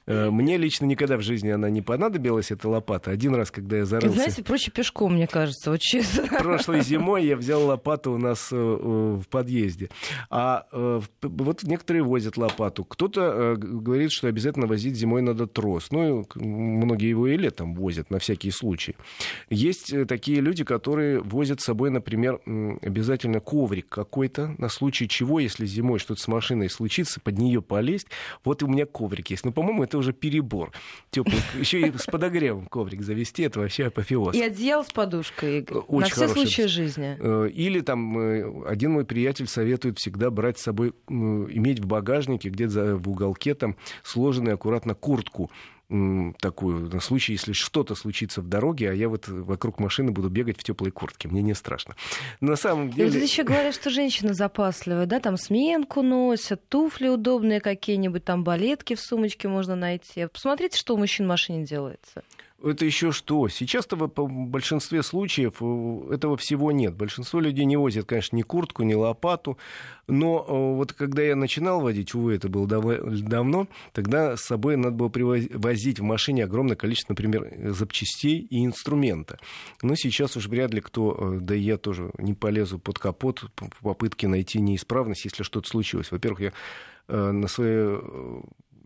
Э, 0.06 0.30
мне 0.30 0.58
лично 0.58 0.84
никогда 0.84 1.16
в 1.16 1.22
жизни 1.22 1.48
она 1.48 1.70
не 1.70 1.80
понадобилась, 1.80 2.50
эта 2.50 2.68
лопата. 2.68 3.10
Один 3.10 3.34
раз, 3.34 3.50
когда 3.50 3.78
я 3.78 3.84
зарылся... 3.86 4.14
Знаете, 4.14 4.42
проще 4.42 4.70
пешком, 4.82 5.14
мне 5.14 5.28
кажется, 5.28 5.70
вот 5.70 5.78
честно. 5.78 6.26
Прошлой 6.26 6.80
зимой 6.80 7.24
я 7.24 7.36
взял 7.36 7.64
лопату 7.64 8.10
у 8.10 8.18
нас 8.18 8.48
э, 8.50 8.56
в 8.56 9.22
подъезде. 9.28 9.90
А 10.28 10.66
э, 10.72 11.00
вот 11.22 11.62
некоторые 11.62 12.02
возят 12.02 12.36
лопату. 12.36 12.84
Кто-то 12.84 13.54
говорит, 13.56 14.10
что 14.10 14.26
обязательно 14.26 14.66
возить 14.66 14.96
зимой 14.96 15.22
надо 15.22 15.46
трос. 15.46 15.92
Ну, 15.92 16.26
многие 16.34 17.08
его 17.08 17.28
и 17.28 17.36
летом 17.36 17.76
возят 17.76 18.10
на 18.10 18.18
всякий 18.18 18.50
случай. 18.50 18.96
Есть 19.50 19.94
такие 20.08 20.40
люди, 20.40 20.64
которые 20.64 21.20
возят 21.20 21.60
с 21.60 21.64
собой, 21.64 21.90
например, 21.90 22.40
обязательно 22.82 23.38
коврик 23.38 23.88
какой-то, 23.88 24.56
на 24.58 24.68
случай 24.68 25.06
чего, 25.06 25.38
если 25.38 25.64
зимой 25.64 26.00
что-то 26.00 26.20
с 26.20 26.26
машиной 26.26 26.68
случится, 26.68 27.20
под 27.20 27.38
нее 27.38 27.62
полезть. 27.62 28.08
Вот 28.42 28.64
у 28.64 28.66
меня 28.66 28.84
коврик 28.86 29.30
есть. 29.30 29.44
Но, 29.44 29.52
по-моему, 29.52 29.84
это 29.84 29.96
уже 29.96 30.12
перебор. 30.12 30.72
Теплый, 31.12 31.40
еще 31.56 31.80
и 31.80 31.96
с 31.96 32.06
подогревом 32.06 32.66
коврик 32.66 33.02
завести, 33.02 33.44
это 33.44 33.60
вообще 33.60 33.86
апофеоз. 33.86 34.34
И 34.34 34.42
одеяло 34.42 34.71
с 34.80 34.90
подушкой, 34.90 35.58
Игорь. 35.58 35.78
Очень 35.88 36.00
На 36.00 36.26
все 36.26 36.28
случаи 36.28 36.62
жизни. 36.62 37.16
Э, 37.18 37.48
или 37.48 37.80
там 37.80 38.18
э, 38.18 38.68
один 38.68 38.92
мой 38.92 39.04
приятель 39.04 39.46
советует 39.46 39.98
всегда 39.98 40.30
брать 40.30 40.58
с 40.58 40.62
собой, 40.62 40.94
иметь 41.08 41.80
в 41.80 41.86
багажнике, 41.86 42.48
где-то 42.48 42.96
в 42.96 43.08
уголке 43.08 43.54
там 43.54 43.76
сложенную 44.02 44.54
аккуратно 44.54 44.94
куртку 44.94 45.50
такую, 46.40 46.88
на 46.88 47.00
случай, 47.00 47.32
если 47.32 47.52
что-то 47.52 47.94
случится 47.94 48.40
в 48.40 48.48
дороге, 48.48 48.90
а 48.90 48.94
я 48.94 49.08
вот 49.08 49.28
вокруг 49.28 49.78
машины 49.78 50.10
буду 50.10 50.30
бегать 50.30 50.58
в 50.58 50.64
теплой 50.64 50.90
куртке. 50.90 51.28
Мне 51.28 51.42
не 51.42 51.54
страшно. 51.54 51.96
На 52.40 52.56
самом 52.56 52.90
деле... 52.90 53.08
И 53.08 53.12
вот 53.12 53.22
еще 53.22 53.42
говорят, 53.42 53.74
что 53.74 53.90
женщины 53.90 54.32
запасливые, 54.32 55.06
да, 55.06 55.20
там 55.20 55.36
сменку 55.36 56.02
носят, 56.02 56.66
туфли 56.68 57.08
удобные 57.08 57.60
какие-нибудь, 57.60 58.24
там 58.24 58.42
балетки 58.42 58.94
в 58.94 59.00
сумочке 59.00 59.48
можно 59.48 59.76
найти. 59.76 60.26
Посмотрите, 60.32 60.78
что 60.78 60.94
у 60.94 60.98
мужчин 60.98 61.26
в 61.26 61.28
машине 61.28 61.64
делается. 61.64 62.22
Это 62.62 62.84
еще 62.84 63.10
что? 63.12 63.48
Сейчас-то 63.48 63.96
в 63.96 64.08
большинстве 64.48 65.02
случаев 65.02 65.54
э, 65.60 66.14
этого 66.14 66.36
всего 66.36 66.70
нет. 66.70 66.94
Большинство 66.94 67.40
людей 67.40 67.64
не 67.64 67.76
возят, 67.76 68.06
конечно, 68.06 68.36
ни 68.36 68.42
куртку, 68.42 68.84
ни 68.84 68.94
лопату. 68.94 69.58
Но 70.06 70.44
э, 70.46 70.76
вот 70.76 70.92
когда 70.92 71.22
я 71.22 71.34
начинал 71.34 71.80
водить, 71.80 72.14
увы, 72.14 72.34
это 72.34 72.48
было 72.48 72.66
давно, 72.66 73.66
тогда 73.92 74.36
с 74.36 74.42
собой 74.42 74.76
надо 74.76 74.96
было 74.96 75.08
привозить 75.08 75.98
в 75.98 76.02
машине 76.04 76.44
огромное 76.44 76.76
количество, 76.76 77.12
например, 77.12 77.72
запчастей 77.72 78.38
и 78.38 78.64
инструмента. 78.64 79.38
Но 79.82 79.96
сейчас 79.96 80.36
уж 80.36 80.46
вряд 80.46 80.72
ли 80.72 80.80
кто, 80.80 81.16
э, 81.18 81.38
да 81.40 81.54
и 81.56 81.60
я 81.60 81.78
тоже 81.78 82.12
не 82.18 82.34
полезу 82.34 82.78
под 82.78 82.98
капот 82.98 83.40
в 83.40 83.82
попытке 83.82 84.28
найти 84.28 84.60
неисправность, 84.60 85.24
если 85.24 85.42
что-то 85.42 85.68
случилось. 85.68 86.12
Во-первых, 86.12 86.40
я 86.40 86.52
на 87.08 87.48
своей 87.48 87.98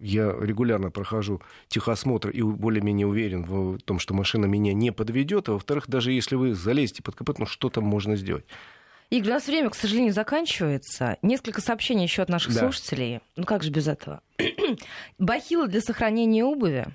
я 0.01 0.35
регулярно 0.41 0.91
прохожу 0.91 1.41
техосмотр 1.69 2.31
и 2.31 2.43
более-менее 2.43 3.07
уверен 3.07 3.45
в 3.45 3.79
том, 3.79 3.99
что 3.99 4.15
машина 4.15 4.47
меня 4.47 4.73
не 4.73 4.93
подведет. 4.93 5.49
А 5.49 5.53
во-вторых, 5.53 5.89
даже 5.89 6.13
если 6.13 6.37
вы 6.37 6.55
залезете 6.55 7.03
под 7.03 7.15
капот, 7.15 7.39
ну 7.39 7.47
что 7.47 7.69
там 7.69 7.85
можно 7.85 8.17
сделать? 8.17 8.45
Игорь, 9.09 9.31
у 9.31 9.35
нас 9.35 9.47
время, 9.47 9.71
к 9.71 9.77
сожалению, 9.77 10.13
заканчивается. 10.13 11.17
Несколько 11.23 11.61
сообщений 11.61 12.03
еще 12.03 12.23
от 12.23 12.29
наших 12.29 12.55
да. 12.55 12.61
слушателей. 12.61 13.21
Ну 13.37 13.45
как 13.45 13.63
же 13.63 13.71
без 13.71 13.87
этого? 13.87 14.21
Бахилы 15.19 15.69
для 15.69 15.81
сохранения 15.81 16.45
обуви 16.45 16.89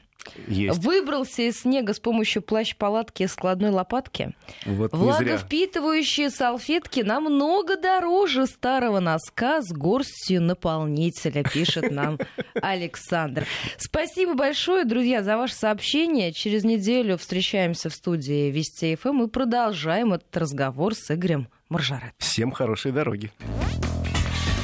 есть. 0.48 0.84
Выбрался 0.84 1.44
из 1.44 1.62
снега 1.62 1.94
с 1.94 2.00
помощью 2.00 2.42
плащ-палатки 2.42 3.24
и 3.24 3.28
складной 3.28 3.70
лопатки. 3.70 4.36
Вот 4.66 4.94
Влаговпитывающие 4.94 6.30
салфетки 6.30 7.02
намного 7.02 7.78
дороже 7.78 8.48
старого 8.48 9.00
носка 9.00 9.62
с 9.62 9.72
горстью 9.72 10.42
наполнителя, 10.42 11.44
пишет 11.44 11.92
нам 11.92 12.20
Александр. 12.62 13.46
Спасибо 13.78 14.34
большое, 14.34 14.86
друзья, 14.86 15.24
за 15.24 15.38
ваше 15.38 15.56
сообщение. 15.56 16.34
Через 16.34 16.64
неделю 16.64 17.18
встречаемся 17.18 17.90
в 17.90 17.94
студии 17.94 18.52
Вести 18.52 18.96
ФМ 18.96 19.24
и 19.24 19.28
продолжаем 19.28 20.14
этот 20.14 20.36
разговор 20.36 20.96
с 20.96 21.12
Игорем 21.12 21.48
Маржарет. 21.70 22.14
Всем 22.18 22.52
хорошей 22.52 22.92
дороги. 22.92 23.32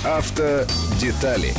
Автодетали 0.03 1.53